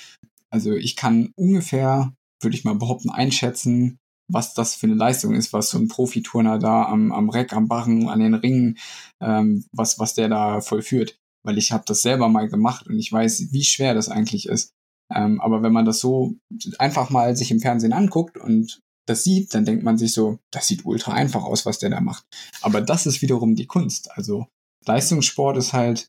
[0.51, 2.12] Also ich kann ungefähr,
[2.43, 3.99] würde ich mal behaupten, einschätzen,
[4.29, 7.68] was das für eine Leistung ist, was so ein Profiturner da am, am Reck, am
[7.68, 8.79] Barren, an den Ringen,
[9.20, 11.18] ähm, was, was der da vollführt.
[11.47, 14.72] Weil ich habe das selber mal gemacht und ich weiß, wie schwer das eigentlich ist.
[15.14, 16.34] Ähm, aber wenn man das so
[16.78, 20.66] einfach mal sich im Fernsehen anguckt und das sieht, dann denkt man sich so, das
[20.66, 22.24] sieht ultra einfach aus, was der da macht.
[22.61, 24.11] Aber das ist wiederum die Kunst.
[24.11, 24.47] Also
[24.84, 26.09] Leistungssport ist halt,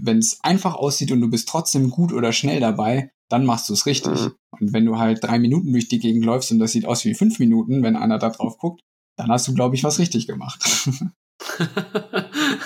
[0.00, 3.74] wenn es einfach aussieht und du bist trotzdem gut oder schnell dabei, dann machst du
[3.74, 4.18] es richtig.
[4.18, 4.34] Mhm.
[4.58, 7.14] Und wenn du halt drei Minuten durch die Gegend läufst und das sieht aus wie
[7.14, 8.80] fünf Minuten, wenn einer da drauf guckt,
[9.18, 10.64] dann hast du, glaube ich, was richtig gemacht.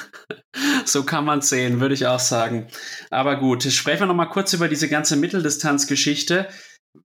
[0.88, 2.68] so kann man sehen, würde ich auch sagen.
[3.10, 6.48] Aber gut, sprechen wir noch mal kurz über diese ganze Mitteldistanzgeschichte.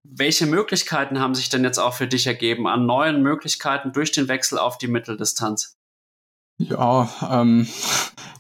[0.03, 4.27] Welche Möglichkeiten haben sich denn jetzt auch für dich ergeben an neuen Möglichkeiten durch den
[4.27, 5.77] Wechsel auf die Mitteldistanz?
[6.59, 7.67] Ja, ähm,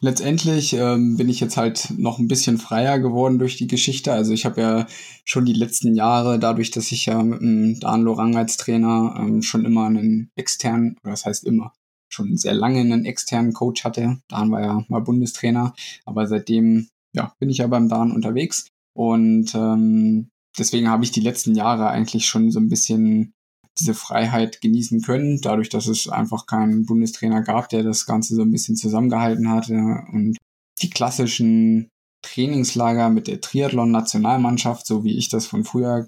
[0.01, 4.11] letztendlich ähm, bin ich jetzt halt noch ein bisschen freier geworden durch die Geschichte.
[4.11, 4.87] Also ich habe ja
[5.23, 9.43] schon die letzten Jahre, dadurch, dass ich ja mit dem Dan Lorang als Trainer ähm,
[9.43, 11.73] schon immer einen externen, oder das heißt immer,
[12.09, 14.19] schon sehr lange einen externen Coach hatte.
[14.27, 15.73] Dan war ja mal Bundestrainer,
[16.05, 18.67] aber seitdem ja, bin ich ja beim Dan unterwegs.
[18.95, 23.33] Und ähm, deswegen habe ich die letzten Jahre eigentlich schon so ein bisschen
[23.79, 28.41] diese Freiheit genießen können, dadurch, dass es einfach keinen Bundestrainer gab, der das Ganze so
[28.41, 30.37] ein bisschen zusammengehalten hatte und
[30.81, 31.89] die klassischen
[32.23, 36.07] Trainingslager mit der Triathlon-Nationalmannschaft, so wie ich das von früher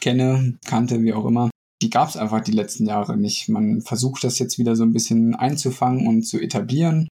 [0.00, 1.50] kenne, kannte, wie auch immer,
[1.84, 3.50] die gab es einfach die letzten Jahre nicht.
[3.50, 7.08] Man versucht das jetzt wieder so ein bisschen einzufangen und zu etablieren.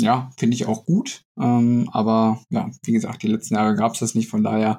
[0.00, 1.22] Ja, finde ich auch gut.
[1.40, 4.28] Ähm, aber ja, wie gesagt, die letzten Jahre gab es das nicht.
[4.28, 4.78] Von daher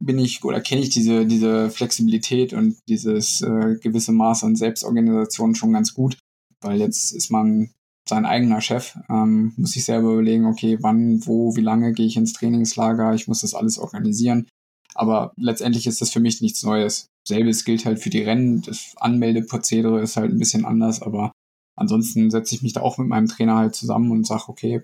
[0.00, 5.54] bin ich oder kenne ich diese, diese Flexibilität und dieses äh, gewisse Maß an Selbstorganisation
[5.54, 6.18] schon ganz gut,
[6.60, 7.70] weil jetzt ist man
[8.06, 12.18] sein eigener Chef, ähm, muss sich selber überlegen, okay, wann, wo, wie lange gehe ich
[12.18, 14.46] ins Trainingslager, ich muss das alles organisieren.
[14.94, 17.08] Aber letztendlich ist das für mich nichts Neues.
[17.28, 18.62] Selbes gilt halt für die Rennen.
[18.62, 21.32] Das Anmeldeprozedere ist halt ein bisschen anders, aber
[21.76, 24.82] ansonsten setze ich mich da auch mit meinem Trainer halt zusammen und sage, okay,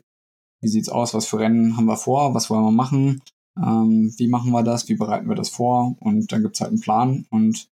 [0.62, 3.22] wie sieht's aus, was für Rennen haben wir vor, was wollen wir machen,
[3.56, 5.96] ähm, wie machen wir das, wie bereiten wir das vor?
[6.00, 7.26] Und dann gibt's halt einen Plan.
[7.30, 7.66] Und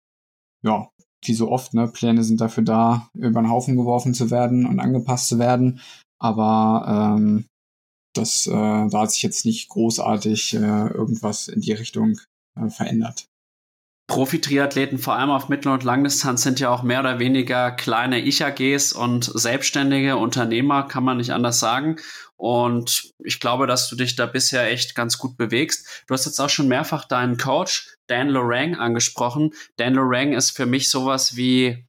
[0.62, 0.88] ja,
[1.24, 4.80] wie so oft, ne, Pläne sind dafür da, über den Haufen geworfen zu werden und
[4.80, 5.80] angepasst zu werden,
[6.20, 7.46] aber ähm,
[8.14, 12.18] das, äh, da hat sich jetzt nicht großartig äh, irgendwas in die Richtung
[12.56, 13.27] äh, verändert.
[14.08, 18.92] Profi-Triathleten, vor allem auf Mittel- und Langdistanz, sind ja auch mehr oder weniger kleine Ich-AGs
[18.94, 21.96] und selbstständige Unternehmer, kann man nicht anders sagen.
[22.36, 26.04] Und ich glaube, dass du dich da bisher echt ganz gut bewegst.
[26.06, 29.50] Du hast jetzt auch schon mehrfach deinen Coach, Dan Lorang, angesprochen.
[29.76, 31.87] Dan Lorang ist für mich sowas wie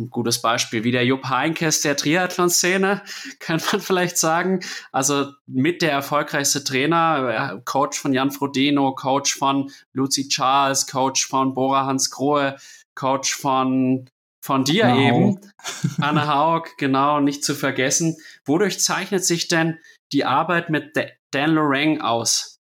[0.00, 3.02] ein gutes Beispiel, wie der Jupp Heinkes der Triathlon-Szene,
[3.38, 4.60] kann man vielleicht sagen.
[4.90, 11.54] Also mit der erfolgreichste Trainer, Coach von Jan Frodeno, Coach von Lucy Charles, Coach von
[11.54, 12.56] Bora Hans Grohe,
[12.94, 14.08] Coach von
[14.42, 15.40] von dir Anna eben, Haug.
[16.00, 18.16] Anne Haug, genau, nicht zu vergessen.
[18.46, 19.78] Wodurch zeichnet sich denn
[20.12, 20.96] die Arbeit mit
[21.30, 22.58] Dan Lorang aus?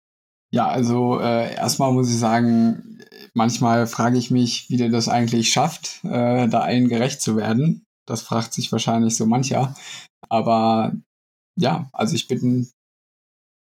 [0.51, 3.01] Ja, also äh, erstmal muss ich sagen,
[3.35, 7.85] manchmal frage ich mich, wie der das eigentlich schafft, äh, da allen gerecht zu werden.
[8.07, 9.75] Das fragt sich wahrscheinlich so mancher.
[10.29, 10.93] Aber
[11.59, 12.71] ja, also ich bin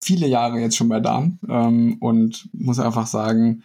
[0.03, 3.63] viele Jahre jetzt schon bei Dan ähm, und muss einfach sagen,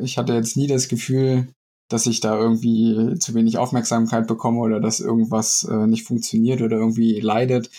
[0.00, 1.48] ich hatte jetzt nie das Gefühl,
[1.90, 6.76] dass ich da irgendwie zu wenig Aufmerksamkeit bekomme oder dass irgendwas äh, nicht funktioniert oder
[6.76, 7.70] irgendwie leidet.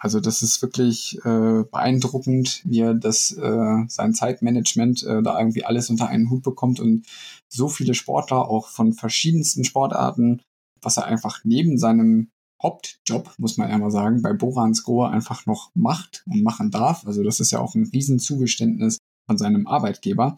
[0.00, 5.64] Also das ist wirklich äh, beeindruckend, wie er das äh, sein Zeitmanagement äh, da irgendwie
[5.64, 7.06] alles unter einen Hut bekommt und
[7.48, 10.42] so viele Sportler auch von verschiedensten Sportarten,
[10.82, 12.28] was er einfach neben seinem
[12.62, 17.06] Hauptjob, muss man ja mal sagen, bei Borans Grohe einfach noch macht und machen darf.
[17.06, 20.36] Also das ist ja auch ein Riesenzugeständnis von seinem Arbeitgeber.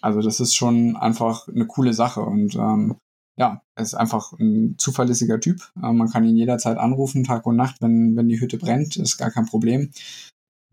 [0.00, 2.96] Also das ist schon einfach eine coole Sache und ähm,
[3.38, 5.70] ja, er ist einfach ein zuverlässiger Typ.
[5.80, 9.16] Äh, man kann ihn jederzeit anrufen, Tag und Nacht, wenn, wenn die Hütte brennt, ist
[9.16, 9.92] gar kein Problem.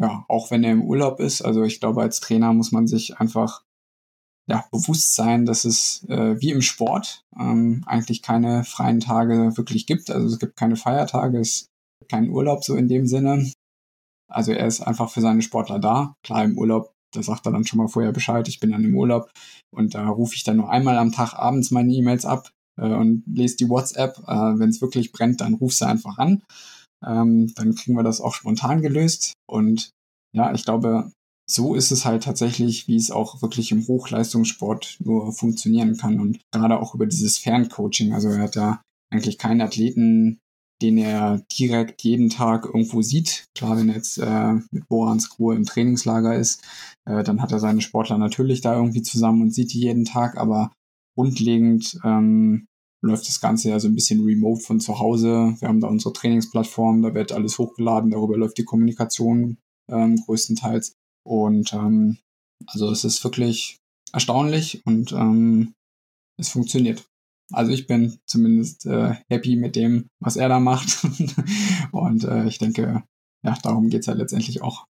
[0.02, 1.42] Ja, auch wenn er im Urlaub ist.
[1.42, 3.64] Also ich glaube, als Trainer muss man sich einfach
[4.50, 9.86] ja, bewusst sein, dass es äh, wie im Sport ähm, eigentlich keine freien Tage wirklich
[9.86, 10.10] gibt.
[10.10, 11.68] Also es gibt keine Feiertage, es
[12.00, 13.52] gibt keinen Urlaub so in dem Sinne.
[14.28, 16.16] Also er ist einfach für seine Sportler da.
[16.24, 18.96] Klar, im Urlaub da sagt er dann schon mal vorher Bescheid, ich bin dann im
[18.96, 19.32] Urlaub
[19.74, 23.24] und da rufe ich dann nur einmal am Tag abends meine E-Mails ab äh, und
[23.28, 24.18] lese die WhatsApp.
[24.28, 26.44] Äh, Wenn es wirklich brennt, dann ruf sie einfach an.
[27.06, 29.34] Ähm, dann kriegen wir das auch spontan gelöst.
[29.48, 29.92] Und
[30.36, 31.12] ja, ich glaube,
[31.50, 36.20] so ist es halt tatsächlich, wie es auch wirklich im Hochleistungssport nur funktionieren kann.
[36.20, 38.14] Und gerade auch über dieses Ferncoaching.
[38.14, 38.82] Also er hat da
[39.12, 40.40] eigentlich keinen Athleten
[40.82, 43.46] den er direkt jeden Tag irgendwo sieht.
[43.56, 46.64] Klar, wenn er jetzt äh, mit Borans Grohe im Trainingslager ist,
[47.06, 50.38] äh, dann hat er seine Sportler natürlich da irgendwie zusammen und sieht die jeden Tag,
[50.38, 50.72] aber
[51.16, 52.68] grundlegend ähm,
[53.02, 55.56] läuft das Ganze ja so ein bisschen remote von zu Hause.
[55.60, 59.58] Wir haben da unsere Trainingsplattform, da wird alles hochgeladen, darüber läuft die Kommunikation
[59.90, 60.94] ähm, größtenteils.
[61.26, 62.18] Und ähm,
[62.68, 63.78] also es ist wirklich
[64.12, 65.74] erstaunlich und ähm,
[66.40, 67.06] es funktioniert.
[67.52, 71.04] Also ich bin zumindest äh, happy mit dem, was er da macht.
[71.92, 73.04] und äh, ich denke,
[73.44, 74.86] ja, darum geht's ja letztendlich auch,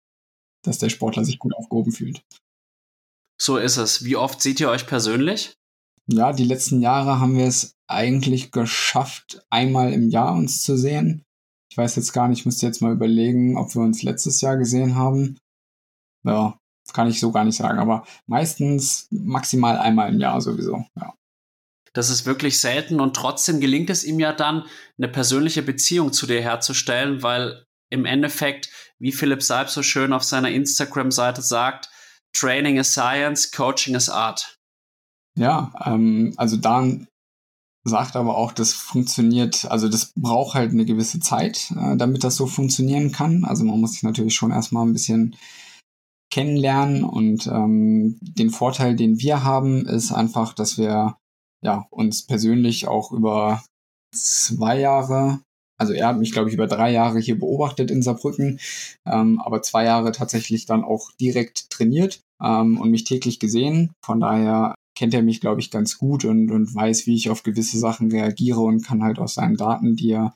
[0.63, 2.23] dass der Sportler sich gut aufgehoben fühlt.
[3.39, 4.03] So ist es.
[4.03, 5.55] Wie oft seht ihr euch persönlich?
[6.11, 11.23] Ja, die letzten Jahre haben wir es eigentlich geschafft, einmal im Jahr uns zu sehen.
[11.71, 14.57] Ich weiß jetzt gar nicht, ich müsste jetzt mal überlegen, ob wir uns letztes Jahr
[14.57, 15.37] gesehen haben.
[16.25, 16.57] Ja,
[16.93, 21.13] kann ich so gar nicht sagen, aber meistens maximal einmal im Jahr sowieso, ja.
[21.93, 24.65] Das ist wirklich selten und trotzdem gelingt es ihm ja dann,
[24.97, 28.69] eine persönliche Beziehung zu dir herzustellen, weil im Endeffekt,
[28.99, 31.89] wie Philipp Seib so schön auf seiner Instagram-Seite sagt,
[32.33, 34.60] Training is Science, Coaching is Art.
[35.37, 37.07] Ja, ähm, also Dan
[37.83, 42.35] sagt aber auch, das funktioniert, also das braucht halt eine gewisse Zeit, äh, damit das
[42.35, 43.43] so funktionieren kann.
[43.43, 45.35] Also man muss sich natürlich schon erstmal ein bisschen
[46.31, 51.17] kennenlernen und ähm, den Vorteil, den wir haben, ist einfach, dass wir
[51.63, 53.63] ja uns persönlich auch über
[54.15, 55.41] zwei Jahre,
[55.77, 58.59] also er hat mich glaube ich über drei Jahre hier beobachtet in Saarbrücken,
[59.05, 63.91] ähm, aber zwei Jahre tatsächlich dann auch direkt trainiert ähm, und mich täglich gesehen.
[64.05, 67.43] Von daher kennt er mich, glaube ich, ganz gut und, und weiß, wie ich auf
[67.43, 70.35] gewisse Sachen reagiere und kann halt aus seinen Daten, die er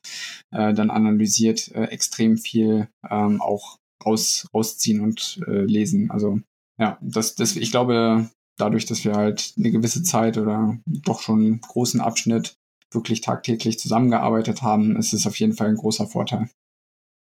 [0.52, 6.12] äh, dann analysiert, äh, extrem viel ähm, auch raus, rausziehen und äh, lesen.
[6.12, 6.40] Also
[6.80, 11.40] ja, das, das, ich glaube, dadurch, dass wir halt eine gewisse Zeit oder doch schon
[11.40, 12.56] einen großen Abschnitt
[12.92, 16.50] wirklich tagtäglich zusammengearbeitet haben, ist es auf jeden Fall ein großer Vorteil.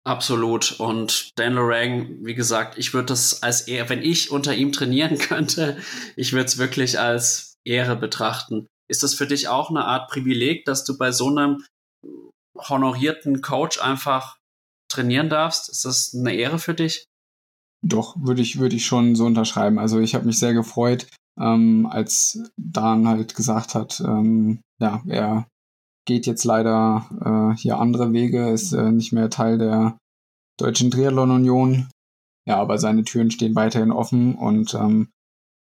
[0.05, 0.81] Absolut.
[0.81, 5.19] Und Dan Lorang, wie gesagt, ich würde das als Ehre, wenn ich unter ihm trainieren
[5.19, 5.77] könnte,
[6.17, 8.67] ich würde es wirklich als Ehre betrachten.
[8.91, 11.65] Ist das für dich auch eine Art Privileg, dass du bei so einem
[12.57, 14.39] honorierten Coach einfach
[14.91, 15.69] trainieren darfst?
[15.69, 17.05] Ist das eine Ehre für dich?
[17.85, 19.79] Doch, würde ich, würde ich schon so unterschreiben.
[19.79, 21.07] Also ich habe mich sehr gefreut,
[21.41, 25.47] ähm, als Dan halt gesagt hat, ähm, ja, er
[26.07, 27.07] geht jetzt leider
[27.55, 29.99] äh, hier andere Wege, ist äh, nicht mehr Teil der
[30.59, 31.89] Deutschen Triathlon Union.
[32.47, 35.09] Ja, aber seine Türen stehen weiterhin offen und ähm,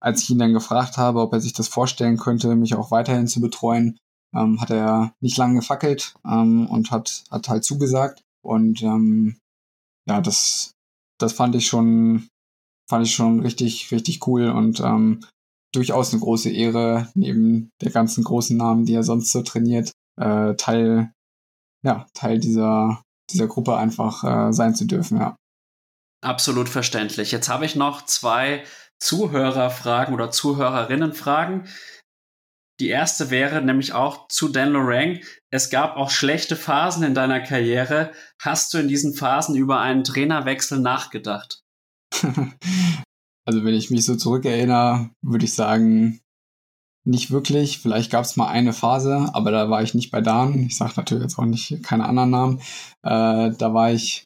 [0.02, 3.28] als ich ihn dann gefragt habe, ob er sich das vorstellen könnte, mich auch weiterhin
[3.28, 3.98] zu betreuen,
[4.34, 8.22] ähm, hat er nicht lange gefackelt ähm, und hat, hat halt zugesagt.
[8.42, 9.38] Und ähm,
[10.08, 10.72] ja, das,
[11.20, 12.28] das fand ich schon,
[12.90, 15.26] fand ich schon richtig, richtig cool und ähm,
[15.74, 20.56] durchaus eine große Ehre, neben der ganzen großen Namen, die er sonst so trainiert, äh,
[20.56, 21.12] Teil,
[21.84, 23.02] ja, Teil dieser,
[23.32, 25.36] dieser Gruppe einfach äh, sein zu dürfen, ja.
[26.22, 27.32] Absolut verständlich.
[27.32, 28.64] Jetzt habe ich noch zwei
[29.00, 31.68] Zuhörerfragen oder Zuhörerinnenfragen.
[32.80, 35.20] Die erste wäre nämlich auch zu Dan Lorang.
[35.52, 38.12] Es gab auch schlechte Phasen in deiner Karriere.
[38.41, 41.62] Hast du in diesen Phasen über einen Trainerwechsel nachgedacht?
[43.46, 46.22] also wenn ich mich so zurückerinnere, würde ich sagen,
[47.06, 47.80] nicht wirklich.
[47.80, 50.66] Vielleicht gab es mal eine Phase, aber da war ich nicht bei Dan.
[50.66, 52.60] Ich sage natürlich jetzt auch nicht keine anderen Namen.
[53.04, 54.26] Äh, da war ich,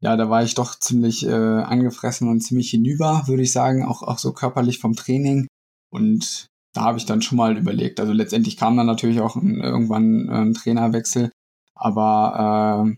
[0.00, 4.02] ja, da war ich doch ziemlich äh, angefressen und ziemlich hinüber, würde ich sagen, auch,
[4.02, 5.46] auch so körperlich vom Training.
[5.90, 8.00] Und da habe ich dann schon mal überlegt.
[8.00, 11.30] Also letztendlich kam dann natürlich auch ein, irgendwann äh, ein Trainerwechsel,
[11.74, 12.96] aber äh,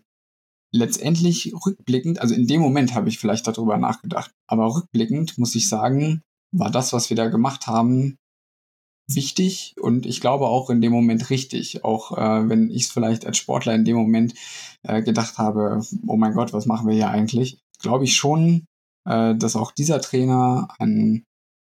[0.75, 5.69] letztendlich rückblickend, also in dem Moment habe ich vielleicht darüber nachgedacht, aber rückblickend muss ich
[5.69, 6.23] sagen,
[6.53, 8.17] war das, was wir da gemacht haben,
[9.07, 11.85] wichtig und ich glaube auch in dem Moment richtig.
[11.85, 14.35] Auch äh, wenn ich es vielleicht als Sportler in dem Moment
[14.83, 17.59] äh, gedacht habe, oh mein Gott, was machen wir hier eigentlich?
[17.81, 18.67] Glaube ich schon,
[19.07, 21.25] äh, dass auch dieser Trainer ein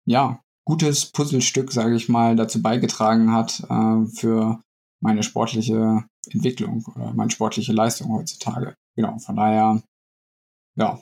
[0.07, 4.63] ja gutes Puzzlestück, sage ich mal, dazu beigetragen hat äh, für
[5.01, 8.77] meine sportliche Entwicklung oder meine sportliche Leistung heutzutage.
[8.97, 9.83] Genau, von daher,
[10.77, 11.01] ja,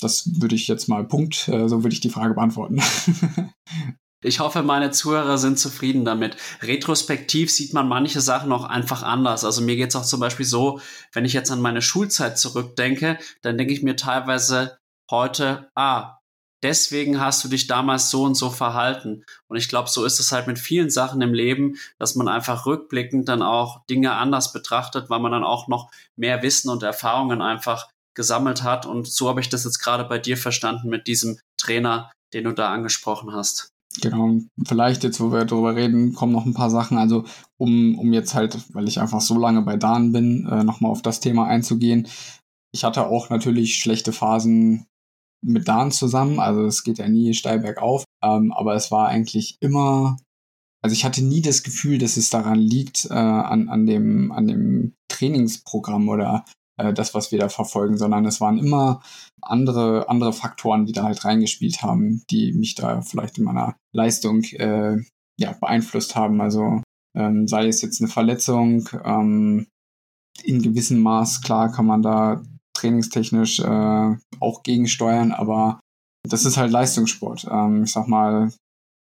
[0.00, 2.80] das würde ich jetzt mal Punkt, äh, so würde ich die Frage beantworten.
[4.24, 6.36] Ich hoffe, meine Zuhörer sind zufrieden damit.
[6.62, 9.44] Retrospektiv sieht man manche Sachen auch einfach anders.
[9.44, 10.80] Also mir geht's auch zum Beispiel so,
[11.12, 14.78] wenn ich jetzt an meine Schulzeit zurückdenke, dann denke ich mir teilweise
[15.10, 16.18] heute, ah,
[16.62, 19.24] deswegen hast du dich damals so und so verhalten.
[19.48, 22.64] Und ich glaube, so ist es halt mit vielen Sachen im Leben, dass man einfach
[22.64, 27.42] rückblickend dann auch Dinge anders betrachtet, weil man dann auch noch mehr Wissen und Erfahrungen
[27.42, 28.86] einfach gesammelt hat.
[28.86, 32.52] Und so habe ich das jetzt gerade bei dir verstanden mit diesem Trainer, den du
[32.52, 33.71] da angesprochen hast.
[34.00, 36.96] Genau, vielleicht jetzt, wo wir darüber reden, kommen noch ein paar Sachen.
[36.96, 37.24] Also,
[37.58, 41.02] um, um jetzt halt, weil ich einfach so lange bei Dan bin, äh, nochmal auf
[41.02, 42.08] das Thema einzugehen.
[42.72, 44.86] Ich hatte auch natürlich schlechte Phasen
[45.44, 46.40] mit Dan zusammen.
[46.40, 48.04] Also, es geht ja nie steil bergauf.
[48.24, 50.16] Ähm, aber es war eigentlich immer
[50.82, 54.48] also ich hatte nie das Gefühl, dass es daran liegt, äh, an, an, dem, an
[54.48, 56.44] dem Trainingsprogramm oder
[56.78, 59.02] äh, das, was wir da verfolgen, sondern es waren immer
[59.40, 64.42] andere, andere Faktoren, die da halt reingespielt haben, die mich da vielleicht in meiner Leistung
[64.44, 64.96] äh,
[65.38, 66.40] ja, beeinflusst haben.
[66.40, 66.82] Also
[67.16, 69.66] ähm, sei es jetzt eine Verletzung, ähm,
[70.42, 72.42] in gewissem Maß, klar kann man da
[72.74, 75.80] trainingstechnisch äh, auch gegensteuern, aber
[76.28, 77.46] das ist halt Leistungssport.
[77.50, 78.52] Ähm, ich sag mal,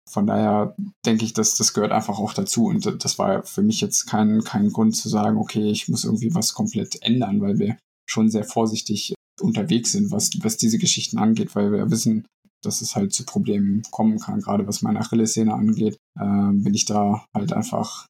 [0.10, 0.76] von daher
[1.06, 2.66] denke ich, dass das gehört einfach auch dazu.
[2.66, 6.34] Und das war für mich jetzt kein, kein Grund zu sagen, okay, ich muss irgendwie
[6.34, 7.78] was komplett ändern, weil wir
[8.10, 12.26] schon sehr vorsichtig unterwegs sind, was, was diese Geschichten angeht, weil wir wissen,
[12.64, 14.42] dass es halt zu Problemen kommen kann.
[14.42, 18.08] Gerade was meine Achillessehne angeht, äh, bin ich da halt einfach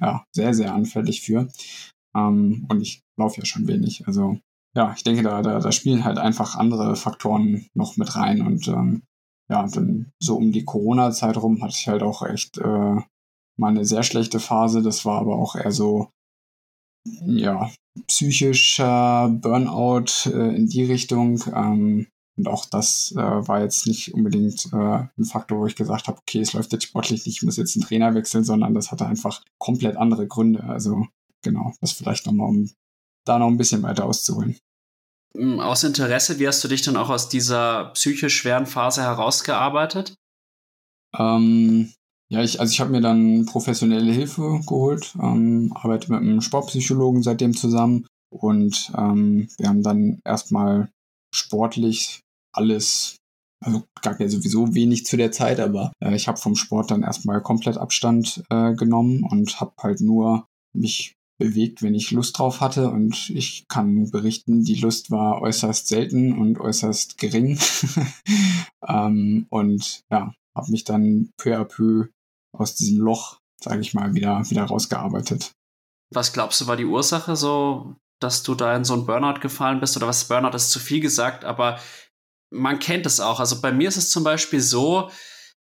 [0.00, 1.48] ja, sehr, sehr anfällig für.
[2.16, 4.06] Ähm, und ich laufe ja schon wenig.
[4.06, 4.38] Also
[4.76, 8.42] ja, ich denke, da, da, da spielen halt einfach andere Faktoren noch mit rein.
[8.42, 9.02] Und ähm,
[9.48, 12.96] ja, dann so um die Corona-Zeit rum hatte ich halt auch echt äh,
[13.56, 14.82] mal eine sehr schlechte Phase.
[14.82, 16.10] Das war aber auch eher so,
[17.24, 17.70] ja,
[18.08, 21.42] psychischer Burnout äh, in die Richtung.
[21.54, 22.06] Ähm,
[22.36, 24.76] und auch das äh, war jetzt nicht unbedingt äh,
[25.16, 27.76] ein Faktor, wo ich gesagt habe, okay, es läuft jetzt sportlich nicht, ich muss jetzt
[27.76, 30.62] einen Trainer wechseln, sondern das hatte einfach komplett andere Gründe.
[30.64, 31.06] Also
[31.42, 32.70] genau, das vielleicht nochmal, um
[33.24, 34.58] da noch ein bisschen weiter auszuholen.
[35.36, 40.14] Hm, aus Interesse, wie hast du dich dann auch aus dieser psychisch schweren Phase herausgearbeitet?
[41.18, 41.92] Ähm,
[42.30, 47.22] ja, ich, also ich habe mir dann professionelle Hilfe geholt, ähm, arbeite mit einem Sportpsychologen
[47.22, 50.90] seitdem zusammen und ähm, wir haben dann erstmal
[51.34, 52.22] sportlich
[52.52, 53.16] alles,
[53.62, 57.02] also gab ja sowieso wenig zu der Zeit, aber äh, ich habe vom Sport dann
[57.02, 62.60] erstmal komplett Abstand äh, genommen und habe halt nur mich bewegt, wenn ich Lust drauf
[62.60, 62.90] hatte.
[62.90, 67.58] Und ich kann berichten, die Lust war äußerst selten und äußerst gering.
[68.88, 72.08] ähm, und ja, habe mich dann peu à peu
[72.52, 75.52] aus diesem Loch, sage ich mal, wieder, wieder rausgearbeitet.
[76.12, 79.80] Was glaubst du, war die Ursache so, dass du da in so ein Burnout gefallen
[79.80, 79.96] bist?
[79.96, 81.78] Oder was Burnout ist zu viel gesagt, aber
[82.50, 83.40] man kennt es auch.
[83.40, 85.10] Also bei mir ist es zum Beispiel so,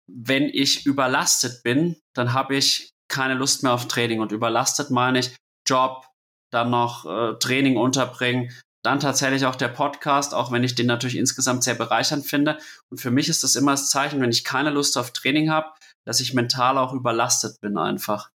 [0.06, 4.20] wenn ich überlastet bin, dann habe ich keine Lust mehr auf Training.
[4.20, 5.36] Und überlastet meine ich,
[5.72, 6.06] Job,
[6.50, 8.50] dann noch äh, Training unterbringen,
[8.84, 12.58] dann tatsächlich auch der Podcast, auch wenn ich den natürlich insgesamt sehr bereichernd finde.
[12.90, 15.68] Und für mich ist das immer das Zeichen, wenn ich keine Lust auf Training habe,
[16.04, 18.30] dass ich mental auch überlastet bin einfach.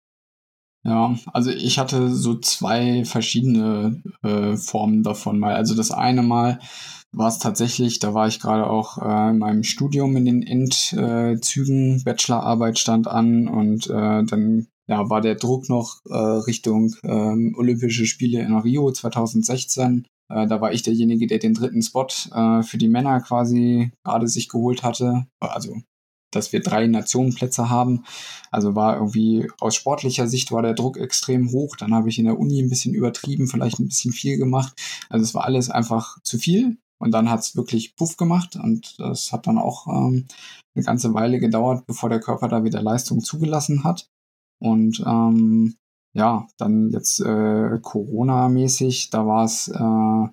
[0.85, 5.55] Ja, also ich hatte so zwei verschiedene äh, Formen davon mal.
[5.55, 6.60] Also das eine Mal
[7.14, 12.03] war es tatsächlich, da war ich gerade auch äh, in meinem Studium in den Endzügen,
[12.03, 18.05] Bachelorarbeit stand an und äh, dann ja, war der Druck noch äh, Richtung ähm, Olympische
[18.05, 20.07] Spiele in Rio 2016.
[20.30, 24.27] Äh, da war ich derjenige, der den dritten Spot äh, für die Männer quasi gerade
[24.27, 25.26] sich geholt hatte.
[25.39, 25.77] Also,
[26.31, 28.03] dass wir drei Nationenplätze haben.
[28.51, 31.76] Also war irgendwie aus sportlicher Sicht war der Druck extrem hoch.
[31.77, 34.73] Dann habe ich in der Uni ein bisschen übertrieben, vielleicht ein bisschen viel gemacht.
[35.10, 36.77] Also es war alles einfach zu viel.
[36.99, 40.26] Und dann hat es wirklich Puff gemacht und das hat dann auch ähm,
[40.73, 44.07] eine ganze Weile gedauert, bevor der Körper da wieder Leistung zugelassen hat.
[44.64, 45.76] Und ähm,
[46.15, 50.27] ja, dann jetzt äh, Corona-mäßig, da war es äh,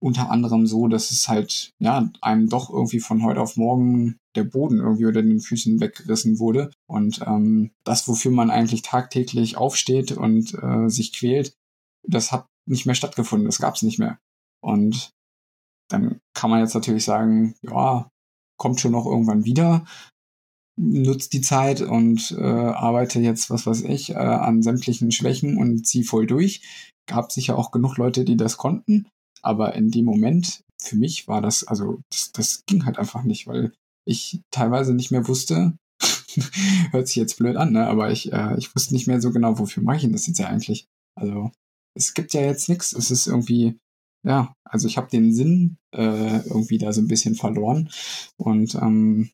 [0.00, 4.44] unter anderem so, dass es halt ja einem doch irgendwie von heute auf morgen der
[4.44, 6.70] Boden irgendwie unter den Füßen weggerissen wurde.
[6.88, 11.54] Und ähm, das, wofür man eigentlich tagtäglich aufsteht und äh, sich quält,
[12.06, 14.18] das hat nicht mehr stattgefunden, das gab es nicht mehr.
[14.62, 15.10] Und
[15.90, 18.08] dann kann man jetzt natürlich sagen, ja,
[18.58, 19.84] kommt schon noch irgendwann wieder
[20.76, 25.86] nutze die Zeit und äh, arbeite jetzt, was weiß ich, äh, an sämtlichen Schwächen und
[25.86, 26.62] ziehe voll durch.
[27.06, 29.06] Gab sicher auch genug Leute, die das konnten,
[29.42, 33.46] aber in dem Moment, für mich war das, also das, das ging halt einfach nicht,
[33.46, 33.72] weil
[34.06, 35.76] ich teilweise nicht mehr wusste,
[36.90, 37.86] hört sich jetzt blöd an, ne?
[37.86, 40.38] aber ich, äh, ich wusste nicht mehr so genau, wofür mache ich denn das jetzt
[40.38, 40.86] ja eigentlich.
[41.18, 41.50] Also
[41.96, 43.78] es gibt ja jetzt nichts, es ist irgendwie,
[44.26, 47.90] ja, also ich habe den Sinn äh, irgendwie da so ein bisschen verloren
[48.36, 49.30] und ähm,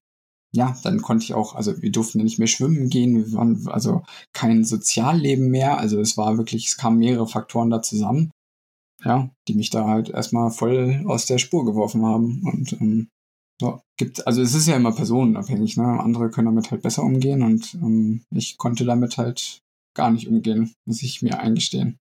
[0.55, 4.03] ja, dann konnte ich auch, also wir durften nicht mehr schwimmen gehen, wir waren also
[4.33, 8.31] kein Sozialleben mehr, also es war wirklich, es kamen mehrere Faktoren da zusammen,
[9.03, 12.43] ja, die mich da halt erstmal voll aus der Spur geworfen haben.
[12.45, 13.09] Und ähm,
[13.63, 17.43] ja, gibt, also es ist ja immer personenabhängig, ne, andere können damit halt besser umgehen
[17.43, 19.61] und ähm, ich konnte damit halt
[19.95, 21.99] gar nicht umgehen, muss ich mir eingestehen.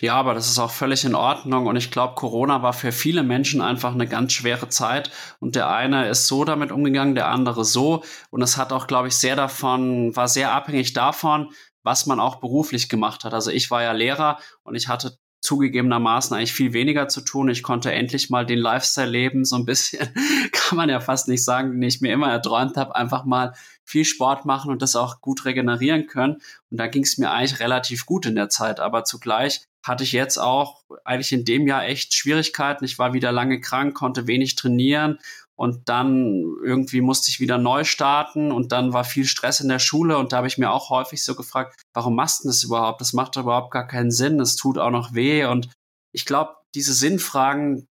[0.00, 1.66] Ja, aber das ist auch völlig in Ordnung.
[1.66, 5.10] Und ich glaube, Corona war für viele Menschen einfach eine ganz schwere Zeit.
[5.38, 8.02] Und der eine ist so damit umgegangen, der andere so.
[8.30, 11.50] Und es hat auch, glaube ich, sehr davon, war sehr abhängig davon,
[11.82, 13.34] was man auch beruflich gemacht hat.
[13.34, 17.48] Also ich war ja Lehrer und ich hatte zugegebenermaßen eigentlich viel weniger zu tun.
[17.48, 20.08] Ich konnte endlich mal den Lifestyle leben, so ein bisschen,
[20.52, 23.52] kann man ja fast nicht sagen, den ich mir immer erträumt habe, einfach mal
[23.84, 26.36] viel Sport machen und das auch gut regenerieren können.
[26.70, 28.78] Und da ging es mir eigentlich relativ gut in der Zeit.
[28.78, 32.84] Aber zugleich hatte ich jetzt auch eigentlich in dem Jahr echt Schwierigkeiten.
[32.84, 35.18] Ich war wieder lange krank, konnte wenig trainieren
[35.54, 39.78] und dann irgendwie musste ich wieder neu starten und dann war viel Stress in der
[39.78, 43.00] Schule und da habe ich mir auch häufig so gefragt, warum machst du das überhaupt?
[43.00, 45.68] Das macht überhaupt gar keinen Sinn, es tut auch noch weh und
[46.12, 47.86] ich glaube, diese Sinnfragen,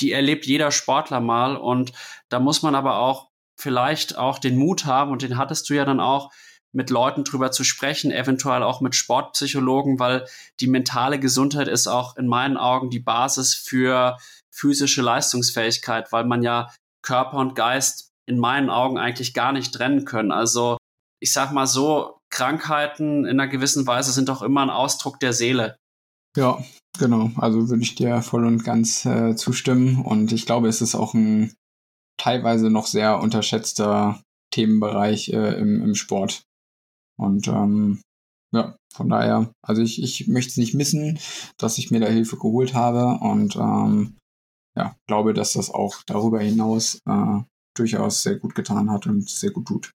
[0.00, 1.92] die erlebt jeder Sportler mal und
[2.28, 5.84] da muss man aber auch vielleicht auch den Mut haben und den hattest du ja
[5.84, 6.32] dann auch,
[6.74, 10.26] mit Leuten drüber zu sprechen, eventuell auch mit Sportpsychologen, weil
[10.60, 14.16] die mentale Gesundheit ist auch in meinen Augen die Basis für
[14.50, 16.72] physische Leistungsfähigkeit, weil man ja
[17.02, 20.32] Körper und Geist in meinen Augen eigentlich gar nicht trennen können.
[20.32, 20.78] Also
[21.20, 25.32] ich sag mal so, Krankheiten in einer gewissen Weise sind doch immer ein Ausdruck der
[25.32, 25.76] Seele.
[26.36, 26.64] Ja,
[26.98, 27.30] genau.
[27.36, 30.02] Also würde ich dir voll und ganz äh, zustimmen.
[30.02, 31.54] Und ich glaube, es ist auch ein
[32.18, 34.22] teilweise noch sehr unterschätzter
[34.52, 36.42] Themenbereich äh, im, im Sport.
[37.18, 38.00] Und ähm,
[38.52, 41.18] ja, von daher, also ich, ich möchte es nicht missen,
[41.56, 44.18] dass ich mir da Hilfe geholt habe und ähm,
[44.76, 47.40] ja, glaube, dass das auch darüber hinaus äh,
[47.74, 49.92] durchaus sehr gut getan hat und sehr gut tut.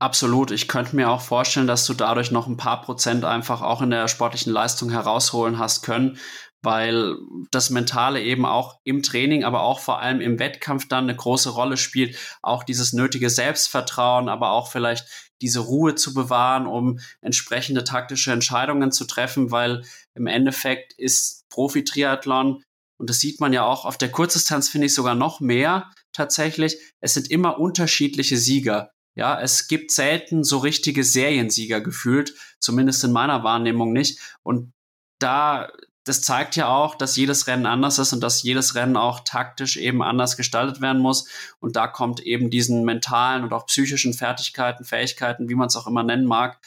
[0.00, 0.52] Absolut.
[0.52, 3.90] Ich könnte mir auch vorstellen, dass du dadurch noch ein paar Prozent einfach auch in
[3.90, 6.18] der sportlichen Leistung herausholen hast können,
[6.62, 7.16] weil
[7.50, 11.50] das Mentale eben auch im Training, aber auch vor allem im Wettkampf dann eine große
[11.50, 12.16] Rolle spielt.
[12.42, 18.92] Auch dieses nötige Selbstvertrauen, aber auch vielleicht diese Ruhe zu bewahren, um entsprechende taktische Entscheidungen
[18.92, 19.84] zu treffen, weil
[20.14, 22.62] im Endeffekt ist Profi-Triathlon,
[23.00, 26.78] und das sieht man ja auch auf der Kurzdistanz, finde ich sogar noch mehr tatsächlich,
[27.00, 28.90] es sind immer unterschiedliche Sieger.
[29.14, 34.20] Ja, es gibt selten so richtige Seriensieger gefühlt, zumindest in meiner Wahrnehmung nicht.
[34.44, 34.72] Und
[35.20, 35.70] da
[36.08, 39.76] das zeigt ja auch, dass jedes Rennen anders ist und dass jedes Rennen auch taktisch
[39.76, 41.28] eben anders gestaltet werden muss.
[41.60, 45.86] Und da kommt eben diesen mentalen und auch psychischen Fertigkeiten, Fähigkeiten, wie man es auch
[45.86, 46.60] immer nennen mag,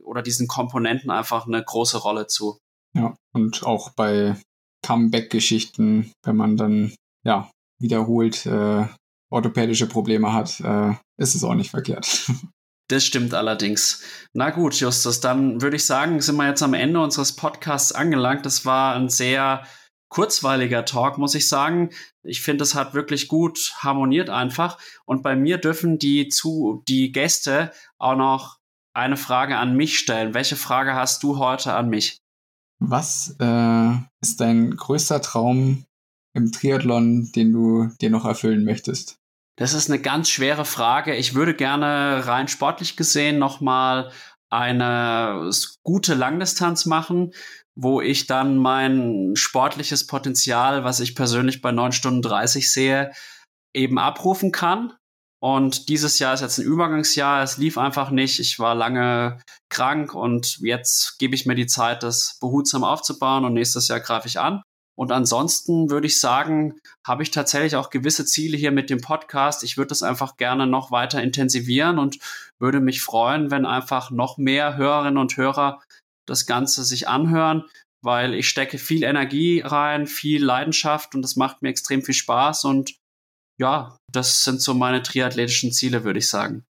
[0.00, 2.58] oder diesen Komponenten einfach eine große Rolle zu.
[2.94, 4.36] Ja, und auch bei
[4.86, 6.94] Comeback-Geschichten, wenn man dann
[7.24, 7.50] ja
[7.80, 8.86] wiederholt äh,
[9.30, 12.30] orthopädische Probleme hat, äh, ist es auch nicht verkehrt.
[12.88, 14.02] Das stimmt allerdings.
[14.32, 18.46] Na gut, Justus, dann würde ich sagen, sind wir jetzt am Ende unseres Podcasts angelangt.
[18.46, 19.66] Das war ein sehr
[20.08, 21.90] kurzweiliger Talk, muss ich sagen.
[22.22, 24.78] Ich finde, es hat wirklich gut harmoniert einfach.
[25.04, 28.58] Und bei mir dürfen die zu, die Gäste auch noch
[28.94, 30.32] eine Frage an mich stellen.
[30.32, 32.18] Welche Frage hast du heute an mich?
[32.78, 35.84] Was äh, ist dein größter Traum
[36.34, 39.18] im Triathlon, den du dir noch erfüllen möchtest?
[39.56, 41.14] Das ist eine ganz schwere Frage.
[41.14, 44.12] Ich würde gerne rein sportlich gesehen nochmal
[44.50, 45.50] eine
[45.82, 47.32] gute Langdistanz machen,
[47.74, 53.12] wo ich dann mein sportliches Potenzial, was ich persönlich bei 9 Stunden 30 sehe,
[53.74, 54.92] eben abrufen kann.
[55.42, 57.42] Und dieses Jahr ist jetzt ein Übergangsjahr.
[57.42, 58.40] Es lief einfach nicht.
[58.40, 59.38] Ich war lange
[59.70, 64.28] krank und jetzt gebe ich mir die Zeit, das behutsam aufzubauen und nächstes Jahr greife
[64.28, 64.62] ich an.
[64.98, 69.62] Und ansonsten würde ich sagen, habe ich tatsächlich auch gewisse Ziele hier mit dem Podcast.
[69.62, 72.18] Ich würde das einfach gerne noch weiter intensivieren und
[72.58, 75.82] würde mich freuen, wenn einfach noch mehr Hörerinnen und Hörer
[76.26, 77.64] das Ganze sich anhören,
[78.02, 82.64] weil ich stecke viel Energie rein, viel Leidenschaft und das macht mir extrem viel Spaß
[82.64, 82.96] und
[83.58, 86.64] ja, das sind so meine triathletischen Ziele, würde ich sagen.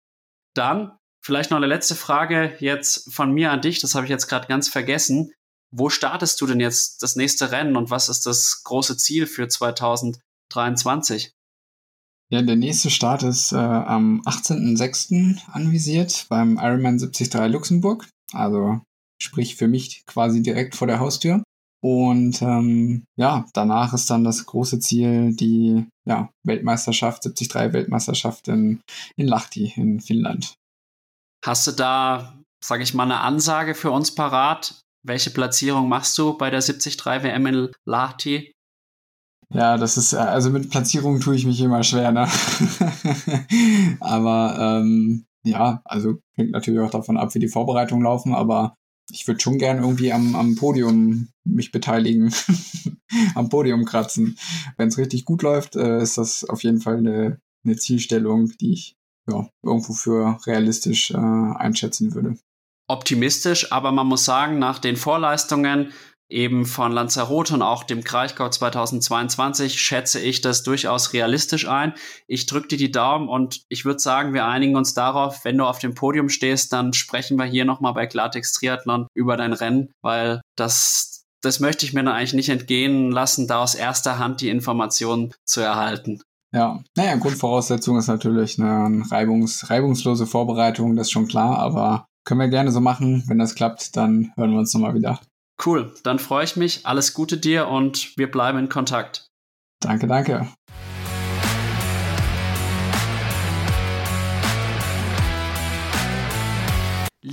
[0.54, 4.28] Dann vielleicht noch eine letzte Frage jetzt von mir an dich, das habe ich jetzt
[4.28, 5.32] gerade ganz vergessen.
[5.78, 9.46] Wo startest du denn jetzt das nächste Rennen und was ist das große Ziel für
[9.46, 11.32] 2023?
[12.32, 15.38] Ja, der nächste Start ist äh, am 18.06.
[15.52, 18.08] anvisiert beim Ironman 73 Luxemburg.
[18.32, 18.80] Also
[19.22, 21.42] sprich für mich quasi direkt vor der Haustür.
[21.84, 28.80] Und ähm, ja, danach ist dann das große Ziel die ja, Weltmeisterschaft, 73 Weltmeisterschaft in,
[29.16, 30.54] in Lahti in Finnland.
[31.44, 36.36] Hast du da, sage ich mal, eine Ansage für uns parat, welche Platzierung machst du
[36.36, 38.52] bei der 73 WM in Lahti?
[39.50, 42.28] Ja, das ist, also mit Platzierungen tue ich mich immer schwer, ne?
[44.00, 48.74] aber ähm, ja, also hängt natürlich auch davon ab, wie die Vorbereitungen laufen, aber
[49.12, 52.34] ich würde schon gern irgendwie am, am Podium mich beteiligen,
[53.36, 54.36] am Podium kratzen.
[54.76, 58.72] Wenn es richtig gut läuft, äh, ist das auf jeden Fall eine, eine Zielstellung, die
[58.72, 58.96] ich
[59.30, 62.36] ja, irgendwo für realistisch äh, einschätzen würde
[62.88, 65.92] optimistisch, aber man muss sagen, nach den Vorleistungen
[66.28, 71.94] eben von Lanzarote und auch dem Kraichgau 2022 schätze ich das durchaus realistisch ein.
[72.26, 75.64] Ich drücke dir die Daumen und ich würde sagen, wir einigen uns darauf, wenn du
[75.64, 79.92] auf dem Podium stehst, dann sprechen wir hier nochmal bei Klartext Triathlon über dein Rennen,
[80.02, 84.40] weil das, das möchte ich mir dann eigentlich nicht entgehen lassen, da aus erster Hand
[84.40, 86.20] die Informationen zu erhalten.
[86.52, 92.40] Ja, naja, Grundvoraussetzung ist natürlich eine reibungs reibungslose Vorbereitung, das ist schon klar, aber können
[92.40, 93.24] wir gerne so machen.
[93.28, 95.20] Wenn das klappt, dann hören wir uns nochmal wieder.
[95.64, 96.84] Cool, dann freue ich mich.
[96.84, 99.30] Alles Gute dir und wir bleiben in Kontakt.
[99.80, 100.48] Danke, danke.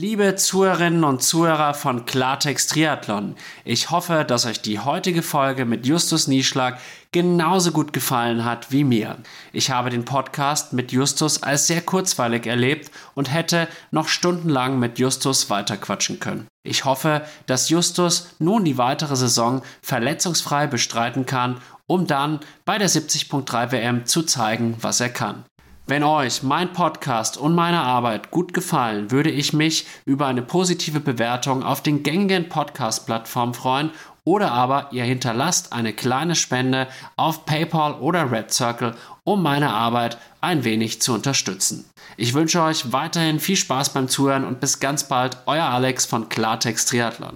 [0.04, 5.88] Liebe Zuhörerinnen und Zuhörer von Klartext Triathlon, ich hoffe, dass euch die heutige Folge mit
[5.88, 6.78] Justus Nieschlag
[7.14, 9.16] genauso gut gefallen hat wie mir.
[9.54, 15.00] Ich habe den Podcast mit Justus als sehr kurzweilig erlebt und hätte noch stundenlang mit
[15.00, 16.48] Justus weiterquatschen können.
[16.64, 22.90] Ich hoffe, dass Justus nun die weitere Saison verletzungsfrei bestreiten kann, um dann bei der
[22.90, 25.46] 70.3 WM zu zeigen, was er kann.
[25.86, 31.02] Wenn euch mein Podcast und meine Arbeit gut gefallen, würde ich mich über eine positive
[31.02, 33.92] Bewertung auf den gängigen Podcast-Plattformen freuen
[34.24, 36.88] oder aber ihr hinterlasst eine kleine Spende
[37.18, 38.96] auf PayPal oder Red Circle,
[39.26, 41.84] um meine Arbeit ein wenig zu unterstützen.
[42.16, 46.30] Ich wünsche euch weiterhin viel Spaß beim Zuhören und bis ganz bald, euer Alex von
[46.30, 47.36] Klartext Triathlon.